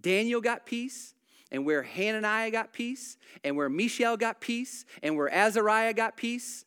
Daniel 0.00 0.40
got 0.40 0.64
peace, 0.64 1.14
and 1.52 1.66
where 1.66 1.82
Hananiah 1.82 2.50
got 2.50 2.72
peace, 2.72 3.18
and 3.44 3.54
where 3.54 3.68
Mishael 3.68 4.16
got 4.16 4.40
peace, 4.40 4.86
and 5.02 5.14
where 5.14 5.30
Azariah 5.30 5.92
got 5.92 6.16
peace, 6.16 6.64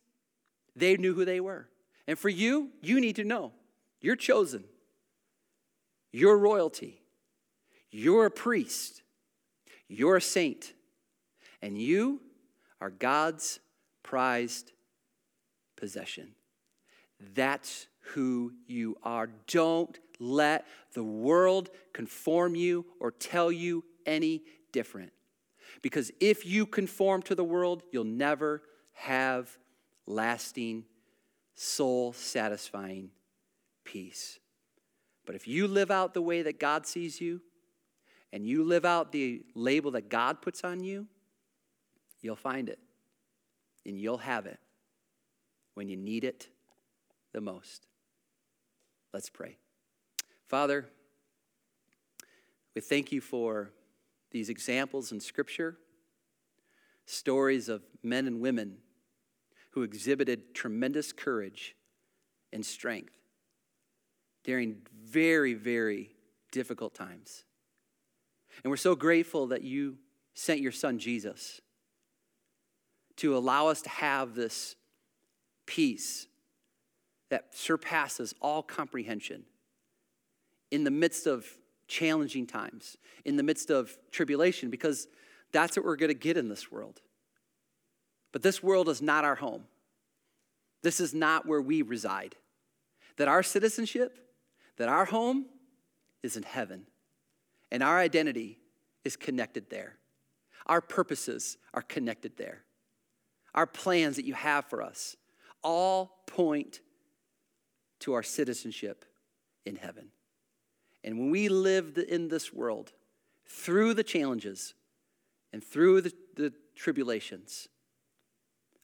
they 0.76 0.96
knew 0.96 1.14
who 1.14 1.24
they 1.24 1.40
were. 1.40 1.68
And 2.06 2.16
for 2.16 2.28
you, 2.28 2.70
you 2.80 3.00
need 3.00 3.16
to 3.16 3.24
know 3.24 3.50
you're 4.00 4.14
chosen, 4.14 4.62
you're 6.12 6.38
royalty, 6.38 7.02
you're 7.90 8.26
a 8.26 8.30
priest, 8.30 9.02
you're 9.88 10.18
a 10.18 10.22
saint, 10.22 10.74
and 11.60 11.76
you 11.76 12.20
are 12.80 12.90
God's 12.90 13.58
prized 14.04 14.70
possession. 15.78 16.34
That's 17.34 17.86
who 18.12 18.52
you 18.66 18.96
are. 19.02 19.30
Don't 19.46 19.98
let 20.18 20.66
the 20.92 21.04
world 21.04 21.70
conform 21.92 22.54
you 22.54 22.84
or 23.00 23.10
tell 23.10 23.50
you 23.50 23.84
any 24.04 24.42
different. 24.72 25.12
Because 25.82 26.10
if 26.20 26.44
you 26.44 26.66
conform 26.66 27.22
to 27.22 27.34
the 27.34 27.44
world, 27.44 27.82
you'll 27.92 28.04
never 28.04 28.62
have 28.92 29.56
lasting, 30.06 30.84
soul 31.54 32.12
satisfying 32.12 33.10
peace. 33.84 34.38
But 35.26 35.34
if 35.34 35.46
you 35.46 35.68
live 35.68 35.90
out 35.90 36.14
the 36.14 36.22
way 36.22 36.42
that 36.42 36.58
God 36.58 36.86
sees 36.86 37.20
you, 37.20 37.40
and 38.32 38.46
you 38.46 38.62
live 38.62 38.84
out 38.84 39.12
the 39.12 39.42
label 39.54 39.92
that 39.92 40.10
God 40.10 40.42
puts 40.42 40.62
on 40.62 40.82
you, 40.82 41.06
you'll 42.20 42.36
find 42.36 42.68
it. 42.68 42.78
And 43.86 43.98
you'll 43.98 44.18
have 44.18 44.44
it 44.44 44.58
when 45.78 45.88
you 45.88 45.96
need 45.96 46.24
it 46.24 46.48
the 47.32 47.40
most. 47.40 47.86
Let's 49.14 49.30
pray. 49.30 49.58
Father, 50.48 50.88
we 52.74 52.80
thank 52.80 53.12
you 53.12 53.20
for 53.20 53.70
these 54.32 54.48
examples 54.48 55.12
in 55.12 55.20
Scripture, 55.20 55.76
stories 57.06 57.68
of 57.68 57.84
men 58.02 58.26
and 58.26 58.40
women 58.40 58.78
who 59.70 59.84
exhibited 59.84 60.52
tremendous 60.52 61.12
courage 61.12 61.76
and 62.52 62.66
strength 62.66 63.14
during 64.42 64.78
very, 65.00 65.54
very 65.54 66.10
difficult 66.50 66.92
times. 66.92 67.44
And 68.64 68.70
we're 68.72 68.78
so 68.78 68.96
grateful 68.96 69.46
that 69.46 69.62
you 69.62 69.98
sent 70.34 70.58
your 70.58 70.72
son 70.72 70.98
Jesus 70.98 71.60
to 73.18 73.36
allow 73.36 73.68
us 73.68 73.80
to 73.82 73.90
have 73.90 74.34
this 74.34 74.74
peace 75.68 76.26
that 77.28 77.54
surpasses 77.54 78.34
all 78.40 78.62
comprehension 78.62 79.44
in 80.70 80.82
the 80.82 80.90
midst 80.90 81.26
of 81.26 81.46
challenging 81.86 82.46
times, 82.46 82.96
in 83.26 83.36
the 83.36 83.42
midst 83.42 83.70
of 83.70 83.96
tribulation, 84.10 84.70
because 84.70 85.08
that's 85.52 85.76
what 85.76 85.84
we're 85.84 85.96
going 85.96 86.08
to 86.08 86.14
get 86.14 86.38
in 86.38 86.48
this 86.48 86.72
world. 86.72 87.02
But 88.32 88.42
this 88.42 88.62
world 88.62 88.88
is 88.88 89.02
not 89.02 89.24
our 89.24 89.34
home. 89.34 89.64
This 90.82 91.00
is 91.00 91.12
not 91.12 91.46
where 91.46 91.60
we 91.60 91.82
reside. 91.82 92.34
That 93.18 93.28
our 93.28 93.42
citizenship, 93.42 94.18
that 94.78 94.88
our 94.88 95.04
home 95.04 95.46
is 96.22 96.36
in 96.36 96.44
heaven, 96.44 96.86
and 97.70 97.82
our 97.82 97.98
identity 97.98 98.58
is 99.04 99.16
connected 99.16 99.68
there. 99.68 99.96
Our 100.64 100.80
purposes 100.80 101.58
are 101.74 101.82
connected 101.82 102.38
there. 102.38 102.62
Our 103.54 103.66
plans 103.66 104.16
that 104.16 104.24
you 104.24 104.34
have 104.34 104.64
for 104.66 104.82
us 104.82 105.16
all 105.68 106.22
point 106.26 106.80
to 108.00 108.14
our 108.14 108.22
citizenship 108.22 109.04
in 109.66 109.76
heaven. 109.76 110.08
And 111.04 111.18
when 111.18 111.30
we 111.30 111.50
live 111.50 111.98
in 112.08 112.28
this 112.28 112.54
world, 112.54 112.94
through 113.44 113.92
the 113.92 114.02
challenges 114.02 114.72
and 115.52 115.62
through 115.62 116.00
the, 116.00 116.12
the 116.36 116.54
tribulations, 116.74 117.68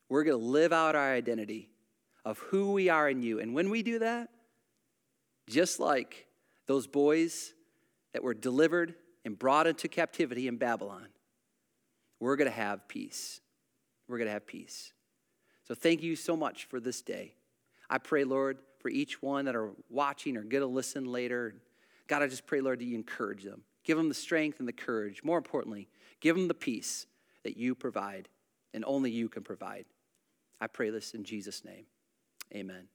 we're 0.09 0.23
going 0.23 0.39
to 0.39 0.45
live 0.45 0.71
out 0.71 0.95
our 0.95 1.11
identity 1.11 1.71
of 2.23 2.37
who 2.37 2.73
we 2.73 2.89
are 2.89 3.09
in 3.09 3.23
you. 3.23 3.39
And 3.39 3.55
when 3.55 3.71
we 3.71 3.81
do 3.81 3.99
that, 3.99 4.29
just 5.49 5.79
like 5.79 6.27
those 6.67 6.85
boys 6.85 7.55
that 8.13 8.21
were 8.21 8.35
delivered 8.35 8.93
and 9.25 9.39
brought 9.39 9.65
into 9.65 9.87
captivity 9.87 10.47
in 10.47 10.57
Babylon, 10.57 11.07
we're 12.19 12.35
going 12.35 12.49
to 12.49 12.55
have 12.55 12.87
peace. 12.87 13.41
We're 14.07 14.19
going 14.19 14.27
to 14.27 14.33
have 14.33 14.45
peace. 14.45 14.93
So 15.65 15.75
thank 15.75 16.03
you 16.03 16.15
so 16.15 16.37
much 16.37 16.65
for 16.65 16.79
this 16.79 17.01
day. 17.01 17.33
I 17.89 17.97
pray, 17.97 18.23
Lord, 18.23 18.59
for 18.79 18.89
each 18.89 19.21
one 19.21 19.45
that 19.45 19.55
are 19.55 19.71
watching 19.89 20.37
or 20.37 20.43
going 20.43 20.61
to 20.61 20.67
listen 20.67 21.05
later. 21.05 21.55
God, 22.07 22.21
I 22.21 22.27
just 22.27 22.45
pray, 22.45 22.61
Lord, 22.61 22.79
that 22.79 22.85
you 22.85 22.95
encourage 22.95 23.43
them. 23.43 23.63
Give 23.83 23.97
them 23.97 24.09
the 24.09 24.15
strength 24.15 24.59
and 24.59 24.67
the 24.67 24.73
courage. 24.73 25.23
More 25.23 25.37
importantly, 25.37 25.87
give 26.21 26.35
them 26.35 26.47
the 26.47 26.53
peace 26.53 27.07
that 27.43 27.57
you 27.57 27.75
provide 27.75 28.29
and 28.73 28.83
only 28.85 29.09
you 29.11 29.29
can 29.29 29.43
provide. 29.43 29.85
I 30.61 30.67
pray 30.67 30.89
this 30.89 31.13
in 31.13 31.23
Jesus' 31.23 31.65
name. 31.65 31.85
Amen. 32.53 32.87